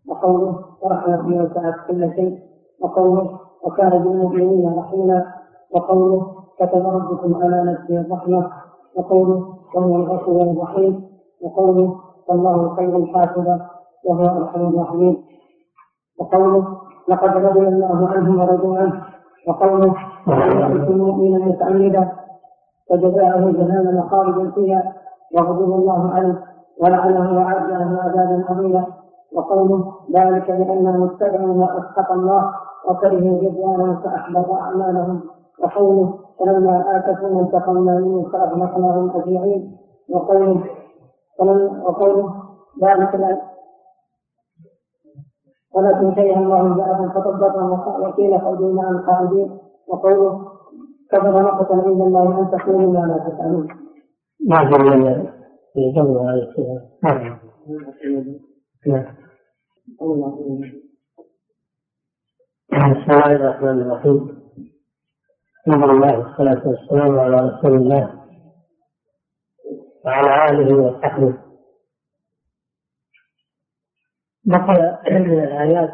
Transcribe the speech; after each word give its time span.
وقوله 0.09 0.49
ورحمته 0.81 1.29
وسعت 1.43 1.73
كل 1.88 2.01
شيء 2.15 2.33
وقوله 2.81 3.39
وكان 3.65 3.89
بالمؤمنين 4.05 4.73
رحيما 4.79 5.17
وقوله 5.71 6.19
كتب 6.59 6.83
ربكم 6.93 7.29
على 7.44 7.57
نفسه 7.71 7.96
الرحمه 8.01 8.44
وقوله 8.96 9.37
وهو 9.76 9.96
الغفور 9.96 10.42
الرحيم 10.53 10.94
وقوله 11.42 11.99
والله 12.28 12.76
خير 12.76 12.94
حافظا 13.05 13.55
وهو 14.05 14.26
ارحم 14.42 14.62
الراحمين 14.69 15.15
وقوله 16.20 16.77
لقد 17.07 17.30
رضي 17.38 17.67
الله 17.67 18.07
عنهم 18.09 18.35
ورضوا 18.39 18.77
عنه 18.77 19.03
وقوله 19.48 19.94
ومن 20.27 20.88
مؤمنا 20.98 21.38
متعمدا 21.45 22.03
فجزاؤه 22.89 23.52
جهنم 23.52 24.08
خالدا 24.12 24.52
فيها 24.52 24.94
وغضب 25.34 25.73
الله 25.73 26.12
عليه 26.12 26.41
ولعنه 26.81 27.38
وأعد 27.38 27.70
له 27.70 28.00
عذابا 28.02 28.45
عظيما 28.50 28.86
وقوله 29.36 29.94
ذلك 30.14 30.50
لأنهم 30.50 31.03
اتبعوا 31.03 31.53
ما 31.53 31.77
اسقط 31.80 32.12
الله 32.12 32.52
وكرهوا 32.90 33.41
رضوانه 33.50 34.02
فأحبط 34.03 34.50
أعمالهم 34.52 35.22
وقوله 35.64 36.14
فلما 36.39 36.98
آتفوا 36.98 37.42
انتقمنا 37.42 38.00
منهم 38.00 38.30
فأغلقناهم 38.31 39.09
أجمعين 39.09 39.78
وقوله 40.09 40.64
وقوله 41.86 42.34
ذلك 42.84 43.16
لان 43.16 43.38
ولكن 45.76 46.16
شيئا 46.16 46.39
الله 46.39 46.78
جاءهم 46.78 47.09
فطبقهم 47.09 47.72
وقيل 48.03 48.42
خذوا 48.42 48.73
مع 48.73 48.84
نعم 48.84 48.95
القاعدين 48.98 49.58
وقوله 49.88 50.52
كبر 51.12 51.41
نقطة 51.44 51.75
عند 51.75 51.85
الله 52.02 52.23
ان 52.23 52.75
إلا 52.75 52.99
ما 52.99 53.13
لا 53.13 53.30
تفعلون. 53.30 53.67
ما 54.48 54.59
في 54.66 55.31
في 55.73 56.00
قبل 56.00 56.17
هذا 56.17 56.53
نعم. 57.03 58.39
نعم. 58.88 59.16
بسم 62.94 63.11
الله 63.11 63.31
الرحمن 63.36 63.81
الرحيم. 63.81 64.45
الحمد 65.67 65.89
لله 65.89 66.20
والصلاة 66.20 66.67
والسلام 66.67 67.20
على 67.20 67.49
رسول 67.49 67.75
الله 67.75 68.25
وعلى 70.05 70.52
آله 70.52 70.75
وصحبه. 70.75 71.38
بقي 74.45 75.02
من 75.08 75.39
الآيات 75.44 75.94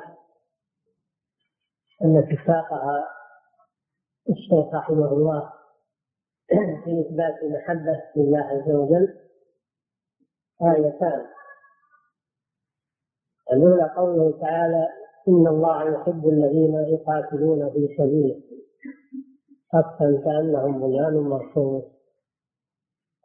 التي 2.05 2.35
ساقها 2.45 3.20
الشيخ 4.31 4.73
رحمه 4.75 5.07
الله 5.13 5.53
في 6.83 7.01
إثبات 7.07 7.35
المحبة 7.43 7.99
لله 8.15 8.39
عز 8.39 8.71
وجل 8.75 9.13
آيتان 10.61 11.25
الأولى 13.53 13.93
قوله 13.97 14.39
تعالى 14.41 14.87
إن 15.27 15.47
الله 15.47 15.83
يحب 15.93 16.29
الذين 16.29 16.75
يقاتلون 16.93 17.69
في 17.69 17.95
سبيله 17.97 18.41
صفا 19.71 20.21
كأنهم 20.25 20.79
بنيان 20.79 21.13
مرصوص 21.17 21.83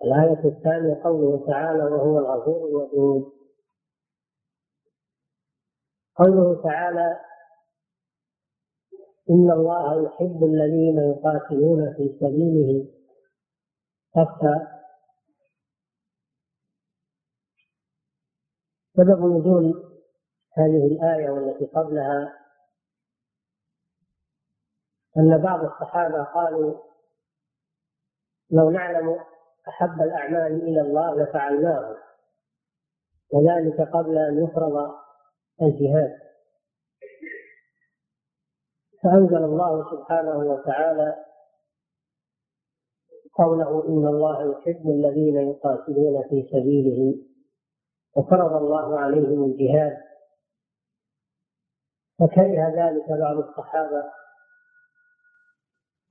الآية 0.04 0.44
الثانية 0.44 1.02
قوله 1.04 1.46
تعالى 1.46 1.84
وهو 1.84 2.18
الغفور 2.18 2.66
الودود 2.68 3.32
قوله 6.16 6.62
تعالى 6.62 7.16
إن 9.30 9.50
الله 9.50 10.06
يحب 10.06 10.44
الذين 10.44 10.98
يقاتلون 11.10 11.94
في 11.96 12.16
سبيله 12.20 12.88
حتى 14.14 14.66
سبب 18.96 19.18
نزول 19.36 19.92
هذه 20.52 20.86
الآية 20.86 21.30
والتي 21.30 21.64
قبلها 21.66 22.32
أن 25.16 25.38
بعض 25.42 25.64
الصحابة 25.64 26.22
قالوا 26.24 26.74
لو 28.50 28.70
نعلم 28.70 29.18
أحب 29.68 30.02
الأعمال 30.02 30.62
إلى 30.62 30.80
الله 30.80 31.22
لفعلناه 31.22 31.96
وذلك 33.30 33.80
قبل 33.80 34.18
أن 34.18 34.44
يفرض 34.44 34.94
الجهاد 35.62 36.25
فأنزل 39.04 39.36
الله 39.44 39.90
سبحانه 39.90 40.36
وتعالى 40.38 41.14
قوله 43.34 43.84
إن 43.88 44.06
الله 44.06 44.42
يحب 44.50 44.86
الذين 44.90 45.36
يقاتلون 45.50 46.22
في 46.28 46.42
سبيله 46.52 47.14
وفرض 48.16 48.62
الله 48.62 48.98
عليهم 49.00 49.44
الجهاد 49.44 49.96
فكره 52.18 52.68
ذلك 52.76 53.12
بعض 53.20 53.36
الصحابة 53.36 54.02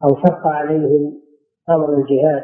أو 0.03 0.15
شق 0.15 0.47
عليهم 0.47 1.21
أمر 1.69 1.93
الجهاد 1.93 2.43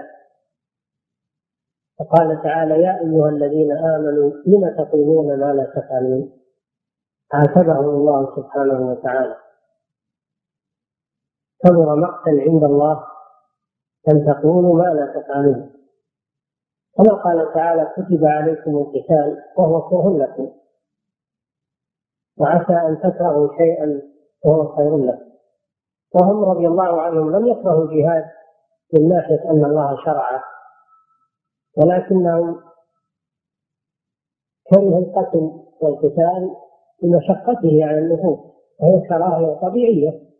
فقال 2.00 2.42
تعالى 2.44 2.84
يا 2.84 3.00
أيها 3.02 3.30
الذين 3.30 3.72
آمنوا 3.72 4.32
لم 4.48 4.76
تقولون 4.84 5.40
ما 5.40 5.54
لا 5.54 5.64
تفعلون 5.76 6.32
عاتبهم 7.34 7.86
الله 7.90 8.36
سبحانه 8.36 8.92
وتعالى 8.92 9.36
كبر 11.64 11.96
مقتا 11.96 12.30
عند 12.30 12.64
الله 12.64 13.08
أن 14.10 14.26
تقولوا 14.26 14.78
ما 14.84 14.94
لا 14.94 15.22
تفعلون 15.22 15.72
كما 16.98 17.14
قال 17.14 17.54
تعالى 17.54 17.94
كتب 17.98 18.26
عليكم 18.26 18.78
القتال 18.78 19.44
وهو 19.58 19.90
كره 19.90 20.18
لكم 20.18 20.50
وعسى 22.38 22.74
أن 22.74 23.00
تكرهوا 23.00 23.58
شيئا 23.58 24.02
وهو 24.46 24.76
خير 24.76 24.98
لكم 24.98 25.32
وهم 26.14 26.44
رضي 26.46 26.68
الله 26.68 27.02
عنهم 27.02 27.32
لم 27.36 27.48
يكرهوا 27.48 27.86
الجهاد 27.86 28.26
من 28.94 29.08
ناحية 29.08 29.50
أن 29.50 29.66
الله 29.66 29.98
شرعه 30.06 30.44
ولكنهم 31.78 32.60
كرهوا 34.72 35.00
القتل 35.00 35.52
والقتال 35.82 36.56
لمشقته 37.04 37.86
على 37.86 38.00
النفوس 38.00 38.40
وهي 38.80 39.00
كراهية 39.08 39.54
طبيعية 39.62 40.31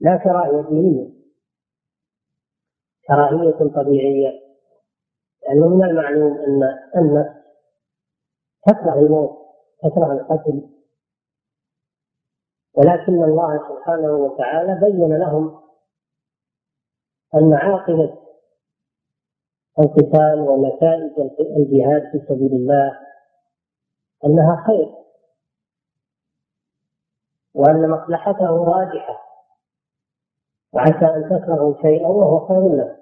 لا 0.00 0.16
كراهية 0.16 0.62
دينية 0.68 1.10
كراهية 3.08 3.70
طبيعية 3.74 4.40
لأنه 5.42 5.68
من 5.68 5.84
المعلوم 5.84 6.32
أن 6.38 6.62
النفس 6.96 7.40
تكره 8.66 8.98
الموت 8.98 9.38
تكره 9.82 10.12
القتل 10.12 10.68
ولكن 12.74 13.24
الله 13.24 13.68
سبحانه 13.68 14.10
وتعالى 14.12 14.74
بين 14.80 15.16
لهم 15.18 15.60
أن 17.34 17.52
عاقبة 17.54 18.16
القتال 19.78 20.40
ونتائج 20.40 21.30
الجهاد 21.56 22.02
في 22.12 22.18
سبيل 22.28 22.52
الله 22.52 22.98
أنها 24.26 24.64
خير 24.66 24.94
وأن 27.54 27.90
مصلحته 27.90 28.64
راجحة 28.64 29.29
وعسى 30.72 31.06
أن 31.06 31.24
تكرهوا 31.30 31.74
شيئا 31.82 32.08
وهو 32.08 32.46
خير 32.46 32.76
لكم 32.76 32.94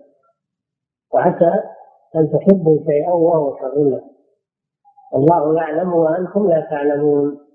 وعسى 1.13 1.63
أن 2.17 2.31
تحبوا 2.33 2.79
شيئا 2.87 3.13
وهو 3.13 3.59
شر 3.59 3.85
لكم 3.91 4.11
الله 5.15 5.63
يعلم 5.63 5.95
وأنتم 5.95 6.49
لا 6.49 6.61
تعلمون 6.71 7.47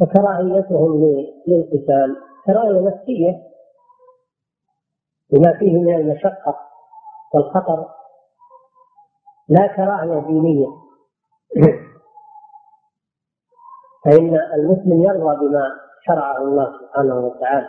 فكراهيتهم 0.00 1.00
للقتال 1.48 2.16
كراهية 2.46 2.80
نفسية 2.88 3.42
بما 5.30 5.52
فيه 5.58 5.72
من 5.72 5.94
المشقة 5.94 6.60
والخطر 7.34 7.88
لا 9.48 9.66
كراهية 9.66 10.20
دينية 10.26 10.66
فإن 14.04 14.34
المسلم 14.54 15.02
يرضى 15.02 15.36
بما 15.48 15.70
شرعه 16.06 16.36
الله 16.38 16.72
سبحانه 16.78 17.18
وتعالى 17.26 17.68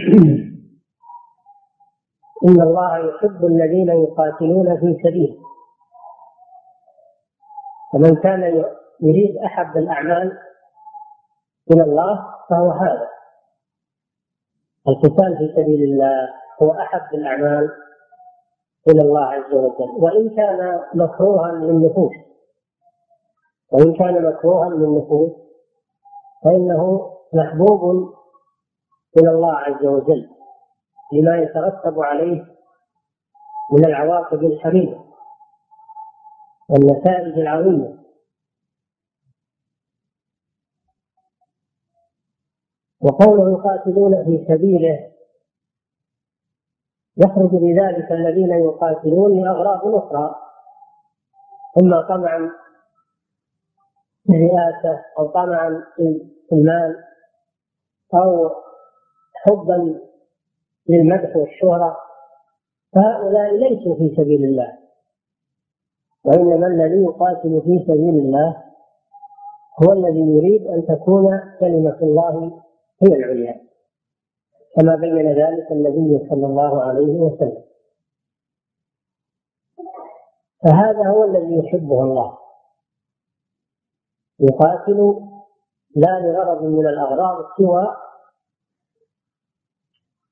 إن 2.47 2.62
الله 2.62 2.97
يحب 2.97 3.45
الذين 3.45 3.89
يقاتلون 4.03 4.77
في 4.80 4.97
سبيله 5.03 5.38
فمن 7.94 8.15
كان 8.15 8.63
يريد 9.01 9.38
أحب 9.38 9.77
الأعمال 9.77 10.38
إلى 11.71 11.83
الله 11.83 12.25
فهو 12.50 12.69
هذا 12.71 13.09
القتال 14.88 15.38
في 15.38 15.53
سبيل 15.62 15.83
الله 15.83 16.30
هو 16.62 16.71
أحب 16.80 17.13
الأعمال 17.13 17.69
إلى 18.89 19.01
الله 19.01 19.25
عز 19.25 19.53
وجل 19.53 19.89
وإن 20.03 20.30
كان 20.36 20.81
مكروها 20.94 21.51
للنفوس 21.51 22.13
وإن 23.71 23.94
كان 23.97 24.24
مكروها 24.25 24.69
للنفوس 24.69 25.31
فإنه 26.44 27.12
محبوب 27.33 28.19
إلى 29.18 29.30
الله 29.30 29.54
عز 29.56 29.86
وجل 29.86 30.30
لما 31.14 31.38
يترتب 31.38 32.00
عليه 32.00 32.56
من 33.72 33.86
العواقب 33.86 34.44
الحميدة 34.44 35.00
والنتائج 36.70 37.40
العظيمة 37.40 38.00
وقوله 43.02 43.52
يقاتلون 43.58 44.26
في 44.26 44.46
سبيله 44.54 45.12
يخرج 47.18 47.50
بذلك 47.50 48.12
الذين 48.12 48.54
يقاتلون 48.66 49.42
لأغراض 49.44 49.96
أخرى 49.96 50.36
إما 51.82 52.02
طمعا 52.02 52.52
في 54.24 54.34
الرئاسة 54.34 55.06
أو 55.18 55.28
طمعا 55.28 55.84
في 55.96 56.56
المال 56.56 57.04
أو 58.14 58.50
حبا 59.44 60.00
للمدح 60.89 61.36
والشهرة 61.36 61.97
فهؤلاء 62.95 63.53
ليسوا 63.56 63.95
في 63.95 64.13
سبيل 64.18 64.44
الله 64.44 64.77
وإنما 66.24 66.68
الذي 66.68 67.03
يقاتل 67.03 67.62
في 67.65 67.86
سبيل 67.88 68.15
الله 68.19 68.63
هو 69.83 69.94
الذي 69.94 70.19
يريد 70.19 70.68
أن 70.68 70.86
تكون 70.88 71.41
كلمة 71.59 71.97
الله 72.01 72.62
هي 73.03 73.15
العليا 73.15 73.62
كما 74.75 74.95
بين 74.95 75.31
ذلك 75.31 75.71
النبي 75.71 76.30
صلى 76.30 76.45
الله 76.47 76.81
عليه 76.83 77.19
وسلم 77.19 77.63
فهذا 80.63 81.07
هو 81.09 81.24
الذي 81.25 81.57
يحبه 81.57 82.03
الله 82.03 82.38
يقاتل 84.39 85.25
لا 85.95 86.19
لغرض 86.19 86.63
من 86.63 86.88
الأغراض 86.88 87.45
سوى 87.57 87.95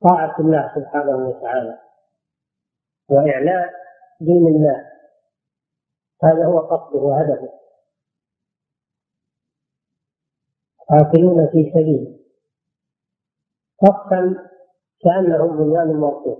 طاعة 0.09 0.35
الله 0.39 0.71
سبحانه 0.75 1.15
وتعالى 1.17 1.77
وإعلاء 3.09 3.73
دين 4.21 4.47
الله 4.47 4.91
هذا 6.23 6.45
هو 6.45 6.59
قصده 6.59 6.99
وهدفه 6.99 7.49
قاتلون 10.89 11.47
في 11.47 11.71
سبيله 11.73 12.17
صفا 13.81 14.47
كأنهم 15.03 15.57
بنيان 15.57 15.99
مرصوص 15.99 16.37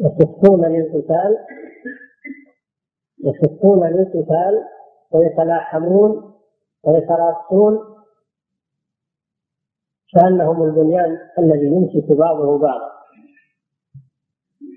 يصفون 0.00 0.64
للقتال 0.72 1.38
يصفون 3.24 3.88
للقتال 3.92 4.64
ويتلاحمون 5.12 6.40
ويتراصون 6.82 7.93
كأنهم 10.14 10.62
البنيان 10.62 11.28
الذي 11.38 11.66
يمسك 11.66 12.12
بعضه 12.12 12.58
بعضا 12.58 12.94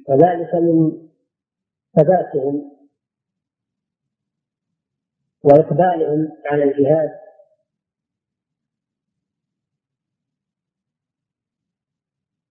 وذلك 0.09 0.55
من 0.55 1.07
ثباتهم 1.97 2.71
وإقبالهم 5.43 6.31
على 6.45 6.63
الجهاد 6.63 7.09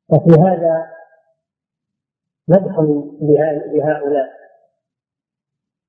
ففي 0.09 0.41
هذا 0.41 0.97
مدح 2.49 2.79
لهؤلاء 3.75 4.37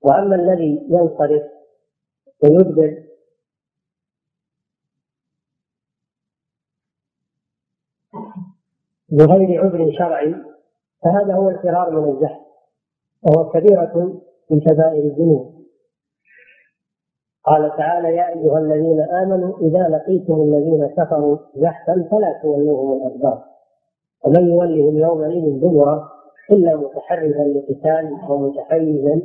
وأما 0.01 0.35
الذي 0.35 0.87
ينصرف 0.89 1.43
ويدبر 2.43 3.03
بغير 9.11 9.61
عذر 9.63 9.91
شرعي 9.91 10.35
فهذا 11.03 11.33
هو 11.35 11.49
الفرار 11.49 11.91
من 11.99 12.11
الزحف 12.13 12.39
وهو 13.23 13.49
كبيرة 13.49 14.13
من 14.49 14.59
كبائر 14.59 15.03
الذنوب 15.03 15.57
قال 17.43 17.77
تعالى 17.77 18.15
يا 18.15 18.29
أيها 18.29 18.59
الذين 18.59 19.01
آمنوا 19.01 19.57
إذا 19.61 19.79
لقيتم 19.87 20.33
الذين 20.33 20.87
كفروا 20.97 21.37
زحفا 21.55 22.07
فلا 22.11 22.39
تولوهم 22.41 22.93
الأدبار 22.97 23.43
ومن 24.23 24.47
يولهم 24.47 24.97
يومئذ 24.97 25.59
دبره 25.59 26.11
إلا 26.51 26.75
متحرزا 26.75 27.43
لقتال 27.43 28.17
أو 28.29 28.37
متحيزا 28.37 29.21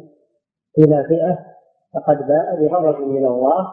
إلى 0.78 1.04
فئة 1.08 1.38
فقد 1.94 2.26
باء 2.26 2.60
بغضب 2.66 3.00
من 3.08 3.26
الله 3.26 3.68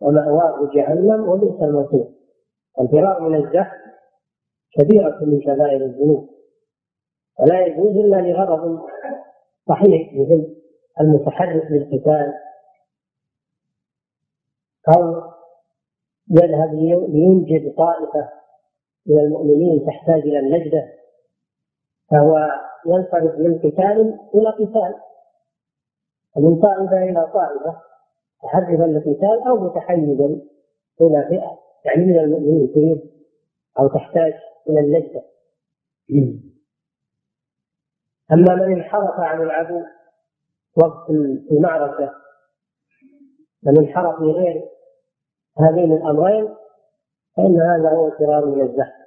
ومأواه 0.00 0.70
جهنم 0.74 1.28
وبئس 1.28 1.62
المصير 1.62 2.04
الفرار 2.80 3.20
من 3.20 3.34
الزحف 3.44 3.76
كبيرة 4.74 5.18
من 5.24 5.40
كبائر 5.40 5.84
الذنوب 5.84 6.30
ولا 7.40 7.66
يجوز 7.66 7.96
إلا 7.96 8.16
لغرض 8.16 8.82
صحيح 9.68 10.12
مثل 10.12 10.54
المتحرك 11.00 11.66
للقتال 11.70 12.34
أو 14.98 15.22
يذهب 16.30 16.74
لينجد 17.10 17.74
طائفة 17.74 18.28
من 19.06 19.18
المؤمنين 19.18 19.86
تحتاج 19.86 20.20
إلى 20.22 20.38
النجدة 20.38 20.88
فهو 22.10 22.46
ينصرف 22.86 23.38
من 23.38 23.58
قتال 23.58 24.18
إلى 24.34 24.50
قتال 24.50 24.94
ومن 26.36 26.60
طائفة 26.60 27.02
إلى 27.04 27.30
طائفة 27.34 27.80
متحرفا 28.42 28.82
للقتال 28.82 29.42
أو 29.48 29.56
متحيزا 29.56 30.40
إلى 31.00 31.22
فئة 31.28 31.58
يعني 31.84 32.04
من 32.04 32.18
المؤمنين 32.18 32.72
تريد 32.74 33.10
أو 33.78 33.88
تحتاج 33.88 34.34
من 34.68 34.78
اللذة 34.78 35.22
إيه. 36.10 36.40
أما 38.32 38.54
من 38.54 38.72
انحرف 38.74 39.10
عن 39.20 39.40
العدو 39.42 39.82
وقت 40.76 41.10
المعركة 41.50 42.14
من 43.62 43.78
انحرف 43.78 44.20
لغير 44.20 44.62
هذين 45.58 45.92
الأمرين 45.92 46.54
فإن 47.36 47.60
هذا 47.60 47.90
هو 47.96 48.10
فرار 48.10 48.46
من 48.46 48.60
الزحف 48.62 49.06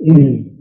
إيه. 0.00 0.56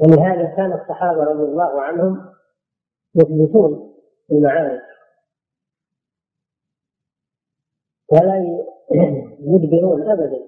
ولهذا 0.00 0.56
كان 0.56 0.72
الصحابة 0.72 1.24
رضي 1.24 1.42
الله 1.44 1.82
عنهم 1.82 2.34
يثبتون 3.14 3.92
المعارك 4.32 4.82
ولا 8.08 8.71
مدبرون 9.40 10.10
ابدا 10.10 10.40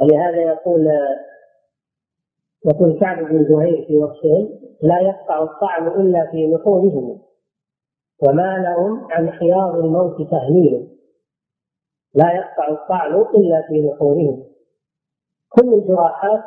ولهذا 0.00 0.36
يقول 0.42 0.88
يقول 2.66 3.00
سعد 3.00 3.24
بن 3.24 3.44
زهير 3.44 3.84
في 3.86 3.96
وصفهم 3.96 4.48
لا 4.82 5.00
يقطع 5.00 5.42
الطعم 5.42 5.88
الا 6.00 6.30
في 6.30 6.46
نحورهم 6.46 7.22
وما 8.28 8.58
لهم 8.58 9.04
عن 9.10 9.30
خيار 9.30 9.80
الموت 9.80 10.30
تهليل 10.30 10.88
لا 12.14 12.32
يقطع 12.32 12.68
الطعن 12.68 13.20
الا 13.20 13.62
في 13.68 13.82
نحورهم 13.82 14.42
كل 15.48 15.74
الجراحات 15.74 16.44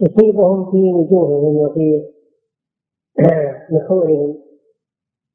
تصيبهم 0.00 0.70
في 0.70 0.92
وجوههم 0.92 1.56
وفي 1.56 2.12
نحورهم 3.74 4.38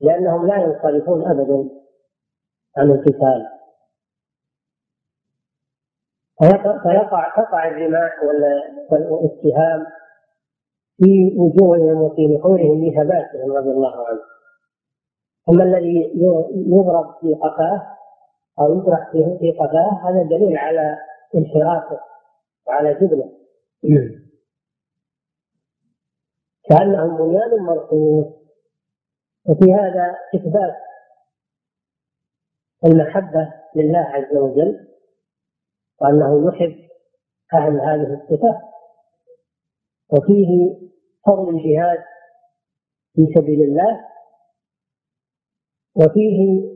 لانهم 0.02 0.48
لا 0.48 0.58
ينصرفون 0.58 1.26
ابدا 1.32 1.70
عن 2.78 2.92
القتال 2.92 3.57
فيقع 6.84 7.30
تقع 7.36 7.68
الرماح 7.68 8.24
والاتهام 8.92 9.86
في 10.98 11.34
وجوههم 11.38 12.02
وفي 12.02 12.28
نحورهم 12.28 12.86
لهباتهم 12.86 13.52
رضي 13.52 13.70
الله 13.70 14.08
عنه 14.08 14.20
اما 15.50 15.64
الذي 15.64 16.12
يضرب 16.66 17.14
في 17.22 17.34
قفاه 17.34 17.88
او 18.60 18.78
يطرح 18.80 19.12
في 19.12 19.52
قفاه 19.52 20.02
هذا 20.10 20.24
دليل 20.24 20.58
على 20.58 20.98
انحرافه 21.36 22.00
وعلى 22.68 22.94
جبنه 22.94 23.30
كانهم 26.70 27.18
بنيان 27.18 27.64
مرصوص 27.64 28.26
وفي 29.46 29.74
هذا 29.76 30.16
اثبات 30.36 30.76
المحبه 32.86 33.54
لله 33.76 34.00
عز 34.00 34.38
وجل 34.38 34.88
وأنه 36.02 36.48
يحب 36.48 36.90
أهل 37.54 37.80
هذه 37.82 38.14
الصفة 38.22 38.62
وفيه 40.10 40.48
فضل 41.26 41.50
الجهاد 41.50 42.04
في 43.16 43.34
سبيل 43.38 43.62
الله 43.62 44.06
وفيه 45.96 46.68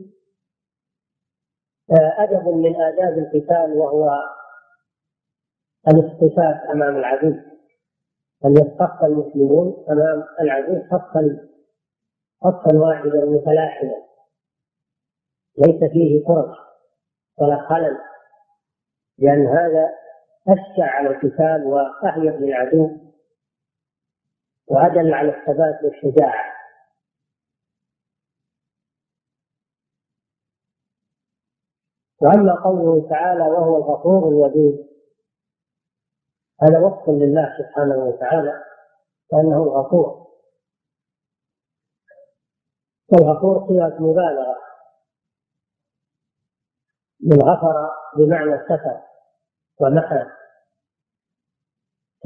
آه، 1.90 2.14
أدب 2.24 2.48
من 2.48 2.76
آداب 2.80 3.18
القتال 3.18 3.78
وهو 3.78 4.10
الاصطفاف 5.88 6.70
أمام 6.70 6.96
العدو 6.96 7.34
أن 8.44 8.52
يصطف 8.56 9.04
المسلمون 9.04 9.84
أمام 9.90 10.24
العدو 10.40 10.82
صفا 10.86 11.48
صفا 12.40 12.78
واحدا 12.78 13.24
متلاحما 13.24 13.94
ليس 15.58 15.90
فيه 15.92 16.24
فرص 16.24 16.56
ولا 17.40 17.68
خلل 17.68 17.96
لأن 19.18 19.44
يعني 19.44 19.58
هذا 19.58 19.90
أشجع 20.48 20.86
على 20.96 21.08
القتال 21.08 21.64
وأهيأ 21.66 22.38
للعدو 22.40 22.90
وأدل 24.66 25.14
على 25.14 25.28
الثبات 25.38 25.80
والشجاعة 25.84 26.52
وأما 32.20 32.54
قوله 32.64 33.08
تعالى 33.10 33.40
وهو 33.44 33.76
الغفور 33.76 34.28
الودود 34.28 34.92
هذا 36.62 36.78
وصف 36.78 37.08
لله 37.08 37.58
سبحانه 37.58 37.94
وتعالى 37.96 38.64
لأنه 39.32 39.62
الغفور 39.62 40.26
والغفور 43.12 43.68
صيغة 43.68 44.02
مبالغة 44.02 44.56
من 47.20 47.38
غفر 47.42 48.01
بمعنى 48.16 48.64
ستر 48.64 49.00
ومحى 49.78 50.26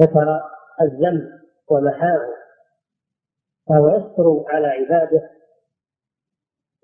ستر 0.00 0.40
الذنب 0.80 1.40
ومحاه 1.68 2.20
فهو 3.68 3.88
يستر 3.88 4.44
على 4.54 4.66
عباده 4.68 5.30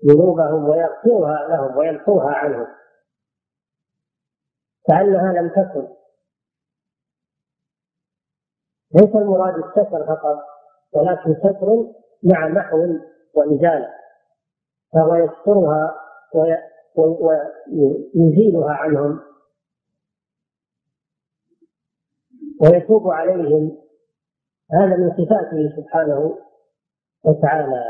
ذنوبهم 0.05 0.69
ويغفرها 0.69 1.47
لهم 1.47 1.77
ويمحوها 1.77 2.33
عنهم 2.35 2.67
كأنها 4.87 5.33
لم 5.33 5.49
تكن 5.49 5.87
ليس 8.95 9.15
المراد 9.15 9.55
الستر 9.55 10.07
فقط 10.15 10.39
ولكن 10.91 11.35
ستر 11.35 11.67
مع 12.23 12.47
محو 12.47 12.87
وإزالة 13.35 13.93
فهو 14.93 15.15
يسترها 15.15 15.99
ويزيلها 16.97 18.73
عنهم 18.73 19.19
ويتوب 22.61 23.07
عليهم 23.07 23.77
هذا 24.71 24.97
من 24.97 25.09
صفاته 25.11 25.75
سبحانه 25.77 26.37
وتعالى 27.23 27.83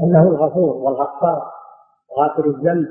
انه 0.00 0.22
الغفور 0.22 0.70
والغفار 0.76 1.50
غافر 2.18 2.44
الذنب 2.50 2.88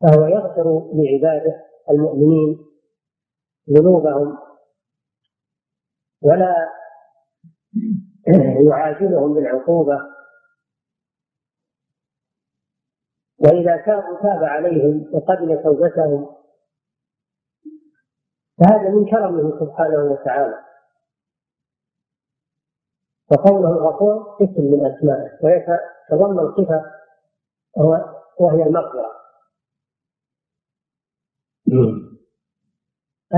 فهو 0.00 0.26
يغفر 0.26 0.90
لعباده 0.94 1.66
المؤمنين 1.90 2.58
ذنوبهم 3.70 4.38
ولا 6.22 6.54
يعاجلهم 8.60 9.34
بالعقوبه 9.34 10.11
وإذا 13.42 13.76
تابوا 13.76 14.16
تاب 14.22 14.44
عليهم 14.44 15.10
وقبل 15.12 15.62
توبتهم 15.62 16.34
فهذا 18.60 18.88
من 18.90 19.10
كرمه 19.10 19.60
سبحانه 19.60 20.12
وتعالى 20.12 20.64
وقوله 23.30 23.68
الغفور 23.68 24.36
اسم 24.44 24.62
من 24.64 24.86
أسمائه 24.86 25.30
ويتضمن 25.42 26.52
صفة 26.52 26.90
وهي 28.38 28.62
المغفرة 28.62 29.12
نعم. 31.66 32.16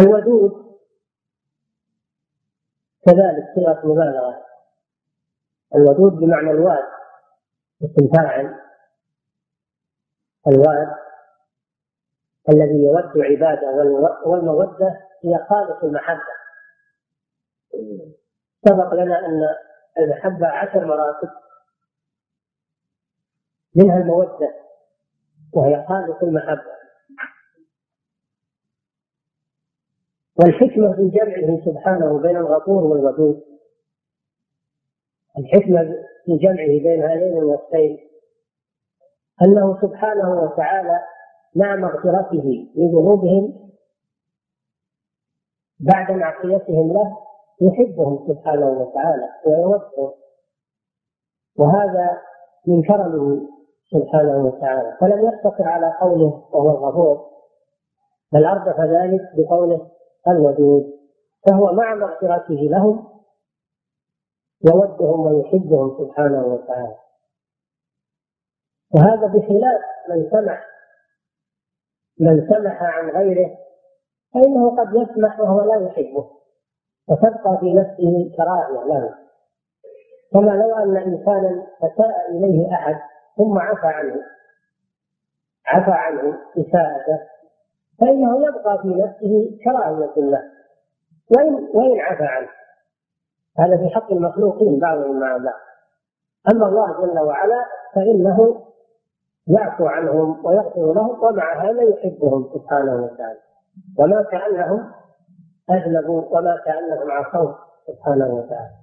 الودود 0.01 0.79
كذلك 3.07 3.45
صيغة 3.55 3.81
مبالغة 3.87 4.45
الودود 5.75 6.13
بمعنى 6.13 6.51
الواد 6.51 6.85
اسم 7.83 8.09
فاعل 8.17 8.64
الوعد 10.49 10.95
الذي 12.49 12.83
يود 12.83 13.13
عباده 13.17 13.69
والمودة 14.27 15.01
هي 15.25 15.47
خالص 15.51 15.83
المحبة 15.85 16.35
سبق 18.69 18.95
لنا 18.95 19.27
أن 19.27 19.43
المحبة 19.99 20.47
عشر 20.47 20.85
مراتب 20.87 21.29
منها 23.75 23.99
المودة 23.99 24.55
وهي 25.53 25.87
خالص 25.89 26.23
المحبة 26.23 26.75
والحكمة 30.37 30.93
في 30.97 31.09
جمعه 31.11 31.65
سبحانه 31.65 32.19
بين 32.19 32.37
الغفور 32.37 32.85
والودود 32.85 33.45
الحكمة 35.39 36.05
في 36.25 36.37
جمعه 36.37 36.67
بين 36.67 37.03
هذين 37.03 37.39
الوصفين 37.39 38.14
أنه 39.43 39.81
سبحانه 39.83 40.43
وتعالى 40.43 41.01
مع 41.55 41.77
مغفرته 41.77 42.73
لذنوبهم 42.75 43.71
بعد 45.81 46.11
معصيتهم 46.11 46.93
له 46.93 47.17
يحبهم 47.61 48.29
سبحانه 48.29 48.67
وتعالى 48.67 49.29
ويودهم 49.47 50.13
وهذا 51.59 52.19
من 52.67 52.83
كرمه 52.83 53.41
سبحانه 53.93 54.37
وتعالى 54.47 54.97
فلم 55.01 55.25
يقتصر 55.27 55.69
على 55.69 55.95
قوله 56.01 56.45
وهو 56.53 56.71
الغفور 56.71 57.27
بل 58.33 58.45
أردف 58.45 58.81
ذلك 58.81 59.21
بقوله 59.37 59.89
الودود 60.29 60.85
فهو 61.51 61.73
مع 61.73 61.95
مغفرته 61.95 62.55
لهم 62.55 63.05
يودهم 64.67 65.21
ويحبهم 65.21 65.99
سبحانه 65.99 66.43
وتعالى 66.47 66.95
وهذا 68.95 69.27
بخلاف 69.27 69.81
من 70.09 70.31
سمع 70.31 70.61
من 72.21 72.49
سمح 72.49 72.83
عن 72.83 73.11
غيره 73.11 73.51
فإنه 74.35 74.71
قد 74.77 74.95
يسمح 74.95 75.41
وهو 75.41 75.61
لا 75.65 75.87
يحبه 75.87 76.31
وتبقى 77.09 77.59
في 77.61 77.75
نفسه 77.75 78.33
كراهية 78.37 78.85
له 78.87 79.15
كما 80.33 80.51
لو 80.51 80.77
أن 80.77 80.97
إنسانا 80.97 81.67
أساء 81.83 82.31
إليه 82.31 82.73
أحد 82.75 82.97
ثم 83.37 83.59
عفى 83.59 83.87
عنه 83.87 84.21
عفى 85.67 85.91
عنه 85.93 86.39
إساءته 86.59 87.19
فإنه 88.01 88.47
يبقى 88.47 88.79
في 88.83 88.89
نفسه 88.89 89.59
كراهية 89.65 90.13
له 90.17 90.43
وإن 91.37 91.55
وإن 91.55 92.01
عفى 92.01 92.25
عنه 92.25 92.49
هذا 93.59 93.77
في 93.77 93.91
حق 93.95 94.13
المخلوقين 94.13 94.79
بعضهم 94.79 95.21
مع 95.21 95.37
بعض 95.37 95.61
أما 96.55 96.67
الله 96.67 97.07
جل 97.07 97.19
وعلا 97.21 97.65
فإنه 97.95 98.61
يعفو 99.47 99.87
عنهم 99.87 100.47
ويغفر 100.47 100.93
لهم 100.93 101.25
ومع 101.25 101.65
هذا 101.71 101.83
يحبهم 101.83 102.51
سبحانه 102.55 102.95
وتعالى 103.05 103.39
وما 103.99 104.23
كأنهم 104.23 104.85
أذنبوا 105.71 106.39
وما 106.39 106.57
كأنهم 106.65 107.11
عصوا 107.11 107.53
سبحانه 107.87 108.27
وتعالى 108.35 108.75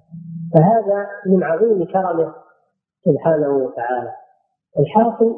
فهذا 0.53 1.07
من 1.25 1.43
عظيم 1.43 1.85
كرمه 1.85 2.33
سبحانه 3.05 3.49
وتعالى 3.49 4.13
الحاصل 4.79 5.35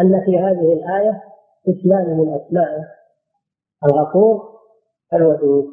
أن 0.00 0.24
في 0.24 0.38
هذه 0.38 0.72
الآية 0.72 1.22
إسلام 1.68 2.18
من 2.20 2.34
أسمائه 2.40 2.88
الغفور 3.84 4.58
الودود 5.14 5.66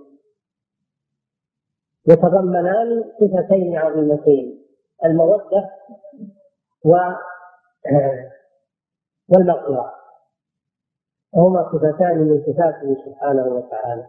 يتضمنان 2.07 3.03
صفتين 3.19 3.77
عظيمتين 3.77 4.63
المودة 5.05 5.69
و 6.85 6.97
والمغفرة 9.33 9.95
وهما 11.33 11.71
صفتان 11.73 12.17
من 12.17 12.41
صفاته 12.45 13.03
سبحانه 13.05 13.43
وتعالى 13.43 14.07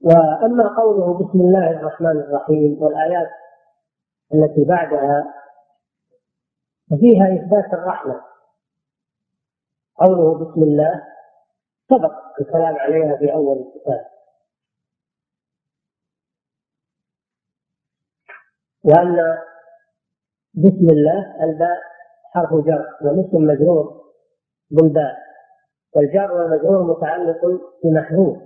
وأما 0.00 0.76
قوله 0.76 1.18
بسم 1.28 1.40
الله 1.40 1.70
الرحمن 1.70 2.10
الرحيم 2.20 2.82
والآيات 2.82 3.30
التي 4.34 4.64
بعدها 4.64 5.34
ففيها 6.90 7.34
إثبات 7.42 7.72
الرحمة 7.74 8.24
قوله 9.96 10.34
بسم 10.34 10.62
الله 10.62 11.02
سبق 11.90 12.12
الكلام 12.40 12.76
عليها 12.76 13.16
في 13.16 13.32
أول 13.32 13.58
الكتاب 13.58 14.06
وأن 18.84 19.38
بسم 20.54 20.86
الله 20.92 21.44
الباء 21.44 21.93
حرف 22.36 22.52
جر 22.66 22.84
ومسلم 23.04 23.42
مجرور 23.48 24.04
بالباء 24.70 25.14
والجر 25.96 26.32
والمجرور 26.32 26.96
متعلق 26.96 27.38
بمحذوف 27.84 28.36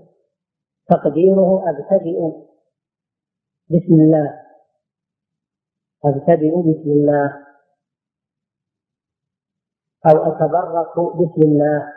تقديره 0.89 1.65
أبتدئ 1.71 2.19
بسم 3.71 3.95
الله 3.95 4.43
أبتدئ 6.05 6.53
بسم 6.69 6.91
الله 6.91 7.47
أو 10.13 10.17
أتبرك 10.33 10.99
بسم 11.17 11.43
الله 11.43 11.93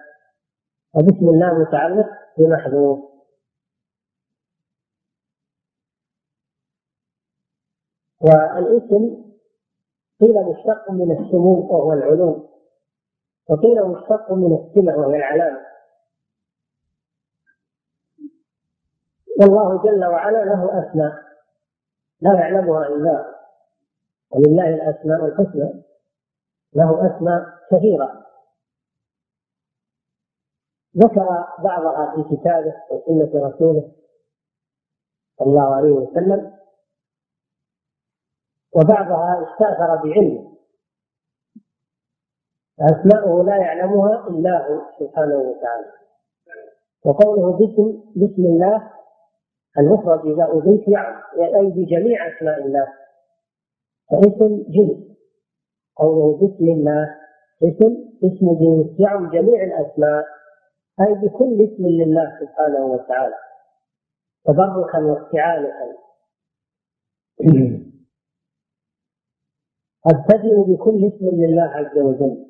وبسم 0.96 1.30
الله 1.30 1.60
متعلق 1.60 2.08
بمحذوف 2.38 3.00
والاسم 8.22 9.31
قيل 10.22 10.44
مشتق 10.46 10.92
من 10.92 11.12
السمو 11.25 11.54
وهو 11.54 11.94
العلو 11.94 12.50
وقيل 13.50 13.84
مشتق 13.86 14.32
من 14.32 14.58
السمع 14.58 14.96
وهي 14.96 15.18
العلامة 15.18 15.62
والله 19.42 19.78
جل 19.84 20.06
وعلا 20.06 20.46
له 20.46 20.90
أسماء 20.92 21.13
لا 22.22 22.34
يعلمها 22.34 22.88
إلا 22.88 23.42
ولله 24.32 24.70
الأسماء 24.70 25.25
الحسنى 25.25 25.84
له 26.74 27.18
أسماء 27.18 27.44
كثيرة 27.72 28.25
ذكر 30.98 31.25
بعضها 31.63 32.16
في 32.16 32.36
كتابه 32.38 32.74
وسنة 32.90 33.48
رسوله 33.48 33.92
صلى 35.40 35.48
الله 35.48 35.75
عليه 35.75 35.92
وسلم 35.92 36.61
وبعضها 38.75 39.48
استاثر 39.51 39.96
بعلمه 40.04 40.51
أسماؤه 42.80 43.44
لا 43.44 43.58
يعلمها 43.58 44.28
إلا 44.28 44.68
هو 44.68 44.82
سبحانه 45.00 45.36
وتعالى 45.38 45.86
وقوله 47.06 47.51
باسم 47.58 47.94
بسم 48.16 48.42
الله 48.46 48.92
المفرد 49.78 50.25
إذا 50.25 50.44
أضيف 50.51 50.88
يعني 50.88 51.16
أي 51.38 51.51
يعني 51.54 51.68
بجميع 51.68 52.28
أسماء 52.38 52.62
الله 52.66 52.88
فاسم 54.12 54.63
جنس 54.70 55.18
قوله 55.96 56.36
باسم 56.38 56.63
الله 56.66 57.16
اسم 57.63 57.98
اسم 58.24 58.58
جنس 58.60 59.00
يعم 59.00 59.30
جميع 59.30 59.63
الأسماء 59.63 60.25
أي 61.01 61.13
بكل 61.13 61.62
اسم 61.74 61.88
لله 61.88 62.40
سبحانه 62.40 62.86
وتعالى 62.86 63.36
تبركا 64.46 65.00
وافتعالا 65.06 65.74
أبتدئ 70.08 70.55
بكل 70.67 71.12
اسم 71.13 71.27
لله 71.41 71.63
عز 71.63 71.98
وجل 71.98 72.46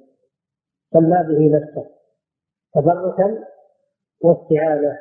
سمى 0.94 1.18
به 1.28 1.56
نفسه 1.58 1.90
تبركا 2.74 3.44
واستعانة 4.22 5.00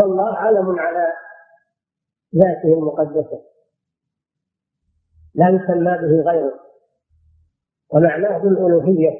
والله 0.00 0.36
علم 0.38 0.78
على 0.78 1.12
ذاته 2.36 2.72
المقدسة 2.74 3.42
لا 5.34 5.48
يسمى 5.48 5.98
به 5.98 6.30
غيره 6.30 6.60
ومعناه 7.90 8.38
بالألوهية 8.38 9.10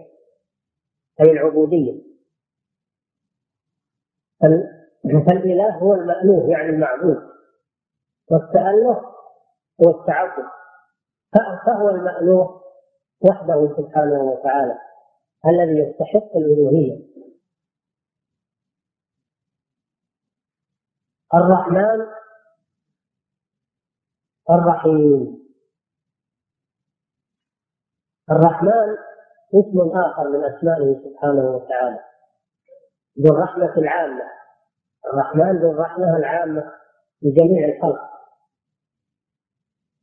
أي 1.21 1.31
العبودية 1.31 2.03
فالإله 5.23 5.77
هو 5.79 5.95
المألوه 5.95 6.51
يعني 6.51 6.69
المعبود 6.71 7.23
والتأله 8.31 9.05
هو 9.85 9.91
التعبد 10.01 10.58
فهو 11.67 11.89
المألوه 11.89 12.63
وحده 13.21 13.77
سبحانه 13.77 14.21
وتعالى 14.23 14.79
الذي 15.47 15.79
يستحق 15.79 16.37
الألوهية 16.37 16.99
الرحمن 21.35 22.07
الرحيم 24.51 25.39
الرحمن 28.31 28.97
اسم 29.55 29.91
آخر 29.99 30.29
من 30.29 30.45
أسمائه 30.45 31.01
سبحانه 31.05 31.51
وتعالى 31.57 32.01
ذو 33.21 33.35
الرحمة 33.35 33.75
العامة 33.79 34.31
الرحمن 35.07 35.57
ذو 35.63 35.71
الرحمة 35.71 36.17
العامة 36.17 36.73
لجميع 37.23 37.69
الخلق 37.77 38.18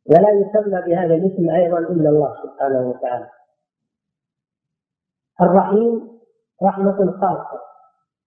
ولا 0.06 0.30
يسمى 0.30 0.82
بهذا 0.82 1.16
الاسم 1.16 1.50
أيضا 1.50 1.78
إلا 1.80 2.10
الله 2.10 2.44
سبحانه 2.44 2.90
وتعالى 2.90 3.30
الرحيم 5.42 6.20
رحمة 6.64 7.12
خاصة 7.22 7.62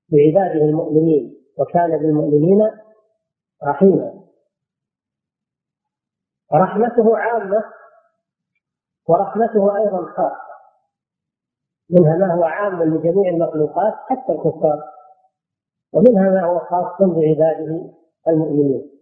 بعباده 0.09 0.64
المؤمنين 0.64 1.38
وكان 1.59 1.98
بالمؤمنين 1.98 2.70
رحيما 3.64 4.14
رحمته 6.52 7.18
عامة 7.18 7.64
ورحمته 9.07 9.76
أيضا 9.76 10.05
خاصة 10.05 10.48
منها 11.90 12.16
ما 12.16 12.35
هو 12.35 12.44
عام 12.44 12.83
لجميع 12.83 13.31
المخلوقات 13.31 13.94
حتى 14.09 14.33
الكفار 14.33 14.83
ومنها 15.92 16.31
ما 16.31 16.44
هو 16.44 16.59
خاص 16.59 17.00
بعباده 17.09 17.90
المؤمنين 18.29 18.97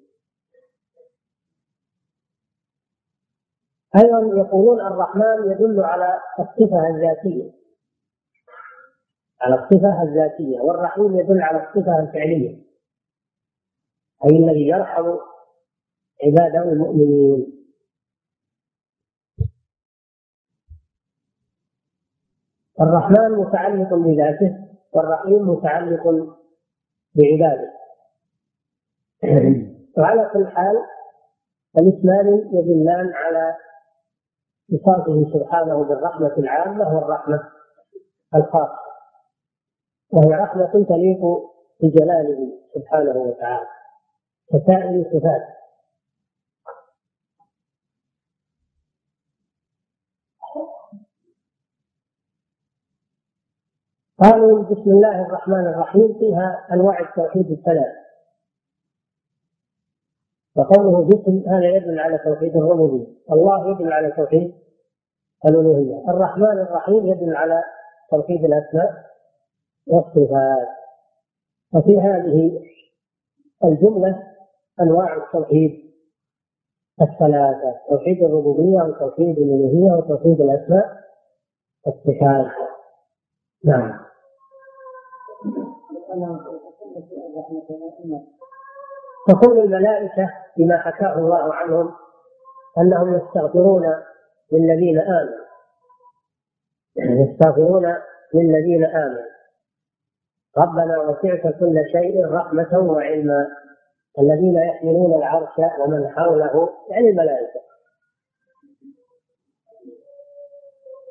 أيضا 3.95 4.39
يقولون 4.41 4.81
الرحمن 4.87 5.53
يدل 5.53 5.81
على 5.85 6.19
الصفة 6.39 6.87
الذاتية 6.89 7.51
على 9.41 9.55
الصفة 9.55 10.03
الذاتية 10.03 10.61
والرحيم 10.61 11.19
يدل 11.19 11.43
على 11.43 11.59
الصفة 11.59 12.01
الفعلية 12.01 12.67
أي 14.25 14.31
الذي 14.37 14.67
يرحم 14.69 15.05
عباده 16.25 16.63
المؤمنين 16.63 17.53
الرحمن 22.81 23.31
متعلق 23.31 23.95
بذاته 23.95 24.57
والرحيم 24.93 25.49
متعلق 25.51 26.03
بعباده 27.15 27.73
وعلى 29.99 30.31
كل 30.33 30.47
حال 30.57 30.77
الاثنان 31.79 32.51
يدلان 32.53 33.13
على 33.15 33.57
صفاته 34.73 35.31
سبحانه 35.39 35.75
بالرحمة 35.85 36.33
العامة 36.39 36.89
والرحمة 36.95 37.45
الخاصة 38.35 38.79
وهي 40.13 40.35
رحمة 40.35 40.71
تليق 40.89 41.21
بجلاله 41.83 42.53
سبحانه 42.75 43.11
وتعالى 43.19 43.67
كسائر 44.49 45.05
صفاته 45.13 45.57
قالوا 54.19 54.63
بسم 54.63 54.91
الله 54.91 55.21
الرحمن 55.27 55.67
الرحيم 55.67 56.17
فيها 56.19 56.67
انواع 56.73 57.01
التوحيد 57.01 57.51
الثلاث 57.51 58.06
وقوله 60.57 61.09
جسم 61.09 61.43
هذا 61.49 61.67
يدل 61.77 61.99
على 61.99 62.19
توحيد 62.19 62.57
الربوبية 62.57 63.07
الله 63.33 63.71
يدل 63.71 63.93
على 63.93 64.11
توحيد 64.13 64.55
الألوهية 65.47 66.05
الرحمن 66.11 66.59
الرحيم 66.63 67.07
يدل 67.07 67.37
على 67.37 67.63
توحيد 68.11 68.45
الأسماء 68.45 68.95
والصفات 69.87 70.69
وفي 71.75 72.01
هذه 72.01 72.61
الجملة 73.65 74.23
أنواع 74.81 75.17
التوحيد 75.17 75.91
الثلاثة 77.03 77.75
توحيد 77.91 78.23
الربوبية 78.23 78.83
وتوحيد 78.83 79.39
الألوهية 79.39 79.93
وتوحيد 79.99 80.41
الأسماء 80.41 80.97
والصفات 81.87 82.47
نعم. 83.65 84.07
تقول 89.29 89.59
الملائكة 89.59 90.31
بما 90.57 90.79
حكاه 90.79 91.19
الله 91.19 91.55
عنهم 91.55 91.93
أنهم 92.79 93.15
يستغفرون 93.17 93.83
للذين 94.53 94.99
آمنوا 94.99 95.47
يعني 96.97 97.21
يستغفرون 97.31 97.95
للذين 98.35 98.85
آمنوا 98.85 99.37
ربنا 100.59 100.99
وسعت 101.01 101.55
كل 101.61 101.85
شيء 101.93 102.33
رحمة 102.33 102.79
وعلما 102.79 103.47
الذين 104.19 104.55
يحملون 104.59 105.15
العرش 105.19 105.59
ومن 105.81 106.09
حوله 106.09 106.71
يعني 106.91 107.11
الملائكة 107.11 107.61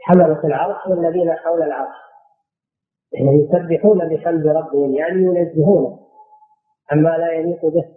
حملة 0.02 0.40
العرش 0.44 0.88
والذين 0.88 1.34
حول 1.36 1.64
العرش 1.64 1.96
يعني 3.12 3.28
يسبحون 3.30 4.16
بحمد 4.16 4.48
ربهم 4.48 4.94
يعني 4.94 5.22
ينزهونه 5.22 6.00
عما 6.92 7.10
لا 7.18 7.32
يليق 7.34 7.66
به 7.66 7.95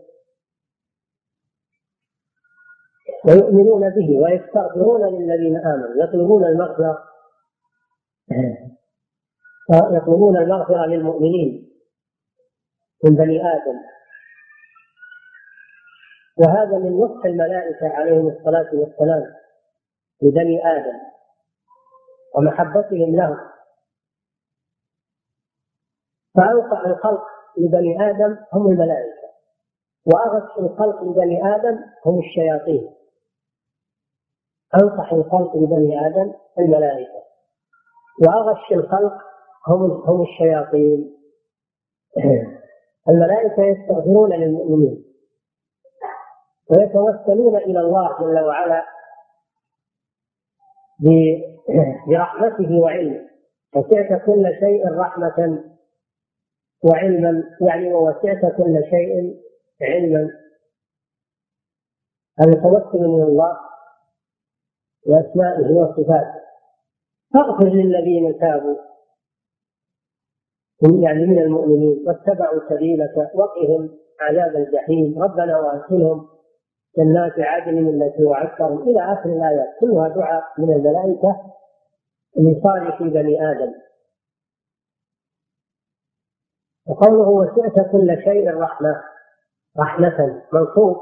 ويؤمنون 3.28 3.80
به 3.80 4.18
ويستغفرون 4.20 5.02
للذين 5.18 5.56
آمنوا 5.56 6.02
يطلبون 6.04 6.44
المغفرة 6.44 6.98
آه. 8.32 8.70
يطلبون 9.96 10.36
المغفرة 10.36 10.86
للمؤمنين 10.86 11.68
من 13.04 13.14
بني 13.14 13.48
آدم 13.52 13.76
وهذا 16.36 16.78
من 16.78 16.92
نصح 16.98 17.24
الملائكة 17.26 17.88
عليهم 17.88 18.28
الصلاة 18.28 18.70
والسلام 18.74 19.24
لبني 20.22 20.66
آدم 20.68 20.98
ومحبتهم 22.36 23.16
له 23.16 23.38
فأوقع 26.36 26.86
الخلق 26.86 27.22
لبني 27.58 28.10
آدم 28.10 28.36
هم 28.52 28.70
الملائكة 28.70 29.28
وأغش 30.06 30.58
الخلق 30.58 31.04
لبني 31.04 31.54
آدم 31.56 31.78
هم 32.06 32.18
الشياطين 32.18 32.97
أنصح 34.74 35.12
الخلق 35.12 35.56
ببني 35.56 36.06
آدم 36.06 36.32
الملائكة 36.58 37.22
وأغش 38.26 38.72
الخلق 38.72 39.12
هم 39.68 39.90
هم 39.92 40.22
الشياطين 40.22 41.14
الملائكة 43.10 43.62
يستغفرون 43.64 44.32
للمؤمنين 44.32 45.04
ويتوسلون 46.70 47.56
إلى 47.56 47.80
الله 47.80 48.18
جل 48.20 48.44
وعلا 48.46 48.84
برحمته 52.08 52.78
وعلمه 52.82 53.28
وسعت 53.76 54.22
كل 54.26 54.52
شيء 54.60 54.98
رحمة 54.98 55.64
وعلما 56.84 57.44
يعني 57.60 57.94
ووسعت 57.94 58.40
كل 58.56 58.82
شيء 58.90 59.40
علما 59.82 60.28
هذا 62.40 62.62
توسل 62.62 62.98
من 63.08 63.22
الله 63.22 63.56
بأسمائه 65.06 65.72
وصفاته 65.74 66.34
فاغفر 67.34 67.64
للذين 67.68 68.38
تابوا 68.40 68.76
يعني 71.02 71.26
من 71.26 71.38
المؤمنين 71.38 72.04
واتبعوا 72.06 72.68
سبيلك 72.68 73.14
وقهم 73.34 73.98
عذاب 74.20 74.56
الجحيم 74.56 75.22
ربنا 75.22 75.58
وادخلهم 75.60 76.28
جنات 76.98 77.32
عدن 77.38 77.88
التي 77.88 78.24
وعدتهم 78.24 78.82
الى 78.82 79.12
اخر 79.12 79.30
الايات 79.32 79.68
كلها 79.80 80.08
دعاء 80.08 80.42
من 80.58 80.72
الملائكه 80.74 81.36
لصالح 82.38 83.02
بني 83.02 83.50
ادم 83.50 83.72
وقوله 86.86 87.28
وسعت 87.28 87.90
كل 87.92 88.22
شيء 88.24 88.56
رحمه 88.58 89.02
رحمه 89.78 90.42
منصوب 90.52 90.96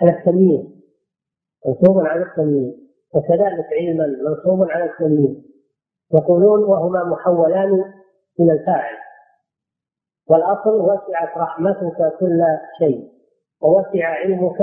على 0.00 0.10
التمييز 0.10 0.79
منصوب 1.66 2.00
على 2.06 2.22
التمييز 2.22 2.74
وكذلك 3.14 3.66
علما 3.72 4.06
منصوب 4.06 4.70
على 4.70 4.84
التمييز 4.84 5.36
يقولون 6.14 6.62
وهما 6.64 7.04
محولان 7.04 7.94
إلى 8.40 8.52
الفاعل 8.52 8.96
والأصل 10.26 10.70
وسعت 10.74 11.38
رحمتك 11.38 11.96
كل 12.20 12.44
شيء 12.78 13.12
ووسع 13.62 14.04
علمك 14.04 14.56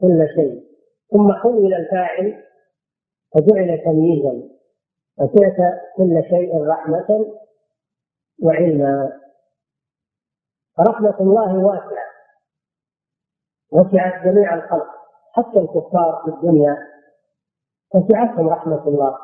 كل 0.00 0.28
شيء 0.34 0.62
ثم 1.12 1.32
حول 1.32 1.74
الفاعل 1.74 2.42
فجعل 3.34 3.82
تمييزا 3.84 4.42
وسعت 5.18 5.80
كل 5.96 6.22
شيء 6.28 6.66
رحمة 6.66 7.34
وعلما 8.42 9.20
رحمة 10.88 11.20
الله 11.20 11.56
واسعة 11.64 12.06
وسعت 13.72 14.24
جميع 14.24 14.54
الخلق 14.54 15.05
حتى 15.36 15.58
الكفار 15.58 16.20
في 16.24 16.30
الدنيا 16.30 16.76
وسعتهم 17.94 18.48
رحمة 18.48 18.88
الله 18.88 19.18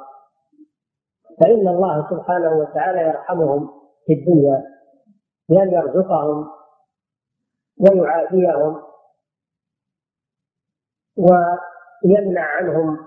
فإن 1.40 1.68
الله 1.68 2.10
سبحانه 2.10 2.50
وتعالى 2.58 3.00
يرحمهم 3.02 3.70
في 4.06 4.12
الدنيا 4.12 4.64
بأن 5.48 5.72
يرزقهم 5.72 6.48
ويعافيهم 7.80 8.82
ويمنع 11.16 12.44
عنهم 12.56 12.98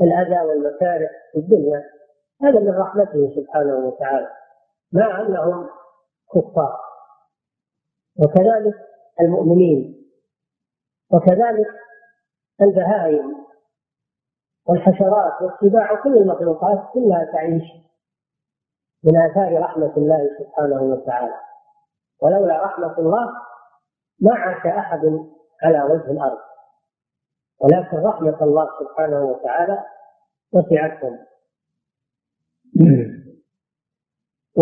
الأذى 0.00 0.40
والمكاره 0.46 1.08
في 1.32 1.38
الدنيا 1.38 1.84
هذا 2.42 2.60
من 2.60 2.78
رحمته 2.80 3.34
سبحانه 3.36 3.76
وتعالى 3.76 4.28
مع 4.92 5.20
أنهم 5.20 5.66
كفار 6.34 6.80
وكذلك 8.22 8.74
المؤمنين 9.20 10.10
وكذلك 11.10 11.66
البهائم 12.62 13.46
والحشرات 14.66 15.42
واتباع 15.42 15.94
كل 16.02 16.16
المخلوقات 16.16 16.78
كلها 16.92 17.24
تعيش 17.24 17.62
من 19.04 19.16
آثار 19.16 19.60
رحمة 19.60 19.92
الله 19.96 20.30
سبحانه 20.38 20.82
وتعالى 20.82 21.34
ولولا 22.22 22.64
رحمة 22.64 22.98
الله 22.98 23.32
ما 24.20 24.34
عاش 24.34 24.66
أحد 24.66 25.00
على 25.62 25.82
وجه 25.82 26.10
الأرض 26.10 26.38
ولكن 27.60 27.96
رحمة 27.96 28.38
الله 28.42 28.68
سبحانه 28.80 29.24
وتعالى 29.24 29.84
وسعتهم 30.52 31.18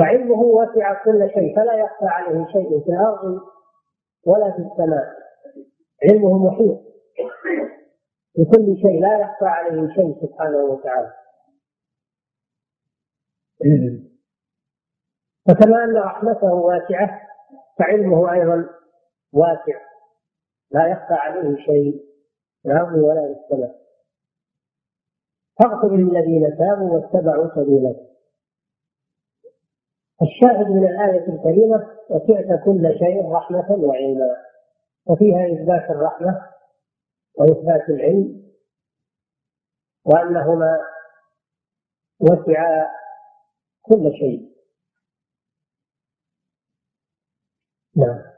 وعلمه 0.00 0.38
وسع 0.40 1.02
كل 1.04 1.30
شيء 1.34 1.56
فلا 1.56 1.74
يخفى 1.74 2.04
عليه 2.06 2.46
شيء 2.46 2.84
في 2.84 2.90
الأرض 2.90 3.40
ولا 4.26 4.50
في 4.52 4.58
السماء 4.58 5.08
علمه 6.10 6.46
محيط 6.50 6.92
في 8.36 8.44
كل 8.44 8.76
شيء 8.82 9.00
لا 9.02 9.18
يخفى 9.20 9.44
عليه 9.44 9.94
شيء 9.94 10.26
سبحانه 10.26 10.56
وتعالى 10.56 11.12
فكما 15.48 15.84
أن 15.84 15.96
رحمته 15.96 16.54
واسعة 16.54 17.20
فعلمه 17.78 18.32
أيضا 18.32 18.66
واسع 19.32 19.80
لا 20.70 20.86
يخفى 20.86 21.14
عليه 21.14 21.56
شيء 21.56 22.02
لا 22.64 22.72
الأرض 22.74 22.94
ولا 22.98 23.34
في 23.48 23.72
فاغفر 25.62 25.96
للذين 25.96 26.56
تابوا 26.58 26.90
واتبعوا 26.98 27.54
سبيلك 27.54 27.96
الشاهد 30.22 30.66
من 30.66 30.86
الآية 30.88 31.28
الكريمة 31.28 31.90
وسعت 32.10 32.64
كل 32.64 32.94
شيء 32.98 33.30
رحمة 33.32 33.70
وعلما 33.70 34.26
وفيها 35.06 35.46
إثبات 35.52 35.90
الرحمة 35.90 36.51
وإثبات 37.34 37.88
العلم 37.88 38.52
وأنهما 40.04 40.86
وسعا 42.20 42.86
كل 43.82 44.12
شيء 44.18 44.52
نعم 47.96 48.32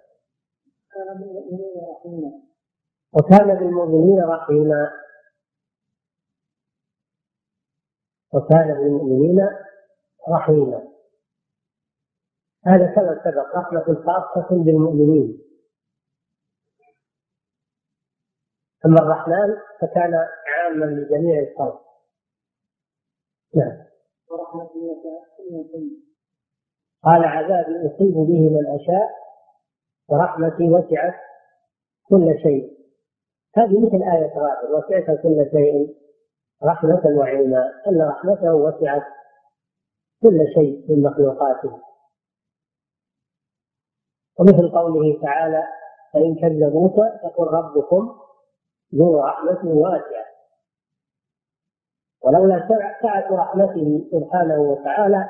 وكان 3.13 3.55
بالمؤمنين 3.55 4.25
رحيما 4.25 4.91
وكان 8.33 8.75
بالمؤمنين 8.75 9.41
رحيما 10.29 10.89
هذا 12.67 12.87
كما 12.95 13.21
سبق 13.25 13.39
رحمة 13.57 14.05
خاصة 14.07 14.49
بالمؤمنين 14.65 15.54
أما 18.87 19.01
الرحمن 19.03 19.55
فكان 19.81 20.15
عاما 20.55 20.85
لجميع 20.85 21.43
الخلق 21.43 21.83
نعم 23.57 23.85
قال 27.05 27.25
عذابي 27.25 27.87
أصيب 27.87 28.15
به 28.15 28.49
من 28.51 28.75
أشاء 28.81 29.11
ورحمتي 30.09 30.69
وسعت 30.69 31.15
كل 32.09 32.39
شيء 32.43 32.79
هذه 33.57 33.87
مثل 33.87 34.03
آية 34.03 34.27
غافر 34.39 34.75
وسعت 34.77 35.21
كل 35.23 35.51
شيء 35.51 35.97
رحمة 36.65 37.07
وعلما 37.19 37.65
أن 37.87 38.03
رحمته 38.03 38.55
وسعت 38.55 39.03
كل 40.23 40.47
شيء 40.55 40.85
من 40.89 41.03
مخلوقاته 41.03 41.81
ومثل 44.41 44.69
قوله 44.73 45.21
تعالى 45.23 45.63
فإن 46.15 46.35
كذبوك 46.37 46.95
فقل 47.23 47.45
ربكم 47.45 48.24
ذو 48.99 49.25
رحمة 49.27 49.61
واسعة 49.65 50.25
ولولا 52.25 52.69
سعة 53.03 53.29
رحمته 53.33 54.09
سبحانه 54.13 54.59
وتعالى 54.61 55.29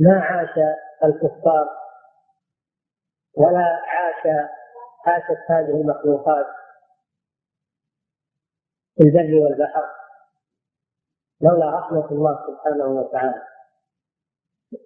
ما 0.00 0.20
عاش 0.20 0.58
الكفار 1.04 1.68
ولا 3.36 3.66
عاش 3.86 4.48
عاشت 5.06 5.50
هذه 5.50 5.80
المخلوقات 5.80 6.46
في 8.94 9.04
البر 9.04 9.34
والبحر 9.42 9.84
لولا 11.40 11.70
رحمة 11.78 12.10
الله 12.10 12.38
سبحانه 12.46 12.84
وتعالى 12.86 13.42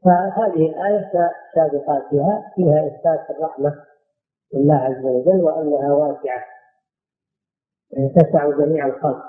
فهذه 0.04 0.68
الآية 0.70 1.10
سابقاتها 1.54 2.52
فيها 2.54 2.86
إثبات 2.86 3.30
الرحمة 3.36 3.84
لله 4.54 4.76
عز 4.76 5.04
وجل 5.04 5.42
وأنها 5.42 5.92
واسعة 5.92 6.51
يعني 7.92 8.08
تسع 8.16 8.64
جميع 8.64 8.86
الخلق 8.86 9.22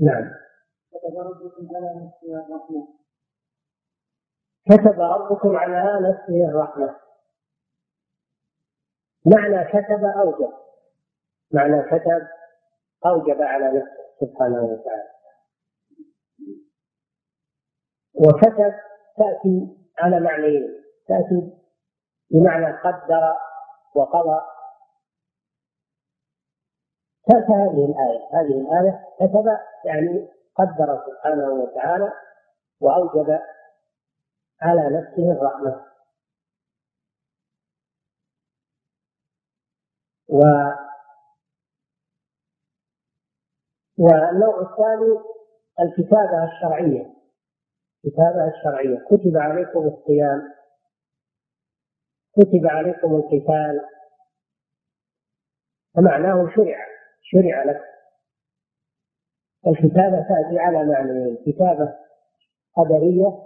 نعم 0.00 0.30
كتب 0.96 1.20
ربكم 1.20 1.66
على 1.72 2.04
نفسه 2.04 2.38
الرحمة 2.38 2.88
كتب 4.66 5.00
ربكم 5.00 5.56
على 5.56 6.00
نفسه 6.10 6.48
الرحمة 6.48 6.96
معنى 9.26 9.64
كتب 9.68 10.04
أوجب 10.04 10.52
معنى 11.52 11.82
كتب 11.82 12.28
أوجب 13.06 13.42
على 13.42 13.78
نفسه 13.78 14.04
سبحانه 14.20 14.62
وتعالى 14.64 15.02
وكتب 18.14 18.74
تأتي 19.18 19.76
على 19.98 20.20
معنيين 20.20 20.82
تأتي 21.08 21.52
بمعنى 22.30 22.78
قدر 22.80 23.34
وقضى 23.94 24.53
هذه 27.32 27.84
الآية 27.84 28.28
هذه 28.32 28.60
الآية 28.60 29.02
كتب 29.16 29.46
يعني 29.84 30.28
قدر 30.56 31.04
سبحانه 31.06 31.48
وتعالى 31.50 32.12
وأوجب 32.80 33.38
على 34.62 34.98
نفسه 34.98 35.32
الرحمة 35.32 35.86
و 40.28 40.38
والنوع 43.98 44.60
الثاني 44.60 45.18
الكتابة 45.80 46.44
الشرعية 46.44 47.14
الكتابة 48.04 48.48
الشرعية 48.56 48.98
كتب 49.06 49.36
عليكم 49.36 49.86
الصيام 49.86 50.52
كتب 52.36 52.66
عليكم 52.66 53.14
القتال 53.16 53.84
فمعناه 55.94 56.48
شرع 56.56 56.93
شرع 57.26 57.64
لك 57.64 57.80
الكتابة 59.66 60.20
تأتي 60.28 60.58
على 60.58 60.84
معنيين 60.88 61.38
كتابة 61.46 61.94
قدرية 62.76 63.42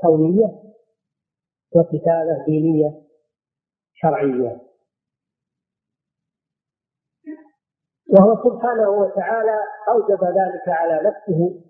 كونية 0.00 0.46
وكتابة 1.72 2.44
دينية 2.46 3.02
شرعية 3.94 4.60
وهو 8.10 8.36
سبحانه 8.50 8.88
وتعالى 8.90 9.58
أوجب 9.88 10.24
ذلك 10.24 10.68
على 10.68 11.08
نفسه 11.10 11.64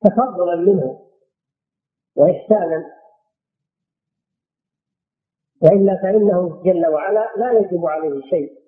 تفضلا 0.00 0.56
منه 0.56 1.08
وإحسانا 2.16 3.02
وإلا 5.62 5.96
فإنه 6.02 6.62
جل 6.62 6.86
وعلا 6.86 7.32
لا 7.36 7.52
يجب 7.58 7.86
عليه 7.86 8.20
شيء 8.30 8.61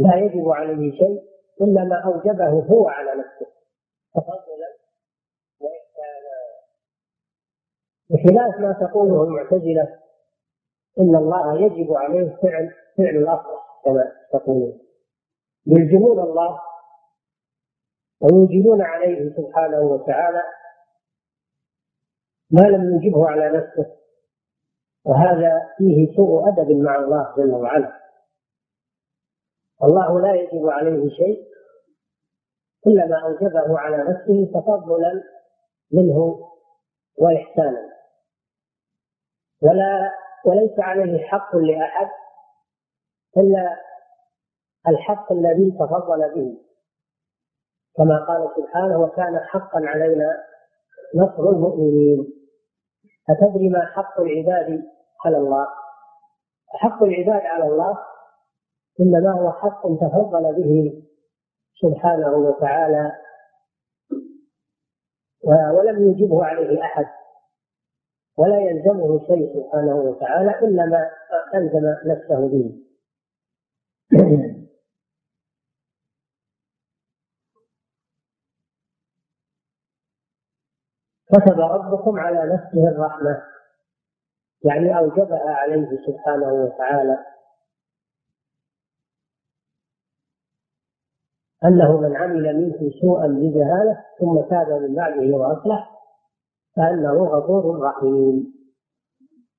لا 0.00 0.16
يجب 0.16 0.48
عليه 0.48 0.92
شيء 0.92 1.22
إلا 1.60 1.84
ما 1.84 2.00
أوجبه 2.04 2.48
هو 2.74 2.88
على 2.88 3.14
نفسه 3.14 3.46
تفضلا 4.14 4.68
وإحسانا 5.60 6.40
بخلاف 8.10 8.60
ما 8.60 8.72
تقوله 8.88 9.24
المعتزلة 9.24 9.98
إن 11.00 11.16
الله 11.16 11.60
يجب 11.60 11.92
عليه 11.92 12.36
فعل 12.42 12.74
فعل 12.98 13.16
الأصلح 13.16 13.60
كما 13.84 14.12
تقولون 14.32 14.78
يلزمون 15.66 16.18
الله 16.20 16.60
ويوجبون 18.20 18.82
عليه 18.82 19.36
سبحانه 19.36 19.80
وتعالى 19.80 20.42
ما 22.50 22.60
لم 22.62 22.92
يوجبه 22.92 23.26
على 23.28 23.48
نفسه 23.58 23.92
وهذا 25.04 25.68
فيه 25.78 26.16
سوء 26.16 26.48
أدب 26.48 26.70
مع 26.70 26.96
الله 26.96 27.34
جل 27.36 27.50
وعلا 27.54 27.99
الله 29.84 30.20
لا 30.20 30.34
يجب 30.34 30.66
عليه 30.68 31.08
شيء 31.08 31.48
إلا 32.86 33.06
ما 33.06 33.22
أوجبه 33.24 33.78
على 33.78 33.96
نفسه 33.96 34.60
تفضلا 34.60 35.22
منه 35.92 36.48
وإحسانا 37.18 37.90
ولا 39.62 40.10
وليس 40.46 40.78
عليه 40.78 41.24
حق 41.26 41.56
لأحد 41.56 42.08
إلا 43.36 43.76
الحق 44.88 45.32
الذي 45.32 45.70
تفضل 45.70 46.34
به 46.34 46.58
كما 47.96 48.24
قال 48.24 48.48
سبحانه 48.56 49.00
وكان 49.02 49.38
حقا 49.40 49.80
علينا 49.84 50.34
نصر 51.14 51.50
المؤمنين 51.50 52.32
أتدري 53.30 53.68
ما 53.68 53.86
حق 53.86 54.20
العباد 54.20 54.82
على 55.24 55.36
الله 55.36 55.66
حق 56.82 57.02
العباد 57.02 57.42
على 57.46 57.64
الله 57.66 57.98
إنما 59.00 59.32
هو 59.32 59.52
حق 59.52 59.82
تفضل 59.82 60.54
به 60.56 61.02
سبحانه 61.82 62.28
وتعالى 62.36 63.12
ولم 65.74 66.10
يجبه 66.10 66.44
عليه 66.44 66.82
أحد 66.82 67.06
ولا 68.38 68.60
يلزمه 68.70 69.26
شيء 69.26 69.54
سبحانه 69.54 69.96
وتعالى 69.96 70.58
إلا 70.58 70.86
ما 70.86 71.10
ألزم 71.54 71.82
نفسه 72.06 72.48
به 72.48 72.72
كتب 81.32 81.60
ربكم 81.60 82.20
على 82.20 82.54
نفسه 82.54 82.88
الرحمة 82.88 83.42
يعني 84.64 84.98
أوجبها 84.98 85.50
عليه 85.50 85.88
سبحانه 86.06 86.52
وتعالى 86.64 87.18
أنه 91.64 91.96
من 92.00 92.16
عمل 92.16 92.56
منكم 92.56 92.90
سوءا 93.00 93.26
بجهالة 93.26 94.04
ثم 94.18 94.40
تاب 94.40 94.68
من 94.72 94.94
بعده 94.94 95.36
وأصلح 95.36 95.90
فأنه 96.76 97.24
غفور 97.24 97.80
رحيم 97.80 98.54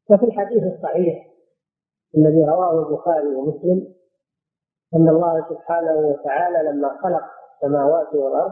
وفي 0.10 0.26
الحديث 0.26 0.64
الصحيح 0.64 1.28
الذي 2.18 2.46
رواه 2.46 2.88
البخاري 2.88 3.36
ومسلم 3.36 3.94
أن 4.96 5.10
الله 5.10 5.46
سبحانه 5.50 5.98
وتعالى 5.98 6.70
لما 6.70 7.00
خلق 7.04 7.24
السماوات 7.56 8.14
والأرض 8.16 8.52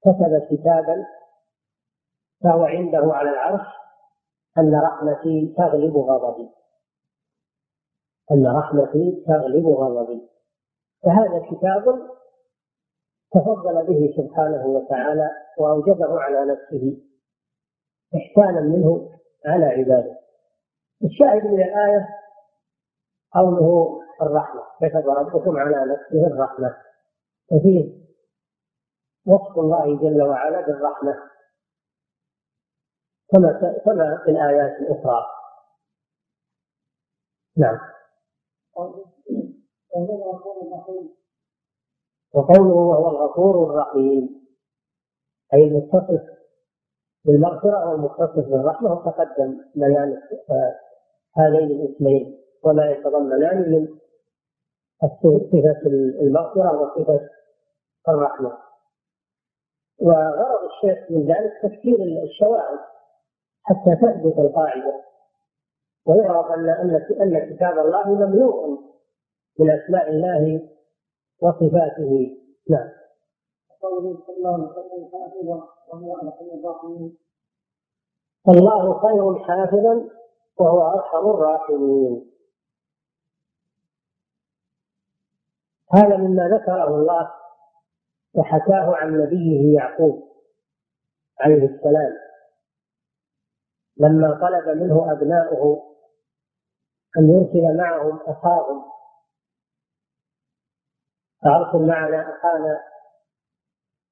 كتب 0.00 0.46
كتابا 0.50 1.04
فهو 2.44 2.64
عنده 2.64 3.12
على 3.14 3.30
العرش 3.30 3.66
أن 4.58 4.74
رحمتي 4.80 5.54
تغلب 5.58 5.96
غضبي 5.96 6.48
أن 8.32 8.46
رحمتي 8.46 9.24
تغلب 9.26 9.66
غضبي 9.66 10.28
فهذا 11.04 11.42
كتاب 11.50 12.14
تفضل 13.34 13.86
به 13.86 14.14
سبحانه 14.16 14.66
وتعالى 14.66 15.30
واوجبه 15.58 16.20
على 16.20 16.44
نفسه 16.52 17.02
احسانا 18.16 18.60
منه 18.60 19.10
على 19.46 19.64
عباده 19.64 20.18
الشاهد 21.04 21.44
من 21.46 21.62
الايه 21.64 22.08
قوله 23.32 24.00
الرحمه 24.22 24.62
كتب 24.80 25.08
ربكم 25.08 25.56
على 25.56 25.92
نفسه 25.94 26.26
الرحمه 26.26 26.76
وفيه 27.52 28.04
وصف 29.26 29.58
الله 29.58 29.98
جل 29.98 30.22
وعلا 30.22 30.60
بالرحمه 30.60 31.14
كما 33.32 33.78
كما 33.84 34.22
في 34.24 34.30
الايات 34.30 34.80
الاخرى 34.80 35.26
نعم 37.56 37.78
وقوله 42.34 42.74
وهو 42.74 43.10
الغفور 43.10 43.64
الرحيم 43.70 44.44
أي 45.54 45.64
المتصف 45.64 46.22
بالمغفرة 47.24 47.90
والمتصف 47.90 48.48
بالرحمة 48.50 48.92
وتقدم 48.92 49.60
بيان 49.74 50.22
هذين 51.38 51.70
الاسمين 51.70 52.40
وما 52.64 52.90
يتضمنان 52.90 53.70
من 53.70 53.88
صفة 55.42 55.78
المغفرة 56.20 56.80
وصفة 56.82 57.20
الرحمة 58.08 58.58
وغرض 60.00 60.60
الشيخ 60.64 60.98
من 61.10 61.26
ذلك 61.26 61.52
تفسير 61.62 61.96
الشواهد 62.22 62.78
حتى 63.62 63.96
تثبت 63.96 64.38
القاعدة 64.38 65.00
ويعرف 66.06 66.46
أن 66.46 66.68
أن 67.22 67.54
كتاب 67.56 67.78
الله 67.78 68.08
مملوء 68.14 68.78
من 69.58 69.70
أسماء 69.70 70.10
الله 70.10 70.68
وصفاته 71.40 72.36
نعم 72.70 72.92
صلى 73.82 73.98
الله 74.38 74.54
عليه 74.54 74.64
وسلم 74.64 75.10
حافظا 75.12 75.68
وهو 75.88 76.32
الراحمين 76.52 77.18
الله 78.48 79.00
خير 79.00 79.38
حافظا 79.44 80.08
وهو 80.58 80.90
ارحم 80.94 81.16
الراحمين 81.30 82.30
هذا 85.92 86.16
مما 86.16 86.48
ذكره 86.48 86.88
الله 86.88 87.30
وحكاه 88.34 88.96
عن 88.96 89.16
نبيه 89.18 89.74
يعقوب 89.76 90.28
عليه 91.40 91.66
السلام 91.68 92.12
لما 93.96 94.38
طلب 94.40 94.76
منه 94.82 95.12
ابناؤه 95.12 95.94
ان 97.18 97.30
يرسل 97.30 97.76
معهم 97.76 98.18
اخاهم 98.26 98.93
تعرفوا 101.44 101.86
معنا 101.86 102.20
أخانا 102.36 102.80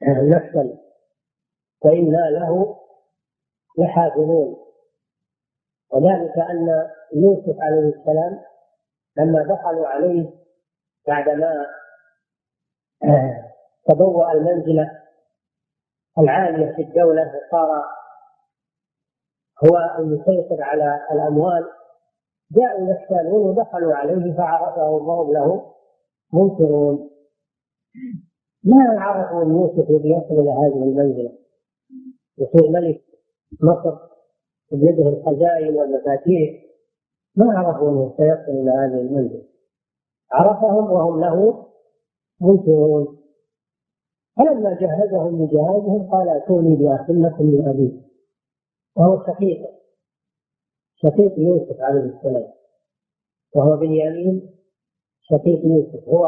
آه، 0.02 0.22
نفسا 0.22 0.78
فانا 1.84 2.30
له 2.30 2.76
لحافظون 3.78 4.56
وذلك 5.90 6.38
أن 6.38 6.86
يوسف 7.12 7.60
عليه 7.60 7.78
السلام 7.94 8.42
لما 9.16 9.42
دخلوا 9.42 9.86
عليه 9.88 10.30
بعدما 11.06 11.66
آه، 13.04 13.44
تبوأ 13.88 14.32
المنزلة 14.32 15.02
العالية 16.18 16.72
في 16.76 16.82
الدولة 16.82 17.22
وصار 17.36 17.84
هو 19.64 19.98
المسيطر 19.98 20.62
على 20.62 21.04
الأموال 21.10 21.68
جاءوا 22.50 22.88
يحتالون 22.90 23.50
ودخلوا 23.50 23.94
عليه 23.94 24.36
فعرفه 24.36 24.88
وهم 24.90 25.32
له 25.32 25.72
منكرون 26.32 27.11
ما 28.64 29.00
عرف 29.00 29.32
من 29.46 29.54
يوسف 29.54 29.90
ان 29.90 30.06
يصل 30.06 30.40
الى 30.40 30.50
هذه 30.50 30.82
المنزله 30.82 31.32
يصير 32.38 32.70
ملك 32.70 33.02
مصر 33.62 33.98
بيده 34.72 35.08
الخزائن 35.08 35.74
والمفاتيح 35.76 36.64
ما 37.36 37.58
عرفوا 37.58 37.90
انه 37.90 38.14
سيصل 38.16 38.52
الى 38.52 38.70
هذه 38.70 39.00
المنزله 39.00 39.42
عرفهم 40.32 40.90
وهم 40.92 41.20
له 41.20 41.66
منكرون 42.40 43.18
فلما 44.36 44.74
جهزهم 44.80 45.46
بجهازهم 45.46 46.10
قال 46.10 46.28
اتوني 46.28 46.76
باخ 46.76 47.10
لكم 47.10 47.46
من 47.46 47.68
ابيه 47.68 48.00
وهو 48.96 49.26
شقيق 49.26 49.68
شقيق 50.94 51.32
يوسف 51.38 51.80
عليه 51.80 52.00
السلام 52.00 52.52
وهو 53.56 53.76
بنيامين 53.76 54.61
شقيق 55.22 55.60
يوسف 55.66 56.08
هو 56.08 56.22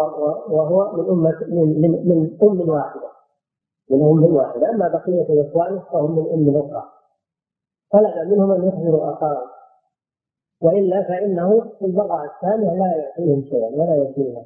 وهو 0.49 0.93
من 0.93 1.09
أمة 1.11 1.39
من 1.49 1.81
من, 1.81 1.91
من 2.09 2.39
أم 2.43 2.69
واحدة 2.69 3.11
من 3.91 4.01
أم 4.03 4.37
واحدة 4.37 4.71
أما 4.71 4.89
بقية 4.89 5.49
إخوانه 5.51 5.81
فهم 5.93 6.19
من 6.19 6.33
أم 6.49 6.57
أخرى 6.57 6.85
طلب 7.91 8.29
منهم 8.33 8.51
أن 8.51 8.69
يحضروا 8.69 9.13
أخاه 9.13 9.43
وإلا 10.61 11.03
فإنه 11.03 11.61
في 11.79 11.85
البقعة 11.85 12.25
الثانية 12.25 12.71
لا 12.79 12.97
يعطيهم 12.97 13.43
شيئا 13.45 13.69
ولا 13.73 13.97
يكفيهم 13.97 14.45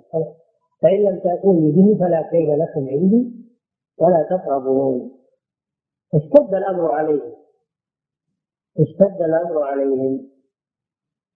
فإن 0.83 0.97
لم 1.05 1.19
تأتوني 1.19 1.73
به 1.73 1.99
فلا 2.01 2.23
كيد 2.31 2.49
لكم 2.49 2.89
عندي 2.89 3.31
ولا 3.99 4.23
تقربون 4.31 5.11
اشتد 6.15 6.55
الأمر 6.55 6.91
عليهم 6.93 7.33
اشتد 8.81 9.23
الأمر 9.23 9.63
عليهم 9.63 10.29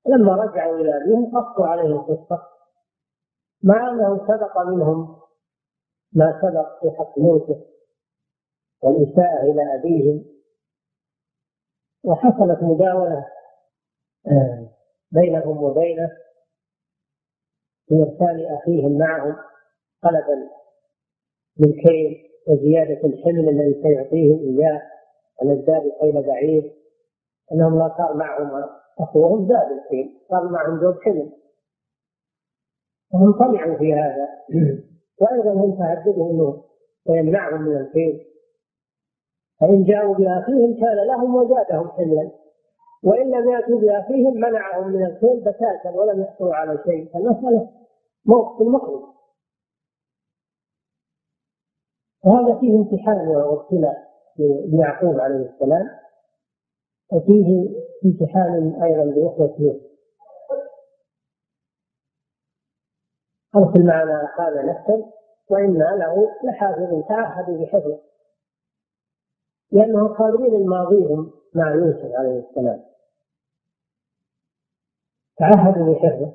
لما 0.09 0.33
رجعوا 0.37 0.77
إلى 0.77 0.97
أبيهم 0.97 1.27
قصوا 1.41 1.67
عليهم 1.67 1.99
قصة 2.03 2.52
مع 3.65 3.91
أنه 3.91 4.19
سبق 4.29 4.59
منهم 4.59 5.19
ما 6.13 6.41
سبق 6.43 6.81
في 6.81 6.97
حق 6.99 7.19
يوسف 7.19 7.57
والإساءة 8.83 9.43
إلى 9.43 9.75
أبيهم 9.75 10.25
وحصلت 12.05 12.63
مداولة 12.63 13.27
آه، 14.27 14.69
بينهم 15.13 15.63
وبينه 15.63 16.11
في 17.89 17.95
إرسال 17.95 18.47
أخيهم 18.47 18.99
معهم 18.99 19.37
طلبا 20.03 20.49
للكيل 21.61 22.29
وزيادة 22.49 23.07
الحمل 23.09 23.49
الذي 23.49 23.83
سيعطيهم 23.83 24.39
إياه 24.59 24.83
ونزداد 25.43 25.83
كيل 26.01 26.23
بعير 26.23 26.73
أنهم 27.53 27.79
لا 27.79 27.95
صار 27.99 28.15
معهم 28.15 28.65
أخوهم 28.99 29.49
زاد 29.49 29.73
الكيل 29.79 30.21
صار 30.29 30.45
معهم 30.49 30.81
زوج 30.81 30.95
حمل 31.03 31.42
فهم 33.13 33.33
طمعوا 33.33 33.75
في 33.77 33.95
هذا 33.95 34.29
وايضا 35.21 35.53
هم 35.53 35.79
تهددهم 35.79 36.31
انه 36.31 36.65
سيمنعهم 37.07 37.63
من 37.63 37.77
الخير 37.77 38.27
فان 39.61 39.85
جاءوا 39.85 40.15
باخيهم 40.15 40.81
كان 40.81 41.07
لهم 41.07 41.35
وزادهم 41.35 41.89
حلا 41.91 42.31
وان 43.05 43.31
لم 43.31 43.51
ياتوا 43.51 43.81
باخيهم 43.81 44.35
منعهم 44.35 44.89
من 44.89 45.07
الخير 45.07 45.35
بتاتا 45.41 45.91
ولم 45.95 46.23
يحصلوا 46.23 46.55
على 46.55 46.79
شيء 46.87 47.13
فالمساله 47.15 47.71
موقف 48.27 48.63
المخرج 48.63 49.03
وهذا 52.25 52.59
فيه 52.61 52.77
امتحان 52.79 53.29
وابتلاء 53.29 54.13
ليعقوب 54.73 55.21
عليه 55.21 55.51
السلام 55.55 55.89
وفيه 57.13 57.69
امتحان 58.05 58.83
ايضا 58.83 59.05
لاخوته 59.05 59.81
أو 63.57 63.73
في 63.73 63.79
المعنى 63.79 64.29
هذا 64.39 64.63
نفسا 64.63 65.07
وإنا 65.49 65.85
له 65.85 66.29
لحافظ 66.45 67.03
تعهدوا 67.09 67.59
بحفظه 67.65 67.99
لأنهم 69.73 70.09
قادرين 70.09 70.67
ماضيهم 70.69 71.31
مع 71.55 71.75
يوسف 71.75 72.13
عليه 72.15 72.41
السلام 72.41 72.83
تعهدوا 75.37 75.95
بحفظه 75.95 76.33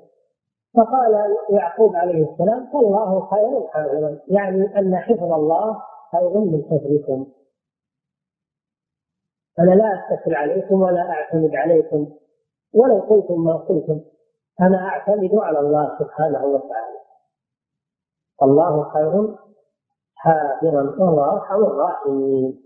فقال 0.75 1.37
يعقوب 1.49 1.95
عليه 1.95 2.31
السلام 2.31 2.67
فالله 2.73 3.29
خير 3.29 3.67
حافظا 3.67 4.19
يعني 4.27 4.79
أن 4.79 4.95
حفظ 4.97 5.33
الله 5.33 5.81
خير 6.11 6.29
من 6.29 6.63
حفظكم 6.71 7.27
أنا 9.59 9.71
لا 9.75 10.13
أتكل 10.13 10.35
عليكم 10.35 10.81
ولا 10.81 11.09
أعتمد 11.11 11.55
عليكم 11.55 12.07
ولو 12.73 12.99
قلتم 12.99 13.43
ما 13.43 13.53
قلتم 13.57 13.99
أنا 14.61 14.77
أعتمد 14.85 15.35
على 15.35 15.59
الله 15.59 15.99
سبحانه 15.99 16.45
وتعالى 16.45 16.97
الله 18.43 18.89
خير 18.93 19.35
حافظا 20.15 20.81
وهو 20.99 21.35
ارحم 21.35 21.63
الراحمين 21.63 22.63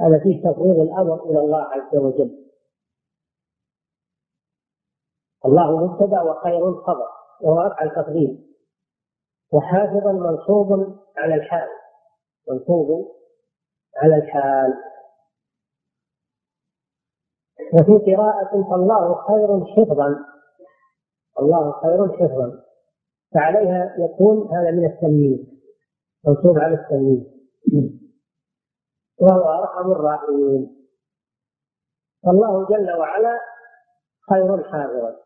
هذا 0.00 0.18
فيه 0.18 0.50
تفويض 0.50 0.76
الامر 0.78 1.14
الى 1.24 1.38
الله 1.38 1.62
عز 1.64 1.96
وجل 1.96 2.44
الله 5.46 5.86
مبتدا 5.86 6.22
وخير 6.22 6.74
خبر 6.74 7.08
وهو 7.40 7.60
رفع 7.60 7.84
التقدير 7.84 8.38
وحافظا 9.52 10.12
منصوب 10.12 10.98
على 11.16 11.34
الحال 11.34 11.68
منصوب 12.48 13.08
على 13.96 14.16
الحال 14.16 14.74
وفي 17.74 18.14
قراءة 18.16 18.68
فالله 18.70 19.14
خير 19.26 19.64
حفظا 19.64 20.24
الله 21.38 21.72
خير 21.82 22.08
حفظا 22.12 22.67
فعليها 23.34 23.96
يكون 23.98 24.54
هذا 24.56 24.70
من 24.70 24.84
التمييز 24.86 25.46
منصوب 26.26 26.58
على 26.58 26.74
التمييز 26.74 27.26
وهو 29.20 29.48
ارحم 29.60 29.90
الراحمين 29.90 30.88
فالله 32.24 32.66
جل 32.66 32.92
وعلا 32.98 33.38
خير 34.30 34.64
حاضرا 34.70 35.16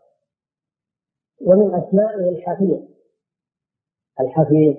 ومن 1.41 1.75
اسمائه 1.75 2.29
الحفيظ 2.29 2.83
الحفيظ 4.21 4.75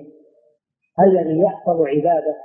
الذي 1.00 1.40
يحفظ 1.40 1.80
عباده 1.80 2.36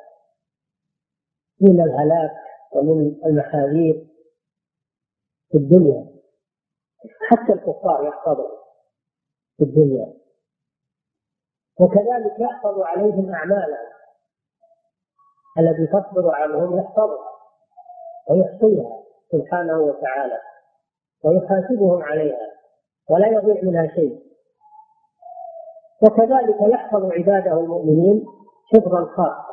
من 1.62 1.82
الهلاك 1.82 2.32
ومن 2.74 3.15
المخاذير 3.26 4.08
في 5.52 5.58
الدنيا 5.58 6.06
حتى 7.22 7.54
الكفار 7.54 8.08
يحفظه 8.08 8.52
في 9.58 9.63
الدنيا 9.63 10.18
وكذلك 11.80 12.39
يحفظ 12.39 12.82
عليهم 12.82 13.34
أعمالهم 13.36 13.89
الذي 15.60 15.88
تصدر 15.88 16.32
عنهم 16.32 16.80
يحفظها 16.80 17.30
ويحصيها 18.30 19.02
سبحانه 19.32 19.80
وتعالى 19.80 20.39
ويحاسبهم 21.26 22.04
عليها 22.04 22.48
ولا 23.10 23.28
يضيع 23.28 23.62
منها 23.63 23.88
شيء 23.88 24.20
وكذلك 26.04 26.56
يحفظ 26.74 27.12
عباده 27.12 27.52
المؤمنين 27.60 28.26
حفظا 28.76 29.06
خاصا 29.06 29.46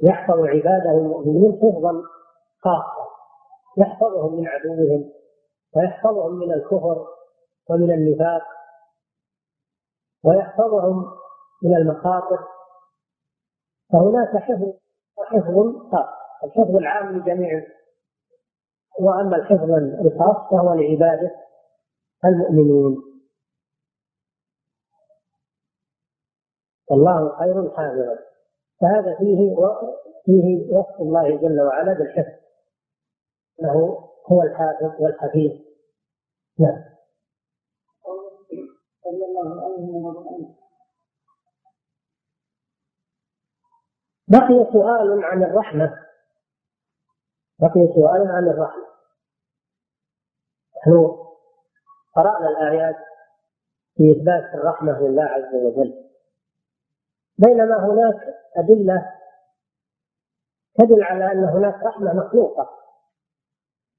يحفظ 0.00 0.38
عباده 0.38 0.90
المؤمنين 0.90 1.52
حفظا 1.62 1.92
خاصا 2.62 3.06
يحفظهم 3.78 4.36
من 4.36 4.46
عدوهم 4.48 5.12
ويحفظهم 5.76 6.32
من 6.34 6.52
الكفر 6.52 7.06
ومن 7.70 7.92
النفاق 7.92 8.42
ويحفظهم 10.24 11.04
من 11.62 11.76
المخاطر 11.76 12.46
فهناك 13.92 14.36
حفظ 14.36 14.72
وحفظ 15.18 15.54
خاص 15.92 16.04
الحفظ 16.44 16.76
العام 16.76 17.16
لجميع 17.18 17.66
واما 18.98 19.36
الحفظ 19.36 19.70
الخاص 20.00 20.50
فهو 20.50 20.72
لعباده 20.74 21.30
المؤمنين 22.24 22.96
والله 26.90 27.38
خير 27.38 27.70
حافظا 27.76 28.18
فهذا 28.80 29.18
فيه 29.18 29.54
فيه 30.24 30.76
وصف 30.76 31.00
الله 31.00 31.36
جل 31.36 31.60
وعلا 31.60 31.92
بالحفظ 31.92 32.32
انه 33.60 34.04
هو 34.26 34.42
الحافظ 34.42 35.02
والحفيظ 35.02 35.52
نعم 36.58 36.84
الله 39.40 39.64
عليه 39.64 39.92
وسلم 39.92 40.54
بقي 44.28 44.72
سؤال 44.72 45.24
عن 45.24 45.42
الرحمة 45.44 46.04
بقي 47.58 47.86
سؤال 47.94 48.26
عن 48.30 48.48
الرحمة 48.48 48.86
نحن 50.78 51.16
قرأنا 52.16 52.48
الآيات 52.48 52.96
في 53.96 54.12
إثبات 54.16 54.54
الرحمة 54.54 54.98
لله 55.00 55.22
عز 55.24 55.54
وجل 55.54 56.04
بينما 57.38 57.86
هناك 57.86 58.34
أدلة 58.56 59.12
تدل 60.78 61.02
على 61.02 61.32
أن 61.32 61.44
هناك 61.44 61.82
رحمة 61.82 62.12
مخلوقة 62.14 62.78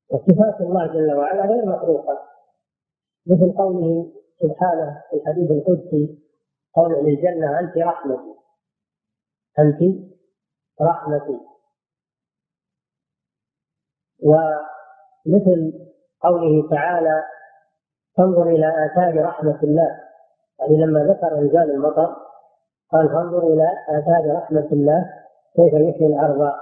وصفات 0.10 0.62
الله 0.62 0.88
جل 0.88 1.14
وعلا 1.18 1.46
غير 1.46 1.66
مخلوقة 1.66 2.28
مثل 3.26 3.58
قوله 3.58 4.21
سبحانه 4.42 5.04
في 5.10 5.16
الحديث 5.16 5.52
القدسي 5.52 6.20
قول 6.76 6.94
للجنة 7.06 7.60
أنت 7.60 7.78
رحمتي 7.78 8.34
أنت 9.60 10.02
رحمتي 10.82 11.40
ومثل 14.24 15.80
قوله 16.20 16.70
تعالى 16.70 17.24
فانظر 18.18 18.44
إلى 18.50 18.86
آثار 18.86 19.26
رحمة 19.26 19.60
الله 19.64 20.00
يعني 20.60 20.78
لما 20.78 21.00
ذكر 21.04 21.38
إنزال 21.38 21.72
المطر 21.72 22.16
قال 22.92 23.10
فانظر 23.10 23.48
إلى 23.54 23.68
آثار 23.90 24.38
رحمة 24.38 24.68
الله 24.72 25.14
كيف 25.56 25.74
يحيي 25.74 26.08
الأرض 26.08 26.54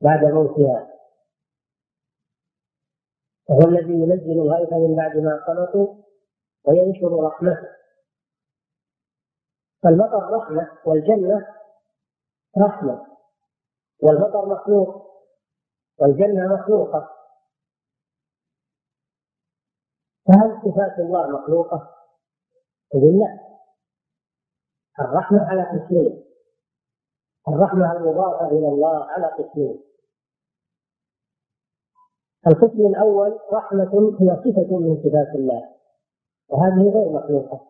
بعد 0.00 0.24
موتها 0.24 0.86
وهو 3.48 3.68
الذي 3.68 3.92
ينزل 3.92 4.32
الغيث 4.32 4.72
من 4.72 4.96
بعد 4.96 5.16
ما 5.16 5.36
قنطوا 5.48 5.96
وينشر 6.64 7.24
رحمته 7.26 7.68
فالمطر 9.82 10.28
رحمة 10.30 10.78
والجنة 10.86 11.46
رحمة 12.58 13.06
والمطر 14.02 14.46
مخلوق 14.46 15.10
والجنة 15.98 16.54
مخلوقة 16.54 17.16
فهل 20.28 20.60
صفات 20.64 20.98
الله 20.98 21.28
مخلوقة؟ 21.40 21.94
يقول 22.94 23.18
لا 23.20 23.40
الرحمة 25.04 25.42
على 25.44 25.62
قسمين 25.62 26.24
الرحمة 27.48 27.92
المضافة 27.92 28.46
إلى 28.46 28.68
الله 28.68 29.04
على 29.04 29.26
قسمين 29.26 29.82
القسم 32.46 32.86
الأول 32.86 33.38
رحمة 33.52 34.16
هي 34.20 34.36
صفة 34.36 34.76
من 34.78 34.96
صفات 35.04 35.34
الله 35.34 35.79
وهذه 36.50 36.82
غير 36.90 37.08
مخلوقة 37.12 37.60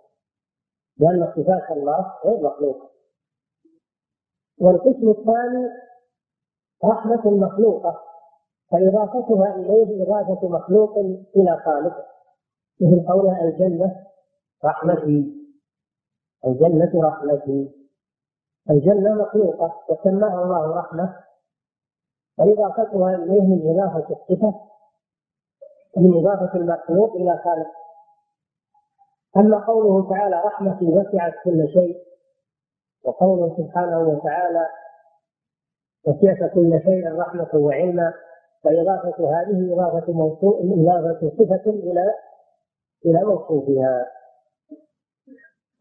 لأن 0.99 1.33
صفات 1.37 1.71
الله 1.71 2.15
غير 2.25 2.43
مخلوقة 2.43 2.91
والقسم 4.59 5.11
الثاني 5.11 5.69
رحمة 6.85 7.31
مخلوقة 7.31 8.01
فإضافتها 8.71 9.55
إليه 9.57 10.03
إضافة 10.03 10.49
مخلوق 10.49 10.99
إلى 11.37 11.57
خالق 11.65 12.07
مثل 12.81 13.07
قولها 13.09 13.45
الجنة 13.45 14.07
رحمتي 14.65 15.37
الجنة 16.47 17.07
رحمتي 17.09 17.77
الجنة 18.71 19.15
مخلوقة 19.15 19.83
وسماها 19.89 20.43
الله 20.45 20.77
رحمة 20.79 21.17
وإضافتها 22.39 23.17
إليه 23.25 23.41
من 23.43 23.79
إضافة 23.79 24.15
الصفة 24.17 24.61
من 25.97 26.19
إضافة 26.21 26.55
المخلوق 26.59 27.17
إلى 27.17 27.39
خالق 27.45 27.71
أما 29.37 29.67
قوله 29.67 30.11
تعالى 30.11 30.37
رحمتي 30.45 30.85
وسعت 30.85 31.33
كل 31.45 31.69
شيء 31.73 32.03
وقوله 33.05 33.57
سبحانه 33.57 33.99
وتعالى 33.99 34.67
وسعت 36.07 36.51
كل 36.55 36.81
شيء 36.85 37.19
رحمة 37.19 37.49
وعلما 37.55 38.13
فإضافة 38.65 39.41
هذه 39.41 39.75
إضافة 39.75 40.13
موصوف 40.13 40.55
إضافة 40.79 41.33
صفة 41.39 41.71
إلى 41.71 42.15
إلى 43.07 43.25
موصوفها 43.25 44.07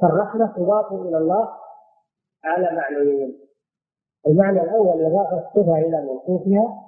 فالرحمة 0.01 0.47
تضاف 0.57 0.91
إلى 0.93 1.17
الله 1.17 1.49
على 2.43 2.71
معنيين 2.75 3.39
المعنى 4.27 4.61
الأول 4.61 5.05
إضافة 5.05 5.49
صفة 5.55 5.75
إلى 5.77 6.01
موصوفها 6.01 6.81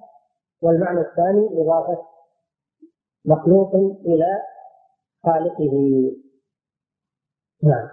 والمعنى 0.62 0.99
الثاني 1.01 1.62
إضافة 1.62 2.05
مخلوق 3.26 3.76
إلى 4.05 4.41
خالقه 5.26 6.01
نعم 7.64 7.89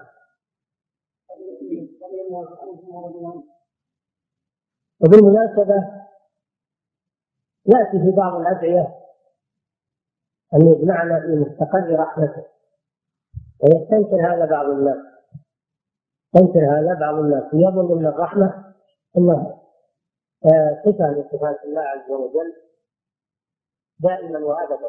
وبالمناسبة 5.01 6.05
يأتي 7.67 7.91
في 7.99 8.11
بعض 8.17 8.41
الأدعية 8.41 8.95
أن 10.55 10.69
يجمعنا 10.69 11.21
في 11.21 11.27
مستقر 11.27 12.01
رحمته 12.01 12.45
ويستنكر 13.61 14.35
هذا 14.35 14.45
بعض 14.45 14.67
الناس 14.71 14.99
يستنكر 16.35 16.79
هذا 16.81 16.95
بعض 16.95 17.15
الناس 17.15 17.55
ويظن 17.55 17.99
أن 17.99 18.07
الرحمة 18.07 18.75
أنها 19.19 19.59
آه، 20.45 20.83
صفة 20.85 21.09
من 21.11 21.25
صفات 21.33 21.65
الله 21.65 21.81
عز 21.83 22.11
وجل 22.11 22.53
دائما 24.01 24.39
وأبدا 24.39 24.89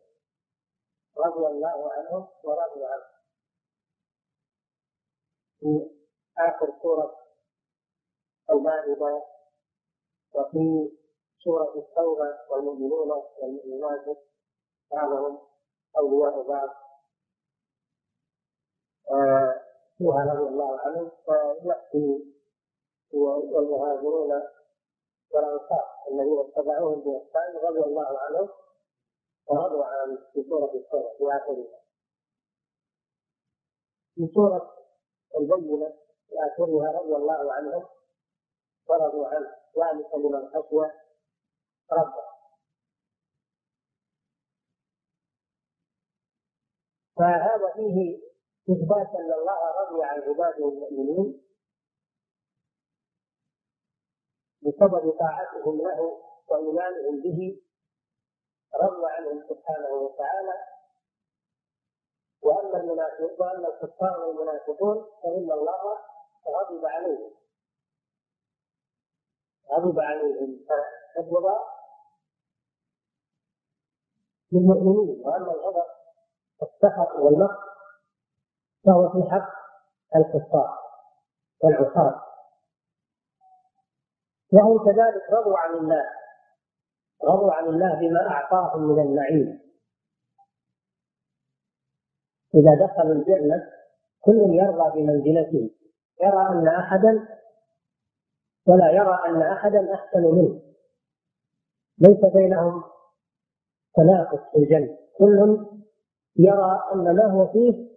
رضي 1.18 1.46
الله 1.48 1.92
عنهم 1.94 2.28
ورضوا 2.44 2.88
عنه 2.88 3.04
في 5.60 5.90
آخر 6.38 6.74
سورة 6.82 7.29
أو 8.52 8.60
مائدة 8.60 9.24
وفي 10.34 10.89
سورة 11.43 11.76
التوبة 11.80 12.38
والمؤمنون 12.50 13.24
والمؤمنات 13.41 14.18
بعضهم 14.91 15.38
أولياء 15.97 16.43
بعض 16.47 16.70
فيها 19.97 20.34
رضي 20.34 20.47
الله 20.50 20.80
عنه 20.80 21.12
ويأتي 21.28 22.36
والمهاجرون 23.14 24.32
والأنصار 25.34 25.84
الذين 26.12 26.39
اتبعوهم 26.39 27.00
بإحسان 27.02 27.56
رضي 27.58 27.80
الله 27.80 28.20
عنهم 28.20 28.50
ورضوا 29.47 29.86
عنه 29.86 30.18
في 30.34 30.43
سورة 30.43 30.74
التوبة 30.76 31.10
في 31.18 31.24
آخرها 31.24 31.80
في 34.16 34.28
سورة 34.36 34.74
البينة 35.39 35.89
في 36.30 36.36
آخرها 36.47 37.00
رضي 37.02 37.16
الله 37.16 37.54
عنهم 37.54 37.86
ورضوا 38.90 39.28
عنه 39.28 39.50
ذلك 39.78 40.16
لمن 40.16 40.50
خشي 40.50 40.92
ربه 41.92 42.24
فهذا 47.18 47.74
فيه 47.76 48.22
إثبات 48.74 49.08
أن 49.16 49.34
الله 49.34 49.60
رضي 49.82 50.04
عن 50.04 50.22
عباده 50.22 50.68
المؤمنين 50.68 51.42
بسبب 54.62 55.12
طاعتهم 55.20 55.78
له 55.82 56.22
وإيمانهم 56.48 57.22
به 57.22 57.62
رضي 58.76 59.12
عنهم 59.12 59.44
سبحانه 59.50 59.90
وتعالى 59.90 60.54
وأما 62.42 62.78
المنافقون 62.78 63.38
وأما 63.50 63.68
الكفار 63.68 64.20
والمنافقون 64.26 65.06
فإن 65.24 65.52
الله 65.52 66.00
غضب 66.48 66.86
عليهم 66.86 67.39
غضب 69.72 70.00
عليهم 70.00 70.60
فغضب 71.16 71.56
للمؤمنين 74.52 75.22
واما 75.26 75.52
الغضب 75.54 75.86
والسخط 76.60 77.16
والمقت 77.20 77.70
فهو 78.86 79.10
في 79.10 79.30
حق 79.32 79.52
الكفار 80.16 80.78
والعصاة 81.64 82.22
وهم 84.54 84.86
كذلك 84.86 85.30
رضوا 85.32 85.58
عن 85.58 85.74
الله 85.76 86.06
رضوا 87.24 87.54
عن 87.54 87.66
الله 87.66 87.94
بما 87.96 88.30
أعطاهم 88.30 88.82
من 88.82 89.00
النعيم 89.04 89.70
إذا 92.56 92.86
دخلوا 92.86 93.14
الجنة 93.16 93.72
كل 94.22 94.46
يرضى 94.50 95.02
بمنزلته 95.02 95.70
يرى 96.22 96.46
أن 96.52 96.68
أحدا 96.68 97.28
ولا 98.70 98.92
يرى 98.92 99.20
أن 99.26 99.42
أحدا 99.42 99.94
أحسن 99.94 100.20
منه 100.24 100.60
ليس 102.00 102.26
بينهم 102.34 102.84
تنافس 103.96 104.40
في 104.52 104.58
الجنة 104.58 104.98
كل 105.18 105.58
يرى 106.40 106.80
أن 106.94 107.16
ما 107.16 107.26
هو 107.32 107.48
فيه 107.48 107.90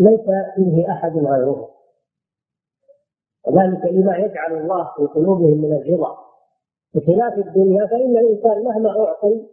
ليس 0.00 0.20
فيه 0.56 0.92
أحد 0.92 1.16
غيره 1.16 1.70
وذلك 3.46 3.84
لما 3.84 4.16
يجعل 4.16 4.56
الله 4.58 4.84
في 4.96 5.02
قلوبهم 5.14 5.58
من 5.62 5.72
الرضا 5.76 6.16
بخلاف 6.94 7.38
الدنيا 7.46 7.86
فإن 7.86 8.16
الإنسان 8.16 8.64
مهما 8.64 8.90
أعطي 9.06 9.46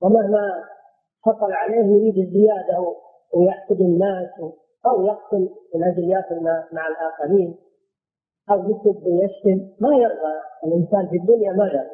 ومهما 0.00 0.64
حصل 1.24 1.52
عليه 1.52 1.84
يريد 1.96 2.16
الزيادة 2.18 2.94
ويحسد 3.34 3.80
الناس 3.80 4.30
أو 4.86 5.06
يقتل 5.06 5.48
من 5.74 5.84
أجل 5.84 6.04
يأكل 6.08 6.40
مع 6.72 6.86
الآخرين 6.88 7.58
أو 8.50 8.70
يكتب 8.70 9.06
ويشتم 9.06 9.68
ما 9.80 9.94
يرضى 9.96 10.32
الإنسان 10.64 11.08
في 11.08 11.16
الدنيا 11.16 11.52
ما 11.52 11.64
يرضى 11.66 11.88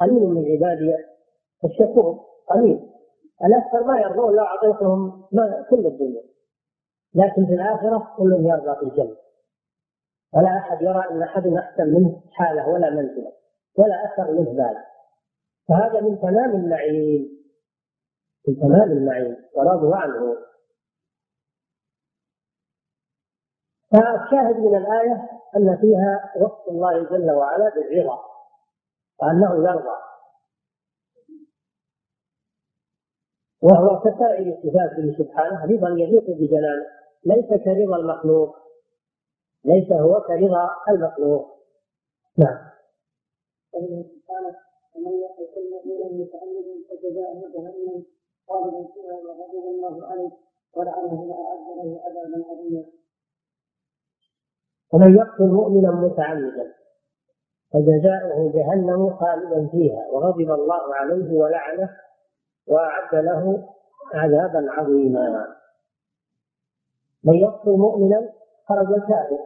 قليل 0.00 0.22
من 0.22 0.44
عبادي 0.52 0.96
الشكور 1.64 2.24
قليل 2.50 2.88
الأكثر 3.44 3.84
ما 3.84 4.00
يرضون 4.00 4.36
لو 4.36 4.44
أعطيتهم 4.44 5.26
كل 5.70 5.86
الدنيا 5.86 6.22
لكن 7.14 7.46
في 7.46 7.52
الآخرة 7.52 8.14
كلهم 8.16 8.46
يرضى 8.48 8.76
في 8.76 8.82
الجنة 8.82 9.16
ولا 10.34 10.56
أحد 10.56 10.82
يرى 10.82 11.04
أن 11.10 11.22
أحد 11.22 11.46
أحسن 11.46 11.82
منه 11.94 12.20
حاله 12.32 12.68
ولا 12.68 12.90
منزله 12.90 13.32
ولا 13.78 14.04
أثر 14.04 14.32
له 14.32 14.42
باله 14.42 14.84
فهذا 15.68 16.00
من 16.00 16.20
تمام 16.20 16.50
النعيم 16.50 17.28
من 18.48 18.56
تمام 18.56 18.90
النعيم 18.92 19.36
ورضوا 19.54 19.96
عنه 19.96 20.36
فالشاهد 23.92 24.56
من 24.56 24.76
الآية 24.76 25.28
أن 25.56 25.76
فيها 25.80 26.32
وصف 26.40 26.68
الله 26.68 27.02
جل 27.02 27.30
وعلا 27.30 27.68
بالرضا 27.68 28.18
وأنه 29.20 29.70
يرضى 29.70 29.98
وهو 33.62 34.00
كسائر 34.00 34.54
صفاته 34.62 35.18
سبحانه 35.24 35.64
رضا 35.64 35.88
يليق 35.88 36.24
بجلاله 36.30 36.86
ليس 37.24 37.48
كرضا 37.64 37.96
المخلوق 37.96 38.56
ليس 39.64 39.92
هو 39.92 40.20
كرضا 40.20 40.70
المخلوق 40.88 41.58
نعم 42.38 42.58
ومن 43.72 44.02
سبحانه 44.04 44.54
ومن 44.96 45.12
يقل 45.20 45.48
كلمه 45.54 46.22
متعمد 46.22 46.84
فجزاؤه 46.88 47.52
جهنم 47.54 48.02
خالدا 48.48 48.88
فيها 48.94 49.14
وغضب 49.14 49.68
الله 49.68 50.06
عليه 50.06 50.30
ولعنه 50.76 51.20
واعد 51.22 51.58
له 51.86 52.00
عذابا 52.04 52.44
عظيما 52.50 53.01
ومن 54.92 55.16
يقتل 55.16 55.44
مؤمنا 55.48 55.90
متعمدا 55.90 56.74
فجزاؤه 57.72 58.52
جهنم 58.54 59.16
خالدا 59.16 59.68
فيها 59.70 60.08
وغضب 60.10 60.50
الله 60.50 60.94
عليه 60.94 61.32
ولعنه 61.38 61.88
وأعد 62.66 63.14
له 63.14 63.68
عذابا 64.14 64.66
عظيما 64.70 65.56
من 67.24 67.34
يقتل 67.34 67.70
مؤمنا 67.70 68.32
خرج 68.68 68.92
الكافر 68.92 69.38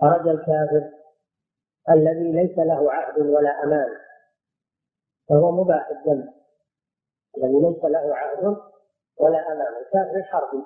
خرج 0.00 0.28
الكافر 0.28 0.90
الذي 1.90 2.32
ليس 2.32 2.58
له 2.58 2.92
عهد 2.92 3.18
ولا 3.18 3.64
أمان 3.64 3.88
فهو 5.28 5.50
مباح 5.50 5.88
الذنب 5.90 6.28
الذي 7.38 7.60
ليس 7.60 7.84
له 7.84 8.14
عهد 8.16 8.56
ولا 9.20 9.52
أمان 9.52 9.72
كافر 9.92 10.16
الحربي 10.16 10.64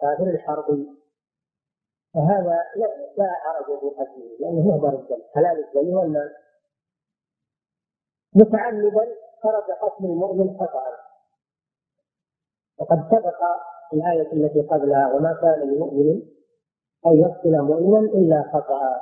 كافر 0.00 0.24
الحربي 0.30 0.99
فهذا 2.14 2.58
لا 3.18 3.32
حرج 3.34 3.78
في 3.80 4.36
لانه 4.42 4.74
يهدر 4.74 4.88
الدم 4.88 5.22
حلال 5.34 5.64
الدم 5.64 5.88
والمال 5.98 6.34
متعمدا 8.34 9.16
خرج 9.42 9.70
قتل 9.90 10.04
المؤمن 10.04 10.56
خطا 10.60 10.84
وقد 12.78 13.08
سبق 13.10 13.40
الآية 13.92 14.32
التي 14.32 14.60
قبلها 14.60 15.14
وما 15.14 15.38
كان 15.42 15.60
لمؤمن 15.74 16.22
أن 17.06 17.12
يقتل 17.20 17.62
مؤمنا 17.62 18.00
إلا 18.12 18.42
خطأ 18.52 19.00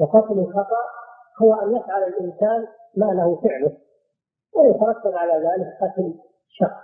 وقتل 0.00 0.38
الخطأ 0.38 0.82
هو 1.42 1.54
أن 1.54 1.76
يفعل 1.76 2.02
الإنسان 2.02 2.68
ما 2.96 3.06
له 3.06 3.40
فعله 3.42 3.78
ويترتب 4.56 5.16
على 5.16 5.48
ذلك 5.48 5.76
قتل 5.82 6.18
شخص 6.48 6.82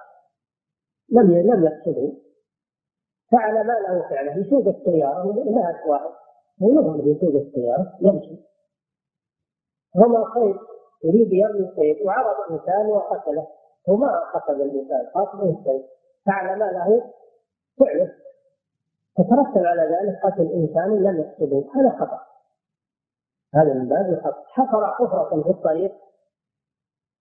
لم 1.11 1.33
لم 1.35 1.65
يقصده 1.65 2.17
فعل 3.33 3.67
ما 3.67 3.73
له 3.73 4.07
فعله 4.11 4.39
يسوق 4.41 4.67
السيارة 4.67 5.25
نهك 5.25 5.87
واحد 5.87 6.11
ويظهر 6.61 7.07
يسوق 7.07 7.35
السيارة 7.35 7.93
يمشي 8.01 8.41
رمى 9.97 10.25
صيد 10.35 10.57
يريد 11.05 11.33
يرمي 11.33 11.73
صيد 11.77 12.07
وعرض 12.07 12.37
الإنسان 12.49 12.87
وقتله 12.87 13.47
وما 13.89 14.21
قتل 14.35 14.53
الإنسان 14.63 15.07
قتله 15.15 15.57
الصيد 15.59 15.83
فعل 16.27 16.59
ما 16.59 16.65
له 16.65 17.03
فعله 17.81 18.13
تترتب 19.17 19.67
على 19.67 19.83
ذلك 19.83 20.19
قتل 20.25 20.47
إنسان 20.53 21.03
لم 21.03 21.21
يقصده 21.21 21.65
هذا 21.75 21.97
خطأ 22.01 22.21
هذا 23.55 23.75
من 23.75 23.89
باب 23.89 24.09
الخطأ 24.13 24.43
حفر 24.47 24.87
حفرة 24.95 25.43
في 25.43 25.51
الطريق 25.51 25.93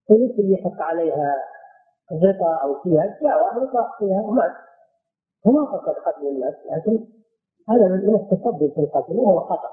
ويمكن 0.09 0.51
يحط 0.51 0.81
عليها 0.81 1.35
غطاء 2.13 2.63
أو 2.63 2.81
فيها 2.83 3.17
جاء 3.21 3.43
واحد 3.45 3.69
فيها 3.99 4.21
ومات 4.21 4.51
هو 5.47 5.65
قصد 5.65 5.95
قتل 6.05 6.27
الناس 6.27 6.53
لكن 6.65 7.07
هذا 7.69 7.87
من 7.87 8.15
التسبب 8.15 8.73
في 8.75 8.79
القتل 8.81 9.13
وهو 9.15 9.39
خطأ 9.39 9.69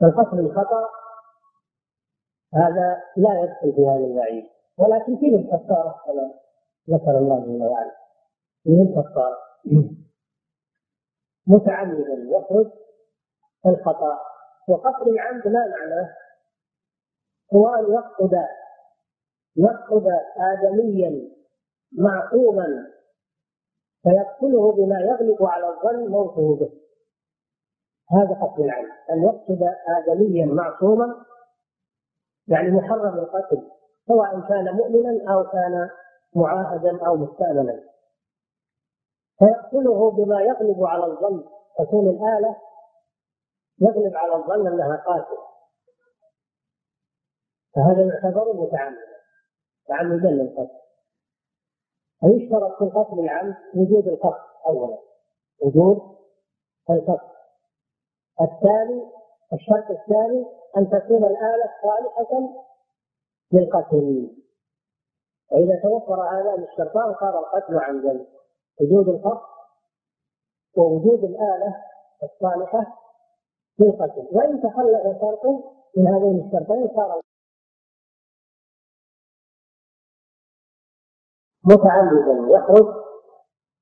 فالقتل 0.00 0.38
الخطأ 0.38 0.88
هذا 2.54 3.02
لا 3.16 3.40
يدخل 3.40 3.72
في 3.76 3.86
هذا 3.88 4.04
الوعيد 4.06 4.44
ولكن 4.78 5.16
فيه 5.16 5.36
الكفارة 5.36 6.02
كما 6.06 6.34
ذكر 6.90 7.18
الله 7.18 7.40
جل 7.40 7.64
وعلا 7.68 7.96
فيه 8.62 8.82
الكفارة 8.82 9.38
متعمدا 11.46 12.14
يخرج 12.14 12.70
الخطأ 13.66 14.18
وقتل 14.68 15.08
العمد 15.08 15.46
لا 15.46 15.60
معناه 15.68 16.16
هو 17.54 17.68
أن 17.68 17.84
يقصد 17.92 18.34
يقصد 19.56 20.06
آدميا 20.36 21.41
معقوبا 21.98 22.66
فيقتله 24.02 24.72
بما 24.72 25.00
يغلب 25.00 25.42
على 25.42 25.68
الظن 25.68 26.08
موته 26.10 26.56
به 26.56 26.70
هذا 28.18 28.34
قتل 28.42 28.62
العمد 28.62 28.90
ان 29.10 29.22
يقتل 29.22 29.58
ادميا 30.10 30.46
معصوما 30.46 31.26
يعني 32.48 32.70
محرم 32.70 33.18
القتل 33.18 33.70
سواء 34.08 34.40
كان 34.48 34.74
مؤمنا 34.74 35.32
او 35.34 35.44
كان 35.44 35.90
معاهدا 36.36 37.06
او 37.06 37.16
مستأمنا 37.16 37.82
فيقتله 39.38 40.10
بما 40.10 40.42
يغلب 40.42 40.84
على 40.84 41.06
الظن 41.06 41.44
تكون 41.78 42.08
الآلة 42.08 42.56
يغلب 43.80 44.16
على 44.16 44.36
الظن 44.42 44.66
أنها 44.66 44.96
قاتلة 44.96 45.42
فهذا 47.74 48.02
يعتبر 48.06 48.52
متعمدا 48.52 49.06
تعمدا 49.88 50.28
للقتل 50.28 50.81
فيشترط 52.22 52.78
في 52.78 52.84
القتل 52.84 53.18
العمد 53.20 53.54
وجود 53.74 54.08
القصد 54.08 54.38
أولا 54.66 54.98
وجود 55.64 56.00
القصد 56.90 57.20
الثاني 58.40 59.02
الشرط 59.52 59.90
الثاني 59.90 60.46
أن 60.76 60.90
تكون 60.90 61.24
الآلة 61.24 61.68
صالحة 61.82 62.48
للقتل 63.52 64.30
فإذا 65.50 65.80
توفر 65.82 66.22
هذان 66.22 66.62
الشرطان 66.62 67.14
صار 67.20 67.38
القتل 67.38 67.78
عمدا 67.78 68.26
وجود 68.80 69.08
القصد 69.08 69.40
ووجود 70.76 71.24
الآلة 71.24 71.76
الصالحة 72.22 72.98
للقتل 73.78 74.26
وإن 74.32 74.60
تخلف 74.62 75.20
شرط 75.20 75.46
من 75.96 76.06
هذين 76.06 76.46
الشرطين 76.46 76.88
صار 76.96 77.22
متعمدا 81.64 82.54
يخرج 82.56 82.94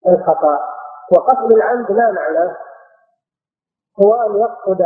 الخطأ 0.08 0.58
وقصد 1.12 1.52
العمد 1.52 1.90
لا 1.90 2.10
معناه؟ 2.10 2.56
هو 4.04 4.14
أن 4.14 4.40
يقصد 4.40 4.84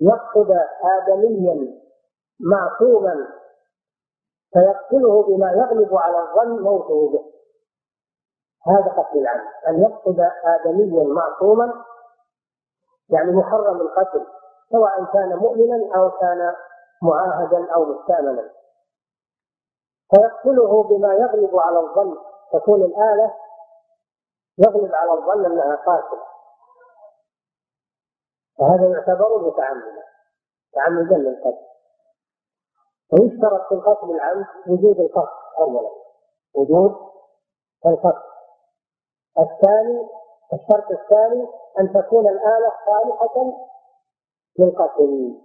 يقصد 0.00 0.56
آدميا 0.82 1.72
معصوما 2.40 3.26
فيقتله 4.52 5.22
بما 5.22 5.50
يغلب 5.52 5.94
على 5.94 6.18
الظن 6.18 6.62
موته 6.62 7.10
به 7.12 7.24
هذا 8.72 8.88
قتل 8.90 9.18
العمد 9.18 9.44
أن 9.68 9.82
يقصد 9.82 10.20
آدميا 10.44 11.04
معصوما 11.04 11.84
يعني 13.08 13.32
محرم 13.32 13.80
القتل 13.80 14.26
سواء 14.72 15.04
كان 15.04 15.36
مؤمنا 15.36 15.96
أو 15.98 16.10
كان 16.10 16.54
معاهدا 17.02 17.70
أو 17.74 17.84
مستأمنا 17.84 18.50
فيقتله 20.14 20.82
بما 20.82 21.14
يغلب 21.14 21.56
على 21.58 21.78
الظن 21.78 22.16
تكون 22.52 22.82
الآلة 22.82 23.34
يغلب 24.58 24.94
على 24.94 25.12
الظن 25.12 25.44
أنها 25.44 25.76
قاتلة 25.76 26.22
فهذا 28.58 28.88
يعتبر 28.90 29.46
متعمدا 29.46 30.02
تعمدا 30.72 31.16
للقتل 31.16 31.64
ويشترط 33.12 33.66
في 33.68 33.74
القتل 33.74 34.10
العمد 34.10 34.46
وجود 34.68 35.00
القتل 35.00 35.58
أولا 35.58 35.90
وجود 36.54 36.94
القتل 37.86 38.22
الثاني 39.38 40.08
الشرط 40.52 40.90
الثاني 40.90 41.46
أن 41.80 41.92
تكون 41.92 42.28
الآلة 42.28 42.72
خالقة 42.86 43.54
للقتل 44.58 45.40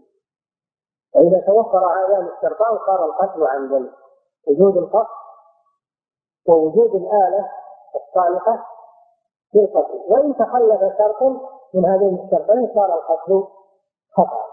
فإذا 1.14 1.40
توفر 1.40 1.86
هذان 1.86 2.28
الشرطان 2.28 2.78
صار 2.86 3.06
القتل 3.06 3.44
عمدا 3.48 3.92
وجود 4.50 4.78
القصد 4.78 5.08
ووجود 6.48 6.96
الآلة 6.96 7.50
الصالحة 7.96 8.68
في 9.52 9.60
القتل 9.60 10.00
وإن 10.08 10.36
تخلف 10.38 10.82
شرط 10.98 11.22
من 11.74 11.86
هذين 11.86 12.20
الشرطين 12.24 12.74
صار 12.76 13.00
القتل 13.00 13.48
خطأ 14.14 14.46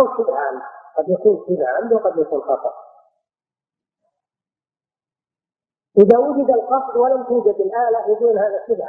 أو 0.00 0.06
شبه 0.16 0.36
قد 0.96 1.08
يكون 1.08 1.44
شبه 1.46 1.96
وقد 1.96 2.18
يكون 2.18 2.40
خطأ 2.40 2.72
إذا 5.98 6.18
وجد 6.18 6.50
القصد 6.50 6.96
ولم 6.96 7.22
توجد 7.24 7.60
الآلة 7.60 8.06
يقول 8.10 8.38
هذا 8.38 8.64
شبه 8.68 8.86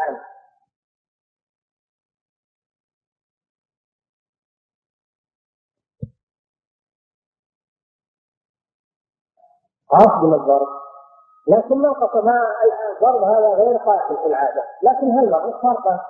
خاص 9.93 10.13
بالضرب 10.23 10.67
لكن 11.47 11.77
ما 11.77 11.89
ما 12.23 12.47
الضرب 12.93 13.23
هذا 13.23 13.47
غير 13.47 13.77
قاتل 13.77 14.17
في 14.17 14.25
العاده 14.25 14.63
لكن 14.83 15.17
هل 15.19 15.31
مرة 15.31 15.51
فرقة 15.63 16.05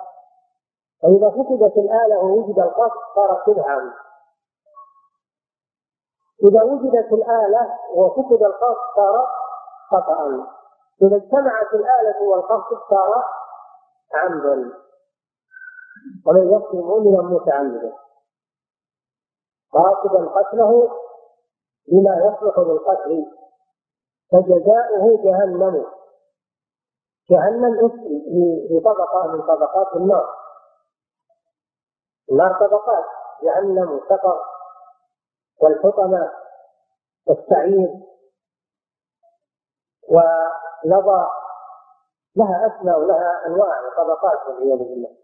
فاذا 1.02 1.30
فقدت 1.30 1.76
الاله 1.76 2.18
ووجد 2.18 2.58
القصد 2.58 2.90
صار 3.14 3.42
تدعم 3.46 3.92
اذا 6.48 6.62
وجدت 6.62 7.12
الاله 7.12 7.70
وفقد 7.94 8.42
القصد 8.42 8.76
صار 8.96 9.30
خطا 9.90 10.46
اذا 11.02 11.16
اجتمعت 11.16 11.74
الاله 11.74 12.22
والقصد 12.22 12.78
صار 12.90 13.24
عمدا 14.14 14.72
ومن 16.26 16.52
يقتل 16.52 16.76
مؤمنا 16.78 17.22
متعمدا 17.22 17.92
قاصدا 19.72 20.28
قتله 20.28 20.90
بما 21.92 22.16
يصلح 22.16 22.58
للقتل 22.58 23.26
فجزاؤه 24.34 25.22
جهنم 25.24 25.86
جهنم 27.30 27.72
اسم 27.86 28.08
لطبقة 28.70 29.26
من 29.26 29.42
طبقات 29.46 29.96
النار 29.96 30.34
النار 32.32 32.54
طبقات 32.66 33.04
جهنم 33.42 34.00
سقر 34.08 34.40
والحطمة 35.60 36.32
والسعير 37.26 37.88
ولظى 40.08 41.26
لها 42.36 42.66
أسماء 42.76 42.98
ولها 42.98 43.46
أنواع 43.46 43.80
وطبقات 43.86 44.46
والعياذ 44.46 44.78
بالله 44.78 45.16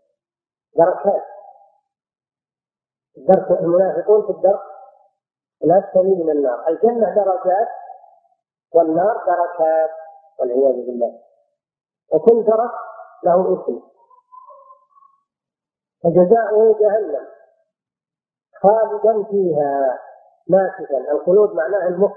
دركات 0.77 1.23
الدرك 3.19 3.51
المنافقون 3.61 4.23
في 4.27 4.33
الدرك 4.33 4.63
الأسفل 5.65 6.05
من 6.07 6.31
النار 6.31 6.69
الجنة 6.69 7.15
درجات 7.15 7.69
والنار 8.75 9.17
دركات 9.27 9.91
والعياذ 10.39 10.87
بالله 10.87 11.19
وكل 12.13 12.45
درك 12.45 12.73
له 13.25 13.55
اسم 13.55 13.81
فجزاؤه 16.05 16.77
جهنم 16.81 17.27
خالدا 18.63 19.23
فيها 19.31 19.99
ماسكا 20.49 21.13
الخلود 21.13 21.55
معناه 21.55 21.89
المخ 21.89 22.13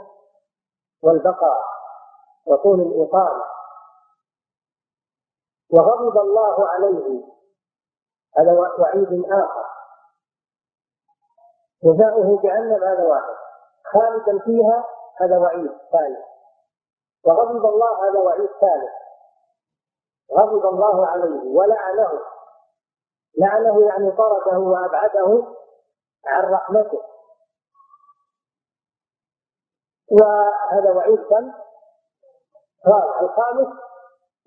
والبقاء 1.04 1.62
وطول 2.46 2.82
الإقامة 2.82 3.44
وغضب 5.70 6.18
الله 6.18 6.68
عليه 6.68 7.24
هذا 8.38 8.52
وعيد 8.80 9.26
آخر 9.32 9.66
جزاؤه 11.84 12.42
جهنم 12.44 12.84
هذا 12.84 13.04
واحد 13.08 13.36
خالدا 13.94 14.44
فيها 14.46 14.86
هذا 15.18 15.38
وعيد 15.38 15.72
ثاني 15.92 16.33
وغضب 17.24 17.66
الله 17.66 18.10
هذا 18.10 18.20
وعيد 18.20 18.50
ثالث 18.62 18.92
غضب 20.32 20.66
الله 20.66 21.08
عليه 21.08 21.42
ولعنه 21.50 22.20
لعنه 23.38 23.86
يعني 23.88 24.12
طرده 24.12 24.60
وابعده 24.60 25.48
عن 26.26 26.54
رحمته 26.54 27.02
وهذا 30.22 30.92
وعيد 30.92 31.20
كم؟ 31.24 31.54
الخامس 33.22 33.68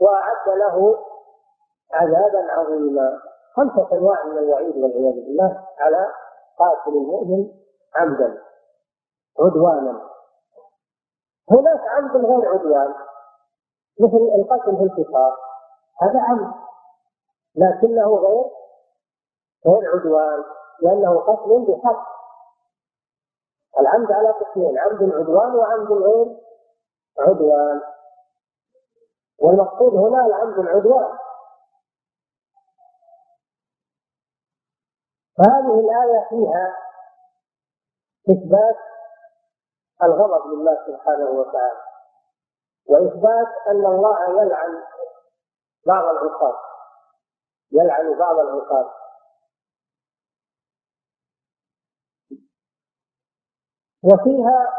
واعد 0.01 0.49
له 0.49 1.05
عذابا 1.93 2.53
عظيما 2.53 3.19
خمسة 3.57 3.89
أنواع 3.93 4.25
من 4.25 4.39
الوعيد 4.39 4.77
والعياذ 4.77 5.15
بالله 5.15 5.67
على 5.79 6.15
قاتل 6.59 6.91
المؤمن 6.91 7.53
عمدا 7.97 8.43
عدوانا 9.41 10.16
هناك 11.51 11.81
عمد 11.81 12.17
غير 12.27 12.49
عدوان 12.49 12.95
مثل 14.01 14.31
القتل 14.41 14.77
في 14.77 14.83
الكفار 14.83 15.37
هذا 16.03 16.21
عمد 16.23 16.55
لكنه 17.57 18.17
غير 18.17 18.45
غير 19.67 19.91
عدوان 19.97 20.45
لأنه 20.83 21.21
قتل 21.21 21.65
بحق 21.69 22.17
العمد 23.79 24.13
على 24.13 24.31
قسمين 24.31 24.79
عمد 24.79 25.03
عدوان 25.15 25.55
وعمد 25.55 25.93
غير 25.93 26.37
عدوان 27.19 27.81
والمقصود 29.39 29.95
هنا 29.95 30.27
العمد 30.27 30.59
العدوان 30.59 31.19
فهذه 35.39 35.81
الآية 35.81 36.27
فيها 36.31 36.77
إثبات 38.33 38.77
الغضب 40.03 40.47
لله 40.53 40.79
سبحانه 40.87 41.31
وتعالى 41.31 41.79
وإثبات 42.89 43.47
أن 43.67 43.87
الله 43.87 44.43
يلعن 44.43 44.83
بعض 45.87 46.05
العصاة 46.05 46.57
يلعن 47.73 48.19
بعض 48.19 48.39
العصاة 48.39 48.93
وفيها 54.05 54.73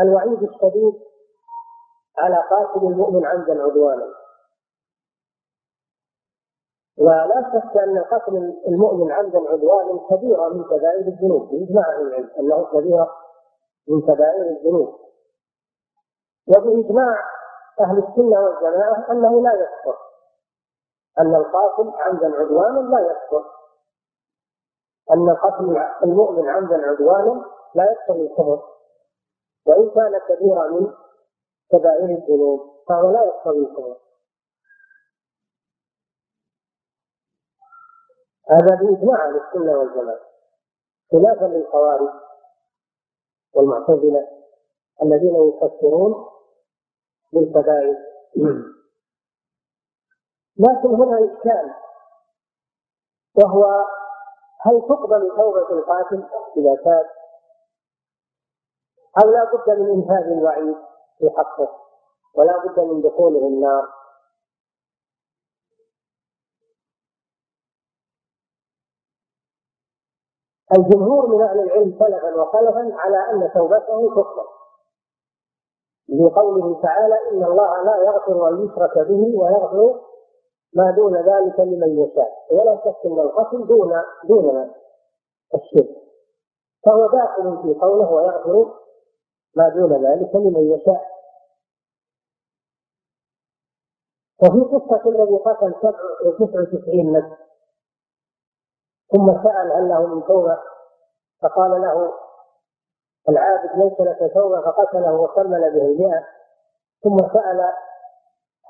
الوعيد 0.00 0.42
الشديد 0.42 0.94
على 2.18 2.42
قاتل 2.50 2.86
المؤمن 2.86 3.26
عمدا 3.26 3.62
عدوانا 3.64 4.14
ولا 6.98 7.50
شك 7.52 7.76
ان 7.76 7.98
قتل 8.04 8.62
المؤمن 8.68 9.12
عمدا 9.12 9.38
عدوانا 9.38 10.00
كبيره 10.08 10.48
من 10.48 10.64
كبائر 10.64 11.08
الذنوب 11.08 11.50
باجماع 11.50 11.88
العلم 12.00 12.30
انه 12.40 12.64
كبيره 12.64 13.27
من 13.88 14.00
كبائر 14.00 14.42
الذنوب 14.42 15.00
وبإجماع 16.46 17.18
أهل 17.80 17.98
السنة 17.98 18.40
والجماعة 18.40 19.10
أنه 19.12 19.42
لا 19.42 19.52
يكفر 19.54 19.98
أن 21.18 21.34
القاتل 21.34 21.92
عمدا 22.00 22.26
عدوانا 22.36 22.78
لا 22.96 23.00
يكفر 23.00 23.44
أن 25.12 25.30
قتل 25.34 25.76
المؤمن 26.04 26.48
عمدا 26.48 26.86
عدوانا 26.86 27.44
لا 27.74 27.84
يكفر 27.92 28.14
الكفر 28.14 28.68
وإن 29.66 29.90
كان 29.90 30.18
كبيرا 30.28 30.68
من 30.68 30.94
كبائر 31.72 32.04
الذنوب 32.04 32.84
فهو 32.88 33.10
لا 33.10 33.24
يكفر 33.24 33.50
الكفر 33.50 33.96
هذا 38.50 38.74
بإجماع 38.74 39.26
أهل 39.28 39.36
السنة 39.36 39.78
والجماعة 39.78 40.20
خلافا 41.12 41.44
للخوارج 41.44 42.27
والمعتزلة 43.58 44.28
الذين 45.02 45.36
يفسرون 45.58 46.26
بالكبائر 47.32 47.96
لكن 50.56 50.88
هنا 50.94 51.18
إشكال 51.24 51.74
وهو 53.44 53.84
هل 54.60 54.80
تقبل 54.80 55.28
توبة 55.36 55.70
القاتل 55.72 56.24
إذا 56.56 56.74
تاب 56.84 57.06
أو 59.24 59.30
لا 59.30 59.44
بد 59.44 59.80
من 59.80 59.90
إنفاذ 59.90 60.32
الوعيد 60.32 60.76
في 61.18 61.30
حقه 61.36 61.74
ولا 62.34 62.58
بد 62.58 62.80
من 62.80 63.00
دخوله 63.02 63.38
النار 63.48 63.97
الجمهور 70.76 71.26
من 71.26 71.42
أهل 71.42 71.60
العلم 71.60 71.98
سلفا 71.98 72.34
وخلفا 72.40 72.94
على 72.96 73.18
أن 73.30 73.50
توبته 73.54 74.14
تقبل 74.16 74.46
لقوله 76.08 76.80
تعالى 76.82 77.14
إن 77.32 77.44
الله 77.44 77.82
لا 77.84 77.96
يغفر 77.96 78.48
أن 78.48 78.64
يشرك 78.64 78.98
به 78.98 79.34
ويغفر 79.38 80.00
ما 80.74 80.90
دون 80.90 81.16
ذلك 81.16 81.60
لمن 81.60 81.98
يشاء 82.02 82.32
ولا 82.50 82.80
شك 82.84 83.06
أن 83.06 83.18
القتل 83.18 83.66
دون 83.66 83.92
دون 84.28 84.72
الشرك 85.54 85.96
فهو 86.84 87.06
داخل 87.10 87.62
في 87.62 87.80
قوله 87.80 88.12
ويغفر 88.12 88.72
ما 89.54 89.68
دون 89.68 89.92
ذلك 90.06 90.34
لمن 90.34 90.72
يشاء 90.74 91.06
وفي 94.42 94.60
قصة 94.74 95.08
الذي 95.10 95.36
قتل 95.36 95.74
99 96.38 97.12
نفس 97.12 97.47
ثم 99.12 99.42
سأل 99.42 99.72
هل 99.72 99.88
له 99.88 100.06
من 100.06 100.24
توبة 100.24 100.58
فقال 101.42 101.70
له 101.80 102.12
العابد 103.28 103.70
ليس 103.74 104.00
لك 104.00 104.30
توبة 104.34 104.60
فقتله 104.60 105.14
وكمل 105.14 105.60
به 105.60 105.82
المئة 105.86 106.24
ثم 107.04 107.16
سأل 107.18 107.72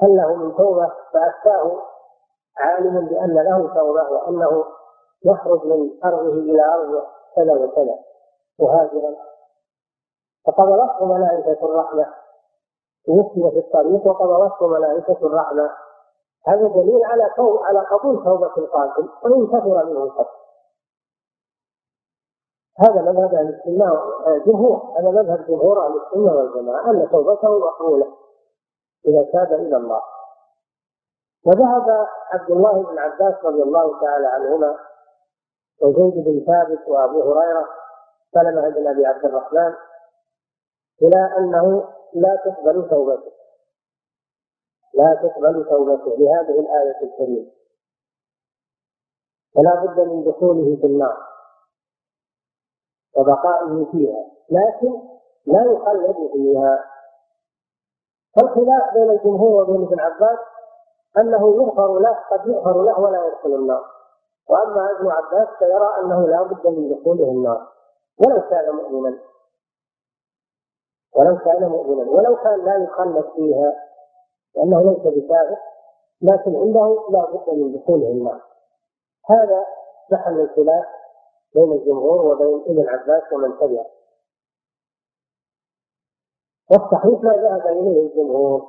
هل 0.00 0.16
له 0.16 0.34
من 0.34 0.56
توبة 0.56 0.90
فأفتاه 1.12 1.78
عالم 2.56 3.06
بأن 3.06 3.34
له 3.34 3.74
توبة 3.74 4.02
وأنه 4.12 4.64
يخرج 5.24 5.64
من 5.66 5.90
أرضه 6.04 6.32
إلى 6.32 6.64
أرض 6.64 7.04
كذا 7.36 7.52
وكذا 7.54 7.98
مهاجرا 8.60 9.16
فقبضته 10.46 11.04
ملائكة 11.04 11.58
الرحمة 11.66 12.06
توفي 13.06 13.50
في 13.50 13.58
الطريق 13.58 14.06
وقبضته 14.06 14.66
ملائكة 14.66 15.26
الرحمة 15.26 15.70
هذا 16.48 16.68
دليل 16.68 17.04
على 17.04 17.30
على 17.62 17.78
قبول 17.86 18.24
توبة 18.24 18.52
القاتل 18.58 19.08
وإن 19.22 19.46
كثر 19.46 19.84
منه 19.84 20.02
القتل 20.04 20.38
هذا 22.80 23.02
مذهب 23.02 23.34
أهل 23.34 23.48
السنة 23.54 23.92
آه، 23.94 24.38
جمهور 24.46 24.98
هذا 25.00 25.10
مذهب 25.10 25.46
جمهور 25.46 25.86
أهل 25.86 25.92
السنة 25.96 26.32
والجماعة 26.34 26.90
أن 26.90 27.08
توبته 27.12 27.58
مقبولة 27.58 28.12
إذا 29.06 29.22
تاب 29.32 29.52
إلى 29.52 29.76
الله 29.76 30.00
وذهب 31.46 32.06
عبد 32.32 32.50
الله 32.50 32.72
بن 32.82 32.98
عباس 32.98 33.44
رضي 33.44 33.62
الله 33.62 34.00
تعالى 34.00 34.26
عنهما 34.26 34.78
وزيد 35.82 36.24
بن 36.24 36.44
ثابت 36.46 36.88
وأبو 36.88 37.22
هريرة 37.22 37.64
سلمة 38.34 38.68
بن 38.68 38.88
أبي 38.88 39.06
عبد 39.06 39.24
الرحمن 39.24 39.74
إلى 41.02 41.30
أنه 41.38 41.88
لا 42.14 42.36
تقبل 42.44 42.88
توبته 42.90 43.37
لا 44.98 45.14
تقبل 45.22 45.64
توبته 45.70 46.10
لهذه 46.18 46.60
الآية 46.60 46.96
الكريمة 47.02 47.50
فلا 49.54 49.74
بد 49.84 50.00
من 50.00 50.24
دخوله 50.24 50.76
في 50.80 50.86
النار 50.86 51.16
وبقائه 53.16 53.86
فيها 53.92 54.24
لكن 54.50 54.92
لا 55.46 55.64
يخلد 55.72 56.16
فيها 56.32 56.84
فالخلاف 58.36 58.94
بين 58.94 59.10
الجمهور 59.10 59.62
وبين 59.70 59.82
ابن 59.86 60.00
عباس 60.00 60.38
أنه 61.18 61.56
يغفر 61.62 61.98
له 61.98 62.14
قد 62.30 62.46
يغفر 62.48 62.82
له 62.82 63.00
ولا 63.00 63.26
يدخل 63.26 63.54
النار 63.54 63.84
وأما 64.48 64.90
ابن 64.92 65.08
عباس 65.10 65.48
فيرى 65.58 65.94
أنه 66.00 66.26
لا 66.28 66.42
بد 66.42 66.66
من 66.66 66.94
دخوله 66.98 67.24
النار 67.24 67.72
ولو 68.26 68.40
كان 68.50 68.74
مؤمنا 68.76 69.18
ولو 71.14 71.36
كان 71.38 71.68
مؤمنا 71.68 72.10
ولو 72.10 72.36
كان 72.36 72.64
لا 72.64 72.84
يخلد 72.84 73.24
فيها 73.36 73.87
لأنه 74.56 74.80
ليس 74.80 74.98
بكافر 75.14 75.56
لكن 76.22 76.56
عنده 76.56 77.08
لا 77.12 77.24
بد 77.32 77.58
من 77.58 77.76
دخوله 77.80 78.06
النار 78.06 78.40
هذا 79.30 79.66
محل 80.12 80.40
الخلاف 80.40 80.84
بين 81.54 81.72
الجمهور 81.72 82.20
وبين 82.26 82.64
ابن 82.78 82.88
عباس 82.88 83.22
ومن 83.32 83.50
تبعه 83.58 83.86
والصحيح 86.70 87.20
ما 87.22 87.32
ذهب 87.32 87.66
إليه 87.66 88.00
الجمهور 88.06 88.68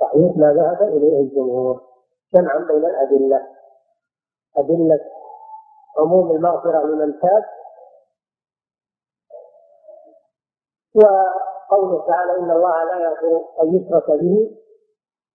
صحيح 0.00 0.36
ما 0.36 0.52
ذهب 0.52 0.82
إليه 0.82 1.20
الجمهور 1.20 1.80
جمعا 2.34 2.58
بين 2.58 2.84
الأدلة 2.84 3.46
أدلة 4.56 5.00
عموم 5.98 6.30
المغفرة 6.30 6.78
لمن 6.86 7.20
تاب 7.20 7.42
و 10.94 11.00
قوله 11.70 12.04
تعالى 12.06 12.32
إن 12.38 12.50
الله 12.50 12.84
لا 12.84 13.00
يغفر 13.10 13.62
أن 13.62 13.74
يشرك 13.74 14.10
به 14.20 14.56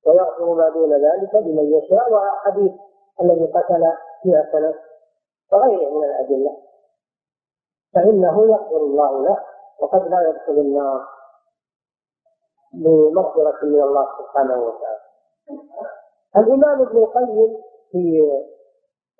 ويغفر 0.06 0.54
ما 0.54 0.70
دون 0.70 0.94
ذلك 0.94 1.36
لمن 1.36 1.74
يشاء 1.78 2.14
وحديث 2.14 2.72
الذي 3.22 3.46
قتل 3.46 3.94
فيها 4.24 4.50
سنة 4.52 4.74
وغيره 5.52 5.90
من 6.00 6.04
الأدلة 6.04 6.58
فإنه 7.94 8.44
يغفر 8.52 8.78
الله 8.78 9.22
له 9.24 9.44
وقد 9.80 10.08
لا 10.08 10.30
يدخل 10.30 10.52
النار 10.60 11.02
بمغفرة 12.74 13.66
من 13.66 13.82
الله 13.84 14.08
سبحانه 14.20 14.64
وتعالى 14.64 15.00
الإمام 16.38 16.82
ابن 16.82 16.98
القيم 16.98 17.62
في 17.92 18.32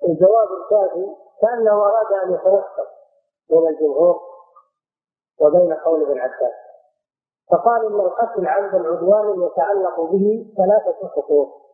الجواب 0.06 0.48
الكافي 0.62 1.08
كأنه 1.40 1.72
أراد 1.72 2.12
أن 2.24 2.32
يتوسط 2.34 2.88
بين 3.50 3.68
الجمهور 3.68 4.20
وبين 5.40 5.72
قول 5.72 6.02
ابن 6.02 6.18
عباس 6.18 6.65
فقال 7.50 7.86
ان 7.86 8.00
القتل 8.00 8.46
عمدا 8.46 8.88
عدوانا 8.88 9.46
يتعلق 9.46 10.00
به 10.00 10.54
ثلاثه 10.56 11.08
حقوق 11.08 11.66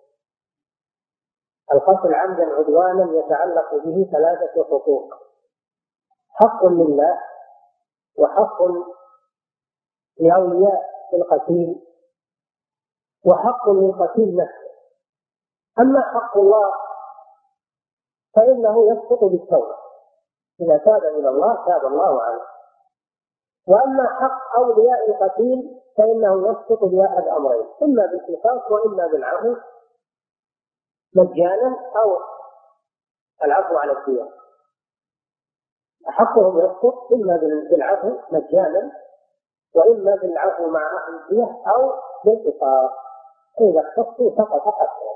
القتل 1.74 2.14
عمدا 2.14 2.44
عدوانا 2.54 3.12
يتعلق 3.18 3.74
به 3.84 4.08
ثلاثه 4.12 4.64
حقوق 4.64 5.14
حق 6.40 6.64
لله 6.66 7.18
وحق 8.18 8.58
لاولياء 10.20 10.82
القتيل 11.14 11.86
وحق 13.26 13.70
للقتيل 13.70 14.36
نفسه 14.36 14.72
اما 15.80 16.00
حق 16.14 16.36
الله 16.36 16.68
فانه 18.36 18.90
يسقط 18.92 19.24
بالتوبه 19.24 19.76
اذا 20.60 20.76
تاب 20.78 21.04
الى 21.04 21.28
الله 21.28 21.64
تاب 21.66 21.84
الله 21.86 22.22
عنه 22.22 22.40
واما 23.66 24.06
حق 24.20 24.56
اولياء 24.56 25.10
القتيل 25.10 25.80
فانه 25.98 26.48
يسقط 26.50 26.84
باحد 26.84 27.26
امرين 27.28 27.66
اما 27.82 28.06
بالقصاص 28.06 28.70
واما 28.70 29.06
بالعفو 29.06 29.56
مجانا 31.16 31.80
او 32.02 32.18
العفو 33.44 33.76
على 33.76 33.92
الديار 33.92 34.28
حقهم 36.06 36.58
يسقط 36.58 37.12
اما 37.12 37.36
بالعفو 37.70 38.18
مجانا 38.30 38.92
واما 39.74 40.14
بالعفو 40.16 40.66
مع 40.70 40.80
اهل 40.86 41.14
الديار 41.14 41.62
او 41.76 41.92
بالقصاص 42.24 42.90
اذا 43.60 43.80
اختصوا 43.80 44.30
سقط 44.36 44.60
حقهم 44.62 45.12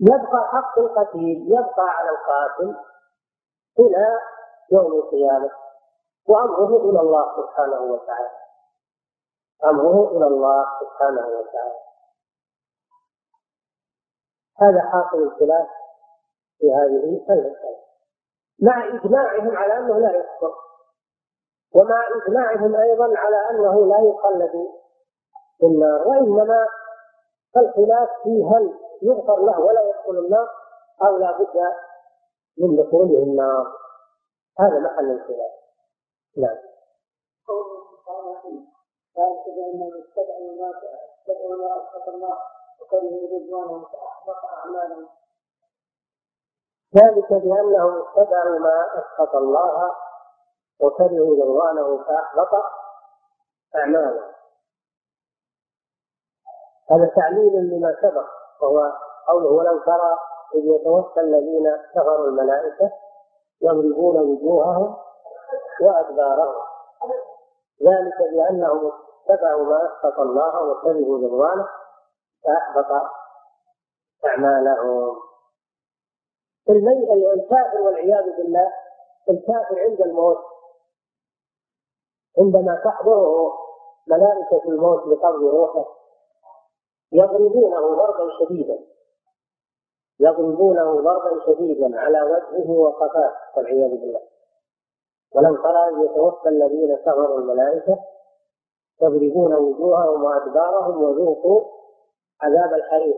يبقى 0.00 0.48
حق 0.48 0.78
القتيل 0.78 1.44
يبقى 1.46 1.82
على 1.88 2.08
القاتل 2.10 2.76
الى 3.78 4.18
يوم 4.72 4.92
القيامه 4.92 5.50
وأمره 6.28 6.90
إلى 6.90 7.00
الله 7.00 7.26
سبحانه 7.36 7.80
وتعالى 7.80 8.30
أمره 9.64 10.10
إلى 10.16 10.26
الله 10.26 10.64
سبحانه 10.80 11.26
وتعالى 11.26 11.80
هذا 14.60 14.80
حاصل 14.90 15.22
الخلاف 15.22 15.66
في 16.58 16.72
هذه 16.74 16.96
المسألة 17.04 17.56
مع 18.62 18.86
إجماعهم 18.94 19.56
على 19.56 19.78
أنه 19.78 19.98
لا 19.98 20.10
يكفر 20.18 20.54
ومع 21.74 22.06
إجماعهم 22.08 22.74
أيضا 22.76 23.04
على 23.16 23.50
أنه 23.50 23.86
لا 23.86 24.00
يقلد 24.00 24.50
في 25.58 25.66
النار 25.66 26.08
وإنما 26.08 26.66
فالخلاف 27.54 28.08
في 28.24 28.44
هل 28.54 28.78
يغفر 29.02 29.42
له 29.44 29.60
ولا 29.60 29.80
يدخل 29.82 30.10
النار 30.18 30.48
أو 31.06 31.16
لا 31.16 31.32
بد 31.38 31.62
من 32.58 32.76
دخوله 32.76 33.18
النار 33.22 33.72
هذا 34.58 34.78
محل 34.78 35.10
الخلاف 35.10 35.59
نعم 36.36 36.56
ما 36.56 39.30
ما 42.08 42.38
الله 42.92 43.14
وكرهوا 43.14 43.80
فأحبط 43.88 44.40
أعمالهم 44.58 45.08
ذلك 46.96 47.30
بأنهم 47.32 48.02
استدعوا 48.08 48.58
ما 48.58 48.86
أسخط 48.98 49.34
الله 49.36 49.94
وكرهوا 50.80 51.36
رضوانه 51.44 52.02
فأحبط 52.04 52.60
أعمالهم 53.76 54.22
هذا 56.90 57.06
تعليل 57.16 57.52
لما 57.54 57.96
سبق 58.02 58.24
وهو 58.62 58.92
قوله 59.28 59.48
ولو 59.48 59.78
ترى 59.78 60.18
إذ 60.54 60.64
يتوفى 60.64 61.20
الذين 61.20 61.72
كفروا 61.94 62.26
الملائكة 62.26 62.90
يضربون 63.60 64.16
وجوههم 64.16 64.96
وأدبارهم 65.80 66.54
ذلك 67.82 68.30
بأنهم 68.32 68.92
اتبعوا 69.28 69.64
ما 69.64 69.86
أسخط 69.92 70.20
الله 70.20 70.62
وكرهوا 70.64 71.16
رضوانه 71.18 71.66
فأحبط 72.44 73.06
أعمالهم 74.26 75.16
الكافر 76.70 77.80
والعياذ 77.80 78.24
بالله 78.36 78.72
الكافر 79.30 79.80
عند 79.80 80.00
الموت 80.00 80.38
عندما 82.38 82.80
تحضره 82.84 83.52
ملائكة 84.08 84.68
الموت 84.68 85.06
لقبض 85.06 85.42
روحه 85.42 85.84
يضربونه 87.12 87.96
ضربا 87.96 88.28
شديدا 88.40 88.78
يضربونه 90.20 91.00
ضربا 91.02 91.44
شديدا 91.46 92.00
على 92.00 92.22
وجهه 92.22 92.70
وقفاه 92.70 93.32
والعياذ 93.56 93.90
بالله 93.90 94.20
ولم 95.34 95.56
ترى 95.62 95.88
أن 95.88 96.04
يتوفى 96.04 96.48
الذين 96.48 96.96
كفروا 96.96 97.38
الملائكة 97.38 97.98
يضربون 99.02 99.54
وجوههم 99.54 100.24
وأدبارهم 100.24 101.02
وذوقوا 101.02 101.60
عذاب 102.40 102.72
الحريق 102.74 103.16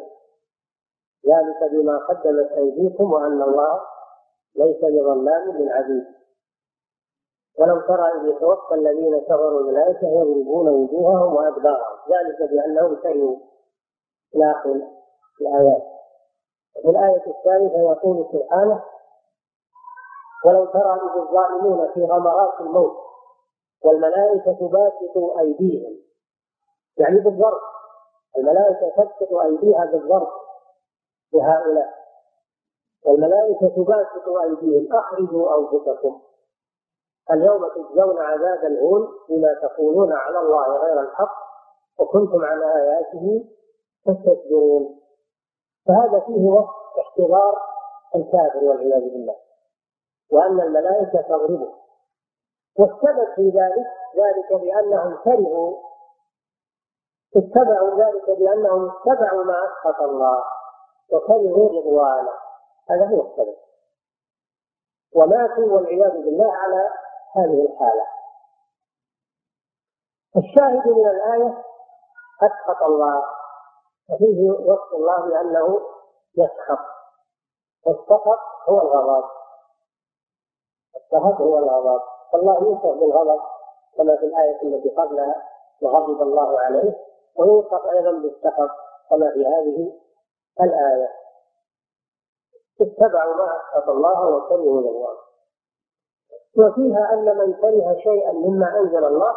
ذلك 1.27 1.71
بما 1.73 1.99
قدمت 1.99 2.53
أيديكم 2.53 3.13
وأن 3.13 3.43
الله 3.43 3.81
ليس 4.57 4.77
بظلام 4.85 5.51
للعبيد 5.57 6.05
ولو 7.59 7.81
ترى 7.81 8.09
إذ 8.13 8.29
يتوفى 8.37 8.75
الذين 8.75 9.21
كفروا 9.21 9.61
الملائكة 9.61 10.07
يضربون 10.09 10.69
وجوههم 10.69 11.35
وأدبارهم 11.35 11.99
ذلك 12.09 12.51
بأنهم 12.51 12.95
كرهوا 12.97 13.37
إلى 14.37 14.51
آخر 14.51 14.83
الآيات 15.41 15.83
وفي 16.77 16.89
الآية 16.91 17.17
الثالثة 17.27 17.79
يقول 17.93 18.27
سبحانه 18.33 18.83
ولو 20.45 20.65
ترى 20.67 20.93
إذ 20.93 21.21
الظالمون 21.23 21.89
في 21.95 22.05
غمرات 22.05 22.61
الموت 22.61 22.97
والملائكة 23.85 24.69
باسطوا 24.69 25.41
أيديهم 25.41 25.97
يعني 26.97 27.21
بالضرب 27.21 27.61
الملائكة 28.39 28.89
تبسط 28.97 29.33
أيديها 29.33 29.85
بالضرب 29.85 30.29
لهؤلاء 31.35 31.89
والملائكة 33.07 33.85
باسط 33.85 34.29
أيديهم 34.43 34.93
أخرجوا 34.97 35.59
أنفسكم 35.59 36.21
اليوم 37.33 37.69
تجزون 37.69 38.21
عذاب 38.21 38.65
الهون 38.65 39.09
بما 39.29 39.55
تقولون 39.63 40.13
على 40.13 40.39
الله 40.39 40.77
غير 40.79 41.01
الحق 41.01 41.35
وكنتم 41.99 42.45
على 42.45 42.65
آياته 42.77 43.45
تستكبرون 44.07 45.01
فهذا 45.89 46.21
فيه 46.21 46.49
وصف 46.49 46.71
احتضار 46.99 47.63
الكافر 48.17 48.65
والعياذ 48.65 49.01
بالله 49.03 49.35
وأن 50.33 50.61
الملائكة 50.61 51.21
تضربه 51.23 51.73
والسبب 52.79 53.29
في 53.37 53.43
ذلك 53.61 53.87
ذلك 54.17 54.61
بأنهم 54.61 55.17
كرهوا 55.25 55.77
اتبعوا 57.37 58.01
ذلك 58.01 58.31
بأنهم 58.39 58.91
اتبعوا 58.91 59.45
ما 59.45 59.59
أسخط 59.65 60.01
الله 60.01 60.43
وكرهوا 61.13 61.69
رضوانه 61.69 62.29
هذا 62.91 63.09
هو 63.09 63.27
السبب 63.31 63.57
وماتوا 65.15 65.73
والعياذ 65.73 66.13
بالله 66.13 66.53
على 66.53 66.91
هذه 67.37 67.67
الحالة 67.73 68.05
الشاهد 70.37 70.89
من 70.89 71.09
الآية 71.09 71.63
أسخط 72.43 72.83
الله 72.83 73.23
وفيه 74.11 74.51
وصف 74.51 74.95
الله 74.95 75.21
بأنه 75.21 75.81
يسخط 76.39 76.85
والسخط 77.87 78.39
هو 78.69 78.79
الغضب 78.83 79.25
فهذا 81.13 81.45
هو 81.45 81.59
الغضب 81.59 82.03
فالله 82.33 82.63
يوصف 82.63 82.87
بالغضب 82.99 83.41
كما 83.97 84.17
في 84.17 84.27
الآية 84.27 84.63
التي 84.63 84.89
قبلها 84.91 85.43
وغضب 85.83 86.23
الله 86.23 86.61
عليه 86.61 86.97
ويوصف 87.39 87.87
أيضا 87.91 88.11
بالسخط 88.11 88.71
كما 89.11 89.31
في 89.33 89.47
هذه 89.47 89.93
الآية 90.61 91.09
اتبعوا 92.81 93.35
ما 93.35 93.53
أسخط 93.61 93.89
الله 93.89 94.37
وكرهوا 94.37 94.81
الله 94.81 95.17
وفيها 96.59 97.13
أن 97.13 97.37
من 97.39 97.53
كره 97.55 97.95
شيئا 98.03 98.33
مما 98.33 98.77
أنزل 98.81 99.05
الله 99.05 99.33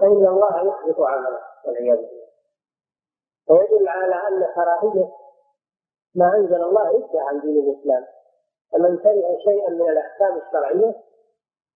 فإن 0.00 0.26
الله 0.26 0.56
يحبط 0.66 1.00
عمله 1.06 1.38
والعياذ 1.66 1.96
بالله 1.96 2.24
ويدل 3.50 3.88
على 3.88 4.14
أن 4.14 4.44
كراهية 4.54 5.08
ما 6.14 6.36
أنزل 6.36 6.62
الله 6.62 6.90
إلا 6.90 7.22
عن 7.22 7.40
دين 7.40 7.58
الإسلام 7.70 8.04
فمن 8.74 8.96
كره 8.98 9.38
شيئا 9.44 9.70
من 9.72 9.88
الاحكام 9.90 10.36
الشرعيه 10.46 10.94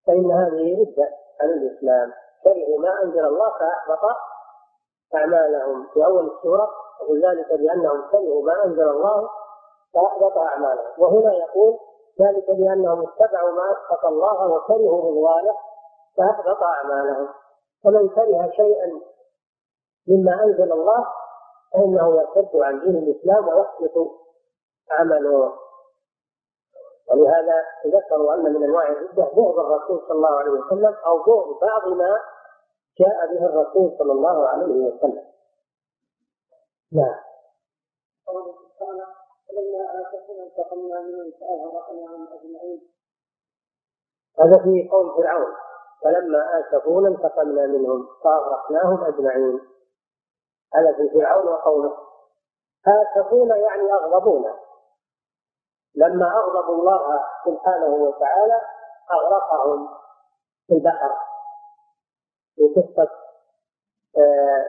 فان 0.06 0.30
هذه 0.32 0.80
رده 0.80 1.10
عن 1.40 1.48
الاسلام 1.50 2.12
كرهوا 2.44 2.78
ما 2.78 3.02
انزل 3.02 3.24
الله 3.26 3.50
فاحبط 3.58 4.16
اعمالهم 5.14 5.86
في 5.94 6.04
اول 6.04 6.30
السوره 6.36 6.68
يقول 7.02 7.24
ذلك 7.24 7.48
بانهم 7.52 8.02
كرهوا 8.10 8.42
ما 8.42 8.64
انزل 8.64 8.88
الله 8.88 9.28
فاحبط 9.94 10.38
اعمالهم 10.38 10.86
وهنا 10.98 11.34
يقول 11.34 11.78
ذلك 12.20 12.50
بانهم 12.50 13.06
اتبعوا 13.06 13.52
ما 13.52 13.62
اسخط 13.72 14.04
الله 14.06 14.52
وكرهوا 14.52 15.10
رضوانه 15.10 15.52
فاحبط 16.16 16.62
اعمالهم 16.62 17.28
فمن 17.84 18.08
كره 18.08 18.50
شيئا 18.56 19.00
مما 20.08 20.44
انزل 20.44 20.72
الله 20.72 21.04
فانه 21.72 22.16
يرتد 22.16 22.56
عن 22.56 22.80
دين 22.80 22.96
الاسلام 22.96 23.48
ويحبط 23.48 24.10
عمله 24.90 25.52
ولهذا 27.10 27.54
ذكروا 27.86 28.34
ان 28.34 28.42
من 28.52 28.64
انواع 28.64 28.88
الرده 28.88 29.22
بغض 29.24 29.58
الرسول 29.58 30.00
صلى 30.08 30.16
الله 30.16 30.30
عليه 30.38 30.50
وسلم 30.50 30.94
او 31.06 31.22
بغض 31.22 31.58
بعض 31.60 31.88
ما 31.88 32.20
جاء 33.00 33.26
به 33.34 33.44
الرسول 33.46 33.94
صلى 33.98 34.12
الله 34.12 34.48
عليه 34.48 34.66
وسلم. 34.74 35.24
نعم. 36.92 37.14
قوله 38.26 38.54
سبحانه 38.54 39.04
فلما 39.48 39.98
آتتهم 40.00 40.88
منهم 40.90 41.32
فأغرقناهم 41.40 42.28
أجمعين. 42.32 42.80
هذا 44.38 44.62
في 44.62 44.88
قول 44.92 45.10
فرعون 45.16 45.52
فلما 46.04 46.60
آسفونا 46.60 47.08
انتقمنا 47.08 47.66
منهم 47.66 48.06
فأغرقناهم 48.24 49.04
أجمعين. 49.04 49.60
هذا 50.74 50.92
في 50.92 51.08
فرعون 51.14 51.48
وقومه. 51.48 51.96
آسفونا 52.88 53.56
يعني 53.56 53.92
أغضبونا 53.92 54.54
لما 55.94 56.32
أغضبوا 56.40 56.74
الله 56.74 57.20
سبحانه 57.46 57.84
وتعالى 57.94 58.60
أغرقهم 59.12 59.88
في 60.66 60.72
البحر 60.74 61.14
في 62.56 62.62
قصة 62.80 63.08
آه، 64.18 64.64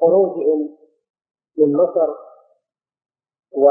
خروجهم 0.00 0.78
من 1.58 1.76
مصر 1.76 2.10
و 3.52 3.68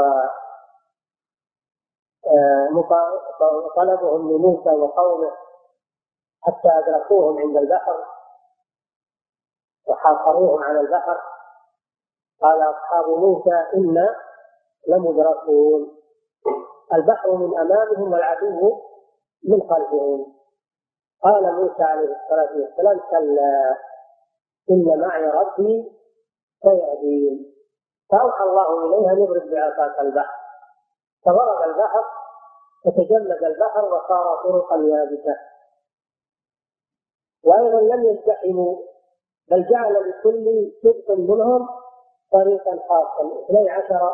آه، 2.26 3.72
طلبهم 3.76 4.32
لموسى 4.32 4.68
وقومه 4.70 5.30
حتى 6.40 6.68
أدركوهم 6.68 7.38
عند 7.38 7.56
البحر 7.56 8.04
وحاصروهم 9.86 10.62
على 10.64 10.80
البحر 10.80 11.20
قال 12.42 12.62
أصحاب 12.70 13.06
موسى 13.08 13.54
إنا 13.74 14.16
لمدركون 14.88 15.95
البحر 16.94 17.30
من 17.36 17.58
امامهم 17.58 18.12
والعدو 18.12 18.78
من 19.44 19.60
خلفهم 19.60 20.32
قال 21.22 21.52
موسى 21.52 21.82
عليه 21.82 22.16
الصلاه 22.22 22.56
والسلام 22.56 23.00
كلا 23.10 23.76
ان 24.70 25.00
معي 25.00 25.24
ربي 25.28 25.92
سيهدين 26.62 27.54
فاوحى 28.12 28.44
الله 28.44 28.80
اليها 28.86 29.12
ان 29.12 29.22
يضرب 29.22 29.50
بعصاك 29.50 30.00
البحر 30.00 30.36
فضرب 31.24 31.62
البحر 31.70 32.04
فتجمد 32.84 33.44
البحر 33.44 33.84
وصار 33.84 34.36
طرقا 34.44 34.76
يابسه 34.76 35.36
وايضا 37.44 37.80
لم 37.80 38.04
يزدحموا 38.06 38.76
بل 39.50 39.64
جعل 39.70 40.10
لكل 40.10 40.72
شق 40.82 41.10
منهم 41.10 41.68
طريقا 42.32 42.78
خاصا 42.88 43.44
اثني 43.46 43.70
عشر 43.70 44.12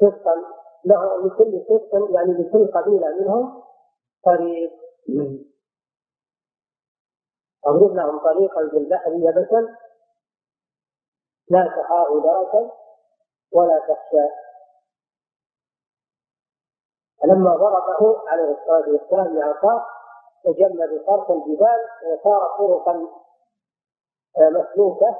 شقا 0.00 0.44
له 0.86 1.26
لكل 1.26 1.52
قسم 1.68 2.14
يعني 2.14 2.32
لكل 2.32 2.66
قبيلة 2.78 3.06
منهم 3.08 3.62
طريق 4.24 4.70
أضرب 7.66 7.96
لهم 7.96 8.18
طريقا 8.18 8.68
في 8.70 8.76
البحر 8.76 9.10
يبسا 9.12 9.76
لا 11.50 11.62
تخاف 11.76 12.08
دركا 12.24 12.70
ولا 13.52 13.78
تخشى 13.78 14.26
فلما 17.22 17.56
ضربه 17.56 18.28
عليه 18.28 18.50
الصلاة 18.58 18.88
والسلام 18.88 19.34
بعصاه 19.34 19.86
تجمد 20.44 21.04
طرف 21.06 21.30
الجبال 21.30 21.78
وصار 22.04 22.56
طرقا 22.58 23.08
آه، 24.38 24.48
مسلوكة 24.50 25.16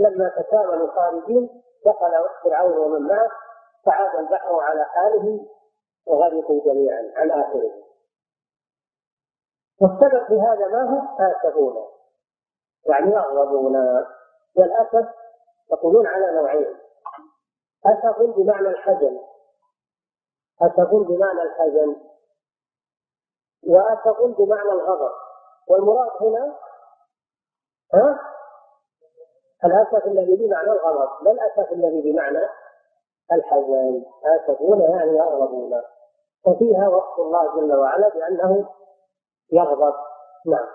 لما 0.00 0.28
تسامى 0.28 0.74
الخارجين 0.84 1.62
دخل 1.86 2.10
فرعون 2.44 2.76
ومن 2.78 3.02
معه 3.06 3.30
فعاد 3.86 4.18
البحر 4.18 4.60
على 4.60 4.84
حاله 4.84 5.46
وغرقوا 6.06 6.62
جميعا 6.72 7.12
عن 7.16 7.30
آخره 7.30 7.72
والسبب 9.80 10.26
في 10.26 10.40
هذا 10.40 10.68
ما 10.68 10.82
هو 10.90 11.18
آسفونا 11.28 11.86
يعني 12.86 13.18
أغضبونا 13.18 14.06
والأسف 14.56 15.08
يقولون 15.72 16.06
على 16.06 16.32
نوعين 16.40 16.76
أسف 17.86 18.22
بمعنى 18.36 18.68
الحزن 18.68 19.20
أسف 20.62 20.90
بمعنى 20.94 21.42
الحزن 21.42 21.96
وأسف 23.68 24.22
بمعنى 24.38 24.68
الغضب 24.70 25.12
والمراد 25.68 26.08
هنا 26.22 26.56
ها 27.94 28.20
الأسف 29.64 30.06
الذي 30.06 30.36
بمعنى 30.36 30.70
الغضب 30.72 31.24
لا 31.24 31.30
الأسف 31.32 31.72
الذي 31.72 32.12
بمعنى 32.12 32.48
الحوالي 33.32 34.04
آسفون 34.36 34.80
يعني 34.90 35.12
يغضبون 35.18 35.82
وفيها 36.46 36.88
وصف 36.88 37.18
الله 37.18 37.54
جل 37.60 37.76
وعلا 37.76 38.08
بأنه 38.08 38.66
يغضب 39.52 39.94
نعم 40.46 40.66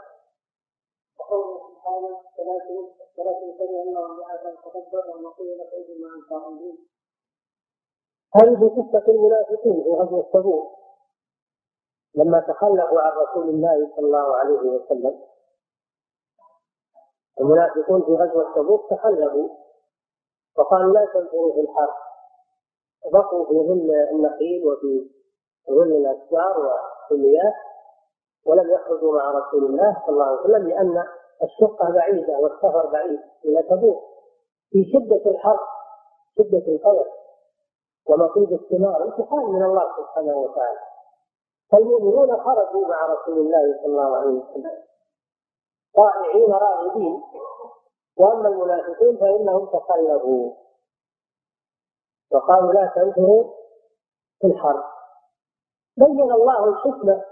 وقوله 1.19 1.59
سبحانه 1.75 2.89
فلا 3.17 3.33
تنسوا 3.33 3.83
انهم 3.83 4.19
بعثا 4.19 4.55
تكبروا 4.55 5.27
وقيل 5.27 5.57
مع 6.03 6.39
هذه 8.35 8.67
قصة 8.67 9.13
المنافقين 9.13 9.83
في 9.83 9.89
غزوة 9.89 10.29
تبوك 10.33 10.67
لما 12.15 12.39
تخلفوا 12.39 13.01
عن 13.01 13.11
رسول 13.11 13.49
الله 13.49 13.91
صلى 13.95 14.05
الله 14.05 14.35
عليه 14.35 14.59
وسلم 14.59 15.21
المنافقون 17.41 18.01
في 18.03 18.11
غزوة 18.11 18.55
تبوك 18.55 18.89
تخلفوا 18.89 19.49
وقالوا 20.57 20.93
لا 20.93 21.05
تنفروا 21.13 21.53
في 21.53 21.59
الحرب 21.59 22.02
بقوا 23.11 23.45
في 23.45 23.53
ظل 23.67 23.91
النخيل 24.11 24.67
وفي 24.67 25.07
ظل 25.71 25.91
الاشجار 25.95 26.57
والكليات 26.59 27.53
ولم 28.45 28.71
يخرجوا 28.71 29.17
مع 29.17 29.31
رسول 29.31 29.63
الله 29.65 29.97
صلى 30.05 30.13
الله 30.13 30.25
عليه 30.25 30.39
وسلم 30.41 30.67
لان 30.67 31.03
الشقه 31.43 31.89
بعيده 31.91 32.37
والسفر 32.39 32.87
بعيد 32.91 33.19
الى 33.45 33.63
تبوك 33.63 34.03
في 34.69 34.83
شده 34.93 35.31
الحر 35.31 35.59
شده 36.37 36.73
القدر 36.75 37.05
ونصيب 38.05 38.53
الثمار 38.53 39.03
امتحان 39.03 39.45
من 39.45 39.63
الله 39.63 39.85
سبحانه 39.97 40.37
وتعالى 40.37 40.79
فالمؤمنون 41.71 42.39
خرجوا 42.41 42.87
مع 42.87 43.05
رسول 43.05 43.37
الله 43.37 43.75
صلى 43.83 43.85
الله 43.85 44.17
عليه 44.17 44.29
وسلم 44.31 44.81
طائعين 45.95 46.51
راغبين 46.51 47.21
واما 48.17 48.47
المنافقون 48.49 49.17
فانهم 49.17 49.65
تقلبوا 49.65 50.51
وقالوا 52.33 52.73
لا 52.73 52.91
تنفروا 52.95 53.43
في 54.41 54.47
الحرب 54.47 54.83
بين 55.97 56.31
الله 56.31 56.65
الحكمة 56.69 57.25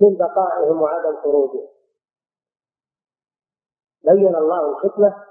من 0.00 0.16
بقائهم 0.16 0.82
وعدم 0.82 1.16
خروجهم 1.22 1.68
بين 4.04 4.36
الله 4.36 4.68
الحكمة 4.70 5.24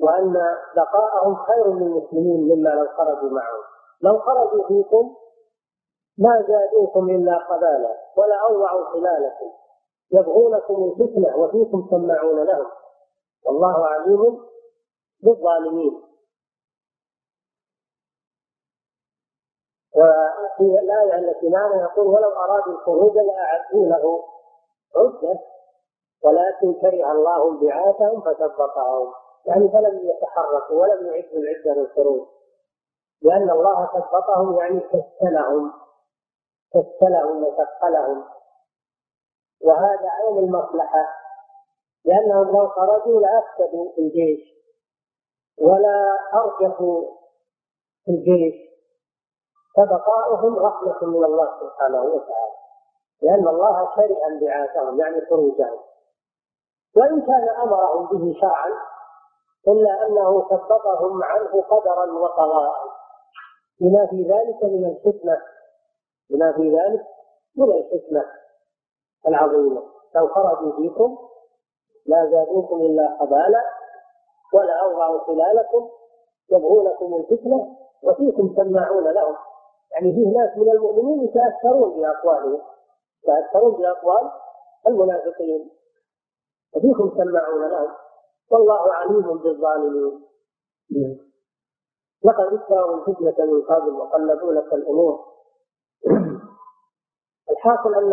وأن 0.00 0.44
بقاءهم 0.76 1.34
خير 1.46 1.74
للمسلمين 1.74 2.40
مما 2.52 2.68
لو 2.68 2.88
خرجوا 2.96 3.30
معهم 3.30 3.62
لو 4.00 4.18
خرجوا 4.18 4.68
فيكم 4.68 5.14
ما 6.18 6.44
زادوكم 6.48 7.10
إلا 7.10 7.38
قبالا 7.38 7.96
ولا 8.16 8.40
أوضعوا 8.48 8.92
خلالكم 8.92 9.52
يبغونكم 10.10 10.84
الفتنة 10.84 11.36
وفيكم 11.36 11.86
سماعون 11.90 12.40
لهم 12.44 12.66
والله 13.46 13.86
عليم 13.86 14.38
بالظالمين 15.20 16.07
وفي 19.98 20.78
الآية 20.82 21.14
التي 21.18 21.48
معنا 21.48 21.82
يقول 21.82 22.06
ولو 22.06 22.30
أرادوا 22.30 22.72
الخروج 22.72 23.14
لأعدوا 23.18 23.86
له 23.86 24.24
عدة 24.96 25.40
ولكن 26.24 26.80
كره 26.80 27.12
الله 27.12 27.48
انبعاثهم 27.50 28.20
فثبطهم 28.20 29.12
يعني 29.46 29.68
فلم 29.68 30.00
يتحركوا 30.08 30.76
ولم 30.82 31.06
يعدوا 31.06 31.38
العدة 31.40 31.80
للخروج 31.80 32.26
لأن 33.22 33.50
الله 33.50 33.86
ثبطهم 33.86 34.58
يعني 34.60 34.80
كسلهم 34.80 35.72
كسلهم 36.74 37.44
وثقلهم 37.44 38.24
وهذا 39.64 40.08
عين 40.08 40.38
المصلحة 40.38 41.04
لأنهم 42.04 42.56
لو 42.56 42.68
خرجوا 42.68 43.20
لأفسدوا 43.20 43.92
الجيش 43.98 44.40
ولا 45.60 46.18
أرجحوا 46.34 47.04
الجيش 48.08 48.67
فبقاؤهم 49.78 50.58
رحمة 50.58 50.96
من 51.08 51.24
الله 51.24 51.50
سبحانه 51.60 52.02
وتعالى 52.02 52.52
لأن 53.22 53.48
الله 53.48 53.84
كره 53.94 54.26
انبعاثهم 54.26 55.00
يعني 55.00 55.20
خروجهم 55.30 55.78
وإن 56.96 57.20
كان 57.22 57.48
أمرهم 57.48 58.06
به 58.06 58.34
شرعا 58.40 58.70
إلا 59.68 60.06
أنه 60.06 60.48
ثبطهم 60.48 61.22
عنه 61.22 61.62
قدرا 61.62 62.12
وقضاء 62.12 62.74
بما 63.80 64.06
في 64.06 64.22
ذلك 64.22 64.64
من 64.64 64.84
الحكمة 64.84 65.38
بما 66.30 66.52
في 66.52 66.76
ذلك 66.76 67.00
من 67.56 67.64
الحكمة 67.72 68.24
العظيمة 69.28 69.82
لو 70.14 70.28
خرجوا 70.28 70.76
فيكم 70.76 71.18
لا 72.06 72.30
زادوكم 72.30 72.76
إلا 72.80 73.16
خبالا 73.20 73.64
ولا 74.54 74.80
أوضعوا 74.82 75.24
خلالكم 75.26 75.88
يبغونكم 76.50 77.14
الفتنة 77.16 77.76
وفيكم 78.02 78.54
سماعون 78.56 79.04
لهم 79.08 79.36
يعني 80.00 80.12
فيه 80.14 80.38
ناس 80.38 80.56
من 80.58 80.70
المؤمنين 80.70 81.24
يتاثرون 81.24 82.00
باقوالهم 82.02 82.60
يتاثرون 83.24 83.72
باقوال 83.82 84.30
المنافقين 84.86 85.70
وفيكم 86.76 87.14
سماعون 87.16 87.64
الان 87.64 87.88
والله 88.50 88.92
عليم 88.92 89.38
بالظالمين 89.38 90.24
لقد 92.24 92.44
ابتغوا 92.52 92.96
الفتنة 92.96 93.46
من 93.46 93.62
قبل 93.62 93.90
وقلبوا 93.96 94.52
لك 94.52 94.72
الأمور 94.72 95.24
الحاصل 97.50 97.94
أن 97.94 98.12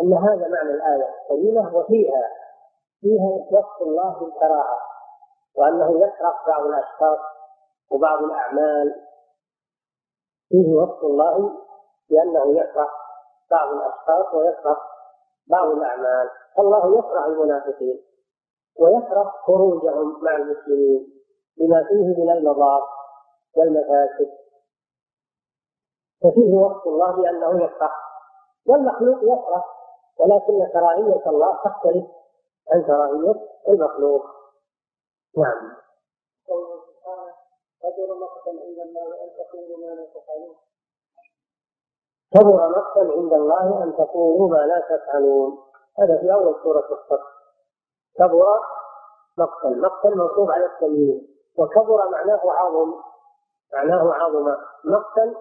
أن 0.00 0.12
هذا 0.12 0.48
معنى 0.48 0.70
الآية 0.70 1.14
الكريمة 1.22 1.74
وفيها 1.76 2.30
فيها 3.00 3.28
وصف 3.50 3.82
الله 3.82 4.18
بالكراهة 4.20 4.78
وأنه 5.54 5.98
يكره 6.00 6.34
بعض 6.46 6.64
الأشخاص 6.66 7.18
وبعض 7.90 8.22
الأعمال 8.24 8.94
فيه 10.50 10.74
وصف 10.74 11.04
الله 11.04 11.36
بأنه 12.10 12.58
يكره 12.60 12.88
بعض 13.50 13.68
الأشخاص 13.72 14.34
ويكره 14.34 14.76
بعض 15.46 15.68
الأعمال 15.70 16.30
الله 16.58 16.98
يكره 16.98 17.26
المنافقين 17.26 18.00
ويكره 18.80 19.32
خروجهم 19.46 20.24
مع 20.24 20.36
المسلمين 20.36 21.12
بما 21.56 21.84
فيه 21.88 22.22
من 22.24 22.30
المضار 22.30 22.88
والمفاسد 23.56 24.30
ففيه 26.22 26.54
وصف 26.54 26.86
الله 26.86 27.12
بأنه 27.12 27.64
يكره 27.64 27.90
والمخلوق 28.66 29.18
يكره 29.22 29.64
ولكن 30.18 30.66
كراهية 30.72 31.26
الله 31.30 31.58
تختلف 31.64 32.04
عن 32.72 32.82
كراهية 32.82 33.48
المخلوق 33.68 34.26
نعم 35.36 35.70
كبر 38.06 38.14
مقتا 38.14 38.48
عند 38.50 38.78
الله 38.78 39.04
أن 39.24 39.32
تقولوا 39.46 39.76
ما 39.78 39.86
لا 39.94 40.04
تفعلون 40.06 40.56
كبر 42.34 42.68
مقتا 42.68 43.18
عند 43.18 43.32
الله 43.32 43.82
أن 43.84 43.94
تقولوا 43.96 44.48
ما 44.48 44.56
لا 44.66 44.80
تفعلون 44.80 45.58
هذا 45.98 46.18
في 46.20 46.32
أول 46.32 46.56
سورة 46.62 46.88
الصف 46.92 47.22
كبر 48.16 48.46
مقتا 49.38 49.68
مقتا 49.68 50.08
منصوب 50.08 50.50
على 50.50 50.66
التمييز 50.66 51.22
وكبر 51.58 52.08
معناه 52.10 52.40
عظم 52.44 52.94
معناه 53.72 54.12
عظم 54.12 54.54
مقتا 54.84 55.34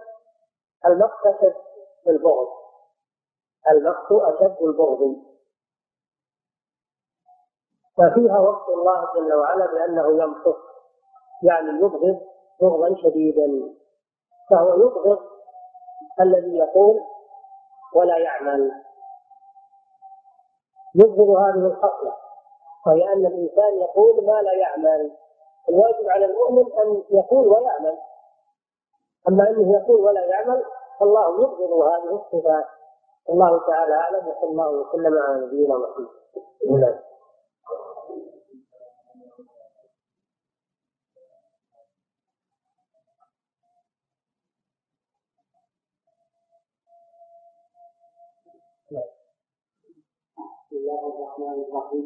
المقت 0.86 1.26
أشد 1.26 1.56
البغض 2.08 2.48
المقت 3.72 4.12
أشد 4.12 4.58
البغض 4.62 5.16
ففيها 7.98 8.40
وصف 8.40 8.70
الله 8.70 9.10
جل 9.16 9.34
وعلا 9.34 9.66
بأنه 9.66 10.24
يمقت 10.24 10.58
يعني 11.44 11.70
يبغض 11.70 12.22
بغضا 12.62 12.96
شديدا 13.04 13.74
فهو 14.50 14.68
يبغض 14.74 15.20
الذي 16.22 16.58
يقول 16.58 17.00
ولا 17.96 18.18
يعمل 18.18 18.72
يبغض 20.96 21.30
هذه 21.30 21.66
الخصلة 21.68 22.14
وهي 22.88 23.14
أن 23.14 23.26
الإنسان 23.26 23.78
يقول 23.82 24.26
ما 24.26 24.42
لا 24.42 24.54
يعمل 24.54 25.12
الواجب 25.70 26.10
على 26.10 26.26
المؤمن 26.26 26.66
أن 26.80 27.04
يقول 27.10 27.48
ويعمل 27.48 27.98
أما 29.30 29.50
أنه 29.50 29.74
يقول 29.80 30.00
ولا 30.00 30.26
يعمل 30.26 30.64
فالله 31.00 31.34
يبغض 31.36 31.74
هذه 31.74 32.22
الصفات 32.22 32.66
الله 33.30 33.68
تعالى 33.68 33.94
أعلم 33.96 34.28
وصلى 34.28 34.50
الله 34.52 34.70
وسلم 34.70 35.18
على 35.20 35.46
نبينا 35.46 35.76
محمد 35.78 37.09
الله 50.90 51.12
الرحمن 51.16 51.66
الرحيم 51.66 52.06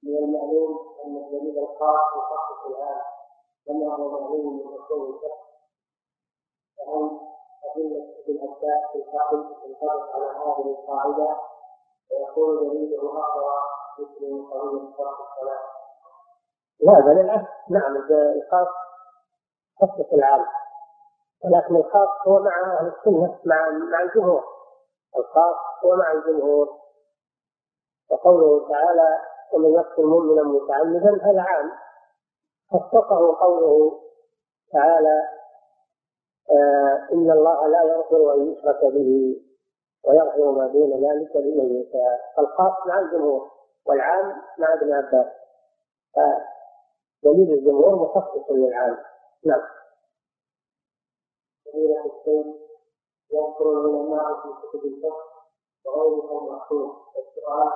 من 0.04 0.14
المعلوم 0.18 0.72
ان 1.04 1.16
الدليل 1.22 1.58
الخاص 1.58 2.04
يخصص 2.18 2.66
القران 2.66 3.02
كما 3.66 3.94
هو 3.96 4.08
معلوم 4.10 4.46
من 4.56 4.78
اصول 4.80 5.14
الفقه 5.14 5.44
فهم 6.78 7.20
أدلة 7.70 8.02
ابن 8.22 8.38
عباس 8.44 8.82
في 8.92 8.98
الفقه 8.98 9.60
ينطبق 9.64 10.08
على 10.14 10.30
هذه 10.44 10.70
القاعدة 10.70 11.36
ويكون 12.12 12.56
دليله 12.68 13.22
أقوى 13.24 13.58
مثل 13.98 14.50
قانون 14.52 14.86
الفقه 14.88 15.26
الصلاة 15.26 15.79
لا 16.82 17.00
بل 17.00 17.20
العكس 17.20 17.48
نعم 17.70 17.96
الخاص 17.96 18.66
خصص 19.80 20.12
العام 20.12 20.44
ولكن 21.44 21.76
الخاص 21.76 22.08
هو 22.26 22.38
مع 22.38 22.80
اهل 22.80 22.86
السنه 22.86 23.38
مع 23.44 23.68
مع 23.70 24.02
الجمهور 24.02 24.44
الخاص 25.16 25.54
هو 25.84 25.96
مع 25.96 26.12
الجمهور 26.12 26.68
وقوله 28.10 28.68
تعالى 28.68 29.18
ومن 29.52 29.72
يقتل 29.74 30.02
مؤمنا 30.06 30.42
متعمدا 30.42 31.20
هذا 31.24 31.40
عام 31.42 31.70
خصصه 32.70 33.36
قوله 33.40 34.00
تعالى 34.72 35.22
آه 36.50 37.08
ان 37.12 37.30
الله 37.30 37.66
لا 37.66 37.82
يغفر 37.82 38.34
ان 38.34 38.52
يشرك 38.52 38.80
به 38.84 39.40
ويغفر 40.08 40.50
ما 40.50 40.66
دون 40.66 40.90
ذلك 40.92 41.36
لمن 41.36 41.80
يشاء 41.80 42.20
فالخاص 42.36 42.86
مع 42.86 42.98
الجمهور 43.00 43.50
والعام 43.86 44.32
مع 44.58 44.74
ابن 44.74 44.92
عباس 44.92 45.26
دليل 47.24 47.52
الجمهور 47.58 47.96
مخصص 47.96 48.50
للعالم 48.50 48.98
نعم 49.44 49.60
فضيلة 51.66 52.00
الشيخ 52.04 52.46
يذكر 53.30 53.70
العلماء 53.72 54.26
في 54.34 54.48
كتب 54.62 54.84
الفقه 54.84 55.24
وغيرهم 55.86 56.48
معقول 56.52 56.90
السؤال 57.18 57.70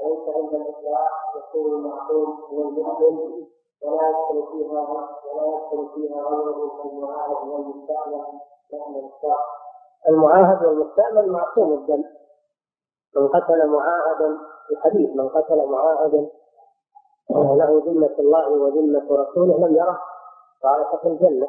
أليس 0.00 0.36
عند 0.36 0.54
الإطلاق 0.54 1.10
يكون 1.38 1.70
المعقول 1.78 2.26
هو 2.26 2.60
المؤمن 2.62 3.46
ولا 3.82 4.08
يدخل 4.10 4.46
فيها 4.52 5.08
ولا 5.32 5.46
يدخل 5.46 5.88
فيها 5.94 6.22
غيره 6.22 6.82
كالمعاهد 6.82 7.48
والمستعمل 7.48 8.40
نحن 8.74 8.94
الإطلاق 8.98 9.46
المعاهد 10.08 10.66
والمستعمل 10.66 11.30
معصوم 11.32 11.72
الدم 11.72 12.04
من 13.16 13.28
قتل 13.28 13.66
معاهدا 13.66 14.38
الحديث 14.70 15.10
من 15.16 15.28
قتل 15.28 15.66
معاهدا 15.66 16.30
آه، 17.30 17.56
له 17.58 17.82
ذمة 17.86 18.14
الله 18.18 18.48
وذمة 18.48 19.06
رسوله 19.22 19.68
لم 19.68 19.76
يره 19.76 19.98
صالح 20.62 20.96
في 20.96 21.08
الجنة 21.08 21.48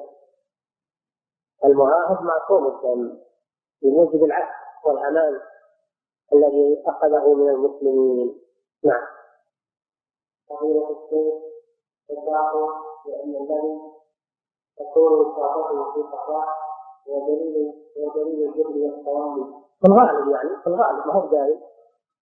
المعاهد 1.65 2.21
معصوم 2.24 2.67
الدم 2.67 3.17
بموجب 3.82 4.24
العهد 4.24 4.53
والأمان 4.86 5.39
الذي 6.34 6.84
أخذه 6.86 7.34
من 7.34 7.49
المسلمين 7.49 8.39
نعم 8.84 9.03
تكون 10.49 10.95
في 11.09 11.32
في 12.07 12.13
الغالب 12.13 12.69
يعني 20.30 20.49
في 20.63 20.67
الغالب 20.69 21.05
ما 21.07 21.13
هو 21.13 21.28
داري 21.30 21.59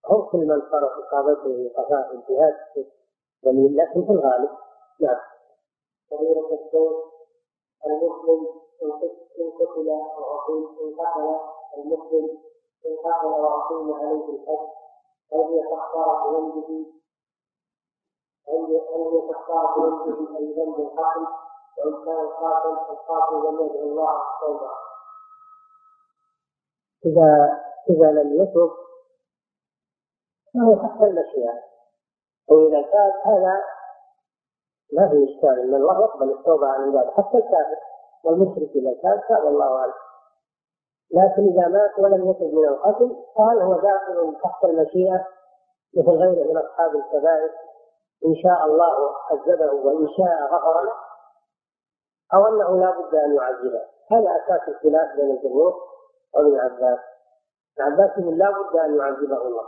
هو 0.06 0.26
كل 0.30 0.38
من 0.38 0.62
صارت 0.72 0.92
إصابته 1.06 1.44
في 1.44 1.70
قفاه 1.78 2.12
الجهاد 2.12 2.54
جميل 3.46 3.78
لكن 3.78 4.06
في 4.06 4.12
الغالب 4.12 4.50
نعم 5.02 5.20
فضيلة 6.12 6.54
الشيخ 6.54 6.94
المسلم 7.86 8.48
إن 9.40 9.52
قتل 9.60 9.88
وعقيم 10.18 10.68
إن 10.82 10.92
قتل 11.00 11.40
المسلم 11.78 12.26
إن 12.86 12.96
قتل 13.06 13.28
وعقيم 13.28 13.94
عليه 13.94 14.26
الحج 14.36 14.68
هل 15.34 15.40
هي 15.40 15.62
كفارة 15.64 16.38
ذنبه 16.38 16.86
هل 18.50 18.66
هي 18.66 19.28
كفارة 19.32 19.76
ذنبه 19.78 20.38
أي 20.38 20.46
ذنب 20.54 20.80
القتل 20.80 21.26
وإن 21.78 22.06
كان 22.06 22.20
القاتل 22.26 22.70
القاتل 22.92 23.36
لم 23.36 23.66
يدعو 23.66 23.84
الله 23.90 24.12
التوبة 24.12 24.72
إذا 27.06 27.60
إذا 27.90 28.12
لم 28.12 28.42
يتب 28.42 28.72
فهو 30.54 30.76
حتى 30.76 31.04
المشيئة 31.06 31.71
وإذا 32.48 32.82
تاب 32.82 33.14
هذا 33.34 33.62
ما 34.94 35.10
في 35.10 35.26
إشكال 35.30 35.60
إن 35.60 35.76
الله 35.76 36.00
يقبل 36.02 36.32
التوبة 36.32 36.68
عن 36.68 36.82
عباده 36.90 37.12
حتى 37.12 37.38
الكافر 37.38 37.80
والمشرك 38.24 38.70
إذا 38.76 38.94
تاب 39.02 39.22
تاب 39.30 39.48
الله 39.48 39.80
عنه 39.80 39.94
لكن 41.12 41.44
إذا 41.48 41.68
مات 41.68 41.92
ولم 42.00 42.30
يتب 42.30 42.54
من 42.54 42.68
القتل 42.68 43.16
فهل 43.36 43.62
هو 43.62 43.74
داخل 43.82 44.36
تحت 44.44 44.64
المشيئة 44.66 45.28
مثل 45.98 46.10
غيره 46.10 46.48
من 46.48 46.58
أصحاب 46.58 46.96
الكبائر 46.96 47.50
إن 48.26 48.36
شاء 48.36 48.66
الله 48.66 49.16
عذبه 49.32 49.72
وإن 49.74 50.08
شاء 50.18 50.44
غفر 50.46 50.82
له 50.84 50.94
أو 52.34 52.46
أنه 52.48 52.80
لا 52.80 52.92
بد 53.00 53.16
أن 53.16 53.36
يعذبه 53.36 53.82
هذا 54.12 54.36
أساس 54.44 54.70
الخلاف 54.70 55.16
بين 55.16 55.32
الجمهور 55.32 55.76
وابن 56.36 56.60
عباس 56.60 57.00
ابن 57.80 57.94
عباس 58.02 58.18
لا 58.20 58.50
بد 58.52 58.76
أن 58.78 58.98
يعذبه 58.98 59.42
الله 59.42 59.64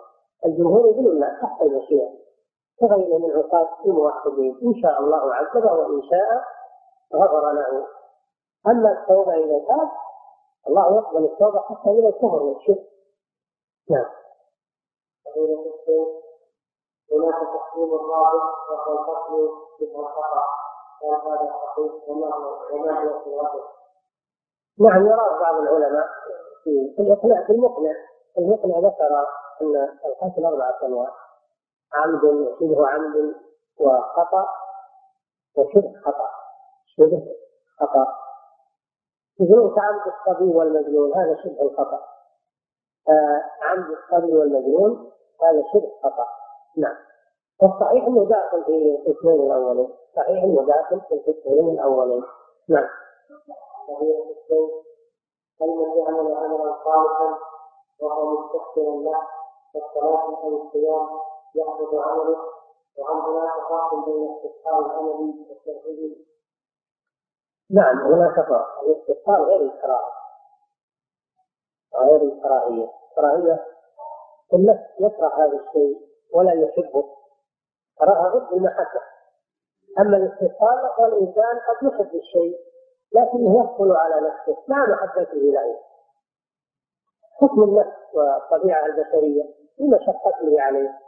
الجمهور 0.46 0.88
يقول 0.88 1.20
لا 1.20 1.38
تحت 1.42 1.62
المشيئة 1.62 2.10
فبين 2.90 3.22
من 3.22 3.44
عصاة 3.46 3.70
الموحدين 3.86 4.60
إن 4.64 4.74
شاء 4.82 5.00
الله 5.00 5.36
عذبه 5.36 5.74
وإن 5.74 6.02
شاء 6.10 6.44
غفر 7.16 7.52
له 7.52 7.88
أما 8.68 8.92
التوبة 8.92 9.34
إذا 9.36 9.60
تاب 9.68 9.90
الله 10.68 10.96
يقبل 10.98 11.24
التوبة 11.26 11.60
حتى 11.62 11.90
إذا 11.90 12.08
الكفر 12.08 12.44
والشرك 12.44 12.90
نعم 13.90 14.06
هناك 17.12 17.36
تقسيم 17.36 17.94
الرابع 17.94 18.44
وهو 18.72 18.92
الفصل 18.92 19.52
مثل 19.82 19.98
هذا 19.98 20.46
صحيح 21.64 21.92
وما 22.10 22.28
هو 22.36 22.76
وما 22.76 23.02
هي 23.02 23.62
نعم 24.80 25.06
يراه 25.08 25.40
بعض 25.40 25.56
العلماء 25.56 26.08
في 26.64 27.02
الإقناع 27.02 27.44
في 27.48 27.52
المقنع 27.54 27.94
المقنع 28.38 28.80
ذكر 28.80 29.28
أن 29.62 29.90
القتل 30.06 30.46
أربعة 30.46 30.78
أنواع 30.84 31.14
عمد 31.96 32.22
شبه 32.60 32.88
عمد 32.88 33.36
وخطأ 33.80 34.48
وشبه 35.58 35.94
خطأ 36.06 36.28
شبه 36.98 37.28
خطأ 37.80 38.08
شبه 39.40 39.74
عمد 39.82 40.02
الصبي 40.08 40.50
والمجنون 40.56 41.14
هذا 41.16 41.36
شبه 41.44 41.62
الخطأ 41.62 42.04
آه 43.10 43.42
عمد 43.62 43.86
الصبي 43.98 44.34
والمجنون 44.34 45.12
هذا 45.44 45.64
شبه 45.74 45.92
خطأ 46.04 46.28
نعم 46.78 46.96
والصحيح 47.62 48.04
انه 48.08 48.26
داخل 48.26 48.64
في 48.64 49.02
القسمين 49.08 49.52
الاولين 49.52 49.90
صحيح 50.16 50.44
انه 50.44 50.62
داخل 50.62 51.02
في 51.02 51.14
القسمين 51.16 51.70
الاولين 51.70 52.24
نعم 52.70 52.88
فإن 55.60 55.98
يعمل 55.98 56.34
عملا 56.34 56.76
صالحا 56.84 57.38
وهو 58.02 58.32
مستحسن 58.42 59.04
له 59.04 59.22
كالصلاة 59.74 60.24
أو 60.44 60.62
الصيام 60.66 61.08
يحبط 61.56 61.94
عمله 62.06 62.38
وعندنا 62.98 63.52
تفاصل 63.60 64.06
بين 64.06 64.24
الاستسقاء 64.30 64.80
العمل 64.84 65.46
والتوحيد 65.50 66.26
نعم 67.72 68.14
هناك 68.14 68.36
فرق 68.36 68.84
الاستسقاء 68.84 69.44
غير 69.44 69.62
الكراهية 69.62 70.14
غير 71.98 72.22
الكراهية 72.22 72.88
الكراهية 73.12 73.66
النفس 74.54 74.84
يكره 75.00 75.34
هذا 75.46 75.58
الشيء 75.60 76.08
ولا 76.34 76.54
يحبه 76.54 77.10
كراهة 78.00 78.30
ضد 78.30 78.54
المحبة 78.54 79.02
أما 80.00 80.18
الاستسقاء 80.18 80.96
فالإنسان 80.98 81.60
قد 81.60 81.88
يحب 81.88 82.16
الشيء 82.16 82.58
لكنه 83.14 83.60
يثقل 83.64 83.92
على 83.92 84.16
نفسه 84.28 84.64
مع 84.68 84.86
محبته 84.90 85.38
له 85.38 85.80
حكم 87.42 87.64
النفس 87.64 87.98
والطبيعة 88.14 88.86
البشرية 88.86 89.44
بمشقته 89.80 90.62
عليه 90.62 91.03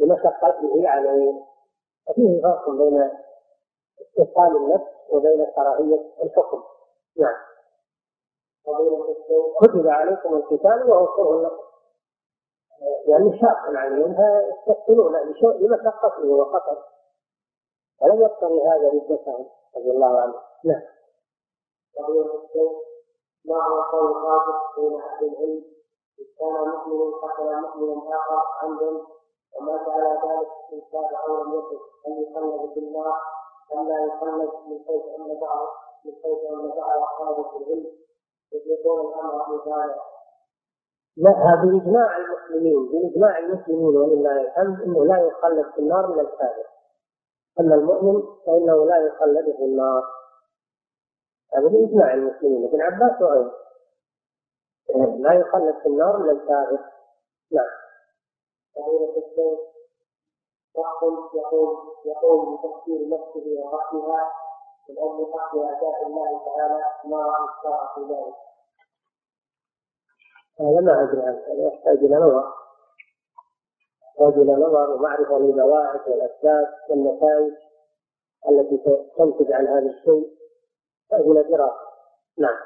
بمشقته 0.00 0.88
عليه 0.88 1.44
ففيه 2.06 2.42
فرق 2.42 2.70
بين 2.70 3.10
استثقال 4.00 4.56
النفس 4.56 4.90
وبين 5.10 5.44
كراهية 5.56 6.12
الحكم 6.22 6.62
نعم 7.16 7.34
كتب 9.60 9.86
عليكم 9.86 10.36
القتال 10.36 10.90
وهو 10.90 11.06
كره 11.06 11.42
لكم 11.42 11.66
يعني 13.10 13.38
شاق 13.40 13.58
عليهم 13.66 14.16
فيستثقلون 14.16 15.16
لمشقته 15.62 16.26
وقتل 16.26 16.76
فلم 18.00 18.22
يقتضي 18.22 18.62
هذا 18.62 18.88
ردته 18.90 19.46
رضي 19.76 19.90
الله 19.90 20.20
عنه 20.20 20.34
نعم 20.64 20.82
ما 23.44 23.54
هو 23.66 23.80
قول 23.82 24.10
الرابط 24.10 24.76
بين 24.78 25.00
اهل 25.00 25.24
العلم 25.28 25.64
كان 26.38 26.68
مؤمن 26.68 27.12
قتل 27.14 27.60
مؤمن 27.76 28.12
اخر 28.12 28.42
عمدا 28.62 29.15
ومات 29.58 29.88
على 29.88 30.08
ذلك 30.24 30.48
من 30.72 30.80
كان 30.92 31.14
أو 31.28 31.44
لم 31.44 31.52
يكن 31.58 31.78
أن 32.06 32.12
يقلد 32.22 32.78
النار 32.78 33.20
أم 33.74 33.88
لا 33.88 34.04
يقلد 34.06 34.50
من 34.68 34.78
حيث 34.88 35.02
أن 35.18 35.40
دعا 35.40 35.62
من 36.04 36.12
حيث 36.22 36.50
أن 36.50 36.70
دعا 36.76 36.98
أصحابه 37.04 37.50
العلم 37.58 37.86
يطلقون 38.52 39.08
الأمر 39.14 39.44
بذلك 39.48 39.96
لا 41.18 41.30
اجماع 41.30 42.16
المسلمين 42.18 42.88
بإجماع 42.92 43.38
المسلمين 43.38 43.84
ولله 43.96 44.30
يعني 44.30 44.48
الحمد 44.48 44.80
أنه 44.82 45.04
لا 45.04 45.16
يخلد 45.26 45.72
في 45.74 45.78
النار 45.78 46.06
من 46.06 46.20
الكافر 46.20 46.66
أما 47.60 47.74
المؤمن 47.74 48.22
فإنه 48.46 48.84
لا 48.86 49.06
يخلد 49.06 49.56
في 49.56 49.64
النار 49.64 50.02
هذا 51.54 51.68
بإجماع 51.68 52.14
المسلمين 52.14 52.64
ابن 52.68 52.80
عباس 52.80 53.22
وغيره 53.22 53.52
لا 55.18 55.32
يخلد 55.32 55.74
في 55.82 55.86
النار 55.88 56.16
من 56.16 56.30
الكافر 56.30 56.78
نعم 57.52 57.85
وغير 58.76 59.00
التسليم 59.08 59.58
شخص 60.76 61.34
يقوم 61.34 61.82
يقوم 62.06 62.56
بتفسير 62.56 63.08
نفسه 63.14 63.44
ورحمها 63.46 64.32
من 64.88 64.98
اجل 64.98 65.38
حق 65.40 65.56
أداء 65.56 66.06
الله 66.06 66.40
تعالى 66.44 66.84
ما 67.04 67.48
راى 67.64 67.88
في 67.94 68.00
ذلك. 68.14 68.34
هذا 70.60 70.80
ما 70.80 71.02
ادري 71.02 71.22
عنه 71.22 71.42
هذا 71.46 71.68
يحتاج 71.74 71.98
الى 72.04 72.16
نظر 72.16 72.44
يحتاج 74.10 74.32
الى 74.38 74.52
نظر 74.52 74.90
ومعرفه 74.90 75.38
للبواعث 75.38 76.08
والاسباب 76.08 76.66
والنتائج 76.88 77.52
التي 78.48 79.06
تنتج 79.18 79.52
عن 79.52 79.66
هذا 79.66 79.86
الشيء 79.86 80.32
يحتاج 81.02 81.26
الى 81.26 81.42
دراسه 81.42 81.86
نعم 82.38 82.56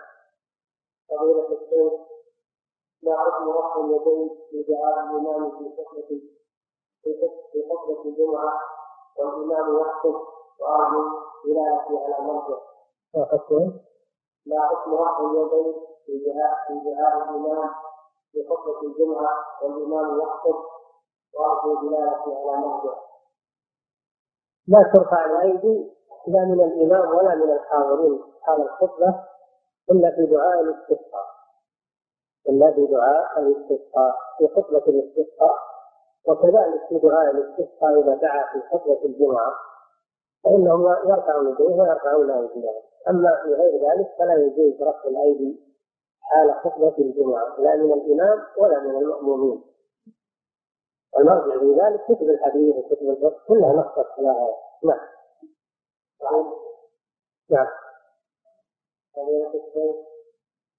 فضيلة 1.09 1.49
الشيخ 1.63 2.10
لا 3.03 3.17
حكم 3.19 3.51
رفع 3.53 3.77
اليدين 3.81 4.31
دعاء 4.69 4.95
الإمام 5.05 5.51
في 5.51 5.65
خطبة 5.79 6.21
في 7.53 7.63
خطبة 7.73 8.05
الجمعة 8.05 8.61
والإمام 9.19 9.81
يخطب 9.81 10.21
وأرجو 10.61 11.05
دلالتي 11.45 11.97
على 12.13 12.25
مرجع. 12.27 12.57
لا 13.15 13.29
حكم 13.33 13.79
لا 14.47 14.61
اليدين 14.67 14.99
رفع 14.99 15.21
اليدين 15.21 15.85
في 16.07 16.23
دعاء 16.69 17.17
الإمام 17.31 17.71
في 18.33 18.47
خطبة 18.51 18.83
الجمعة 18.87 19.37
والإمام 19.63 20.21
يخطب 20.23 20.63
وأرجو 21.35 21.75
دلالتي 21.81 22.31
على 22.37 22.57
مرجع. 22.67 22.95
لا 24.69 24.93
ترفع 24.95 25.25
الأيدي 25.25 25.91
لا 26.27 26.45
من 26.45 26.61
الإمام 26.61 27.17
ولا 27.17 27.35
من 27.35 27.51
الحاضرين 27.53 28.23
حال 28.43 28.63
الخطبة 28.63 29.15
إلا 29.91 30.11
في 30.11 30.27
دعاء 30.27 30.61
الاستسقاء. 30.61 31.30
الا 32.51 32.71
بدعاء 32.71 33.41
الاستسقاء 33.41 34.15
في 34.39 34.49
خطبه 34.49 34.79
الاستسقاء 34.89 35.55
وكذلك 36.29 36.81
في 36.89 36.99
دعاء 36.99 37.31
الاستسقاء 37.31 38.01
اذا 38.01 38.15
دعا 38.15 38.43
في 38.53 38.63
خطبه 38.75 39.05
الجمعه 39.05 39.53
فانهم 40.45 40.87
يرفعون 41.11 41.53
يديه 41.53 41.65
ويرفعون 41.65 42.31
ايديهم 42.31 42.75
اما 43.09 43.37
في 43.43 43.49
غير 43.55 43.91
ذلك 43.91 44.07
فلا 44.19 44.35
يجوز 44.35 44.83
رفع 44.83 45.05
الايدي 45.09 45.61
حال 46.23 46.55
خطبه 46.65 46.95
الجمعه 46.99 47.57
لا 47.61 47.77
من 47.77 47.91
الامام 47.93 48.43
ولا 48.57 48.79
من 48.81 48.97
المامومين 48.97 49.63
والمرجع 51.17 51.59
في 51.59 51.75
ذلك 51.81 52.05
كتب 52.05 52.29
الحديث 52.31 52.75
وكتب 52.77 53.09
الفقه 53.11 53.37
كلها 53.49 53.73
نصت 53.73 54.09
على 54.19 54.29
هذا 54.29 54.57
نعم 54.83 56.51
نعم 57.51 57.67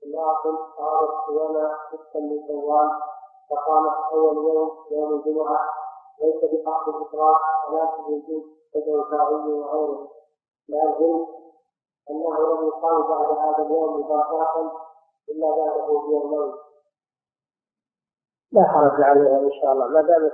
امرأة 0.05 0.43
قامت 0.79 1.11
قيامة 1.27 1.69
ستا 1.91 2.19
من 2.19 2.37
شوال 2.47 2.89
فقامت 3.49 3.93
أول 4.11 4.35
يوم 4.45 4.69
يوم 4.91 5.13
الجمعة 5.13 5.69
ليس 6.21 6.51
بحق 6.51 6.89
الإفراد 6.89 7.39
ولكن 7.69 8.03
بالجنس 8.03 8.43
كالأوزاعي 8.73 9.33
وغيره 9.33 10.07
مع 10.69 10.77
العلم 10.83 11.25
أنه 12.09 12.37
لم 12.49 12.67
يقال 12.67 13.03
بعد 13.03 13.37
هذا 13.37 13.63
اليوم 13.67 13.99
مباشرة 13.99 14.71
إلا 15.29 15.47
بعد 15.55 15.87
بيومين 15.89 16.53
لا 18.51 18.63
حرج 18.63 19.01
عليها 19.01 19.39
إن 19.39 19.51
شاء 19.61 19.71
الله 19.73 19.87
ما 19.87 20.01
دامت 20.01 20.33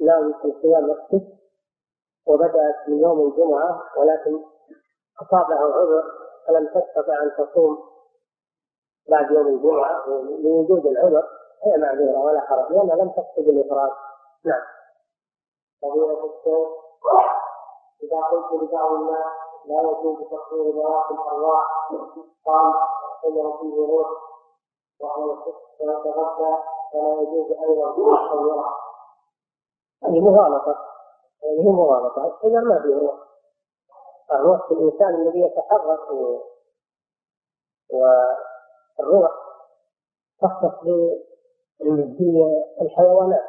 ناوي 0.00 0.34
في 0.42 0.54
صيام 0.62 0.90
الست 0.90 1.32
وبدأت 2.26 2.88
من 2.88 2.98
يوم 3.02 3.20
الجمعة 3.20 3.82
ولكن 3.96 4.44
أصابها 5.22 5.56
عذر 5.58 6.02
فلم 6.46 6.66
تستطع 6.66 7.22
أن 7.22 7.30
تصوم 7.46 7.97
بعد 9.08 9.30
يوم 9.30 9.46
الجمعة 9.46 10.06
لوجود 10.42 10.86
العذر 10.86 11.22
هي 11.64 11.76
معذورة 11.78 12.18
ولا 12.26 12.40
حرج 12.40 12.72
لأنها 12.72 12.94
لم 12.96 13.10
تقصد 13.10 13.48
الإفراد 13.48 13.90
نعم 14.44 14.62
فضيلة 15.82 16.24
الشيخ 16.24 16.68
إذا 18.02 18.20
قلت 18.22 18.62
لبعض 18.62 18.92
الناس 18.92 19.26
لا 19.66 19.80
يجوز 19.82 20.18
تقصير 20.18 20.70
براءة 20.70 21.12
الأرواح 21.14 21.64
قال 22.46 22.72
الشجرة 23.14 23.56
فيه 23.60 23.76
روح 23.76 24.08
وهو 25.00 25.32
يتغذى 25.80 26.62
فلا 26.92 27.22
يجوز 27.22 27.52
أيضا 27.68 27.92
تصورها 27.92 28.76
هذه 30.04 30.20
مغالطة 30.20 30.78
هذه 31.44 31.70
مغالطة 31.70 32.38
إذا 32.44 32.60
ما 32.60 32.82
فيه 32.82 32.94
روح 32.94 33.14
الروح 34.32 34.68
في 34.68 34.74
الإنسان 34.74 35.14
الذي 35.14 35.40
يتحرك 35.42 36.10
و 37.94 38.06
الروح 39.00 39.30
تختص 40.42 40.84
بالحيوانات 42.78 43.44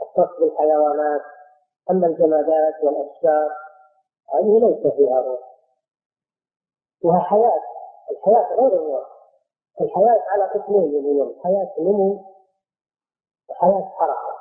تختص 0.00 0.38
بالحيوانات 0.40 1.20
أما 1.90 2.06
الجمادات 2.06 2.74
والأشجار 2.82 3.50
هذه 4.34 4.60
ليس 4.66 4.86
فيها 4.96 5.20
روح 5.20 5.40
فيها 7.00 7.18
حياة 7.18 7.60
الحياة 8.10 8.56
غير 8.56 8.66
الروح 8.66 9.06
الحياة 9.80 10.22
على 10.28 10.44
قسمين 10.44 10.82
يقولون 10.92 11.36
حياة 11.44 11.72
نمو 11.78 12.24
وحياة 13.50 13.88
حركة 13.96 14.32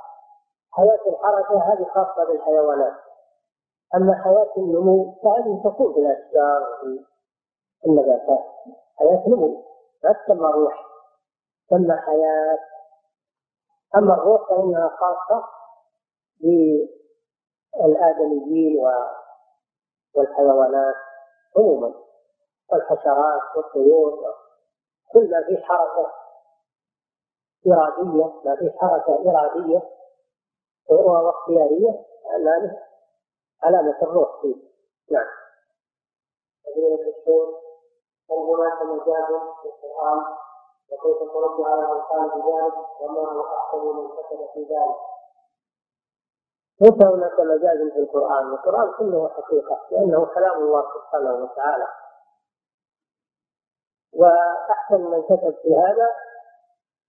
حياة 0.71 0.99
الحركة 1.09 1.57
هذه 1.73 1.83
خاصة 1.83 2.27
بالحيوانات 2.27 2.93
أما 3.95 4.23
حياة 4.23 4.51
النمو 4.57 5.11
فهذه 5.23 5.61
تكون 5.63 5.93
في 5.93 5.99
الأشجار 5.99 6.67
والنباتات 7.83 8.45
حياة 8.99 9.23
نمو 9.27 9.70
ما 10.03 10.11
تسمى 10.11 10.45
روح 10.51 10.85
تسمى 11.67 11.97
حياة 11.97 12.59
أما 13.95 14.13
الروح 14.13 14.49
فإنها 14.49 14.89
خاصة 14.99 15.47
بالآدميين 16.39 18.83
والحيوانات 20.13 20.95
عموما 21.57 21.93
والحشرات 22.69 23.41
والطيور 23.55 24.25
كل 25.13 25.31
ما 25.31 25.43
فيه 25.45 25.57
حركة 25.63 26.11
إرادية 27.67 28.03
ما 28.45 28.55
فيه 28.55 28.71
حركة 28.77 29.29
إرادية 29.29 29.89
واختيارية 30.89 32.05
علامة 32.25 32.77
علامة 33.63 33.97
الروح 34.01 34.41
فيه 34.41 34.55
نعم. 35.11 35.27
فضيلة 36.65 36.93
الشيخ 37.01 37.61
هل 38.29 38.37
هناك 38.37 38.81
مجال 38.81 39.41
القرآن 39.91 40.19
وكيف 40.91 41.19
ترد 41.33 41.65
على 41.67 41.81
من 41.81 42.01
قال 42.01 42.29
بذلك 42.41 42.73
وما 43.01 43.31
هو 43.31 43.45
أحسن 43.45 43.77
من 43.77 44.07
كتب 44.07 44.47
في 44.53 44.59
ذلك 44.59 44.99
ليس 46.81 46.93
هناك 47.13 47.39
مجاز 47.39 47.91
في 47.93 47.99
القرآن، 47.99 48.47
القرآن 48.51 48.91
كله 48.97 49.29
حقيقة 49.29 49.79
لأنه 49.91 50.25
كلام 50.25 50.57
الله 50.57 50.83
سبحانه 50.93 51.31
وتعالى. 51.43 51.87
وأحسن 54.13 55.01
من 55.01 55.23
كتب 55.23 55.55
في 55.63 55.75
هذا 55.75 56.09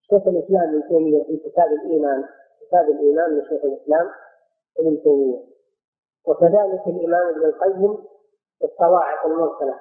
شيخ 0.02 0.22
الإسلام 0.26 0.62
ابن 0.62 0.88
تيمية 0.88 1.24
في 1.24 1.36
كتاب 1.50 1.66
الإيمان، 1.72 2.28
كتاب 2.60 2.84
الإيمان 2.88 3.38
لشيخ 3.38 3.64
الإسلام 3.64 4.10
ابن 4.78 5.02
تيمية. 5.02 5.42
وكذلك 6.26 6.86
الإمام 6.86 7.28
ابن 7.28 7.44
القيم 7.46 7.96
في 8.58 8.64
الصواعق 8.64 9.26
المرسلة 9.26 9.78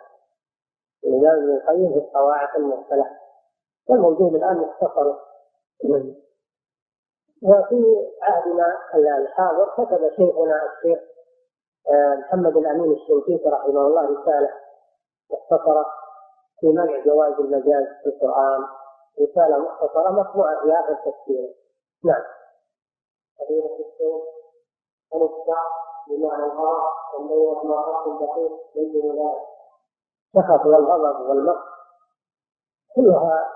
الإمام 1.06 1.38
ابن 1.38 1.54
القيم 1.56 1.92
في 1.92 1.98
القواعد 1.98 2.50
المرسلة 2.56 3.12
والموجود 3.90 4.36
الآن 4.36 4.58
مختصر 4.58 5.16
وفي 7.44 8.10
عهدنا 8.22 8.78
الحاضر 9.18 9.66
كتب 9.78 10.10
شيخنا 10.10 10.62
الشيخ 10.66 11.00
آه، 11.90 12.16
محمد 12.16 12.58
الأمين 12.58 12.92
الشنقيطي 12.94 13.50
رحمه 13.50 13.82
الله 13.88 14.22
رسالة 14.22 14.50
مختصرة 15.32 15.86
في 16.60 16.68
منع 16.68 17.04
جواز 17.06 17.34
المجاز 17.40 17.84
في 18.04 18.06
القرآن 18.10 18.62
رسالة 19.22 19.58
مختصرة 19.58 20.12
مطبوعة 20.12 20.62
في 20.62 20.74
آخر 20.74 20.94
تفسيره 20.96 21.50
نعم 22.06 22.22
فضيلة 23.40 23.74
الشيخ 23.80 24.22
هل 25.14 25.22
الشعب 25.24 25.72
بمعنى 26.10 26.44
الغرض 26.44 26.82
والنور 27.14 27.64
ما 27.66 27.82
قصد 27.82 28.18
دقيق 28.24 28.52
من 28.76 29.20
ذلك 29.20 29.42
السخط 30.36 30.66
والغضب 30.66 31.20
والمقت 31.30 31.68
كلها 32.96 33.50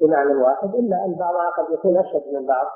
بمعنى 0.00 0.34
واحد 0.34 0.74
إلا 0.74 1.04
أن 1.04 1.14
بعضها 1.14 1.50
قد 1.50 1.72
يكون 1.72 1.98
أشد 1.98 2.28
من 2.32 2.46
بعض 2.46 2.66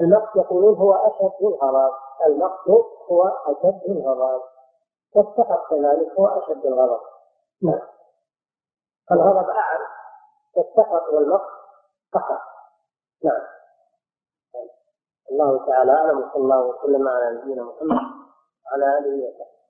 المقت 0.00 0.36
يقولون 0.36 0.74
هو 0.76 0.94
أشد 0.94 1.42
من 1.44 1.48
الغضب 1.62 1.94
المقت 2.26 2.68
هو 3.10 3.22
أشد 3.28 3.80
من 3.90 3.96
الغضب 4.06 4.42
والسخط 5.14 5.70
كذلك 5.70 6.18
هو 6.18 6.26
أشد 6.26 6.66
الغضب 6.66 7.00
نعم 7.62 7.80
الغضب 9.12 9.48
أعم 9.50 9.80
والسخط 10.56 11.08
والمقت 11.12 11.50
فقط 12.12 12.40
نعم 13.24 13.42
الله 15.30 15.66
تعالى 15.66 15.92
أعلم 15.92 16.18
وصلى 16.18 16.42
الله 16.42 16.60
وسلم 16.66 17.08
على 17.08 17.34
نبينا 17.36 17.62
محمد 17.62 18.00
وعلى 18.66 18.98
آله 18.98 19.28
وصحبه 19.28 19.61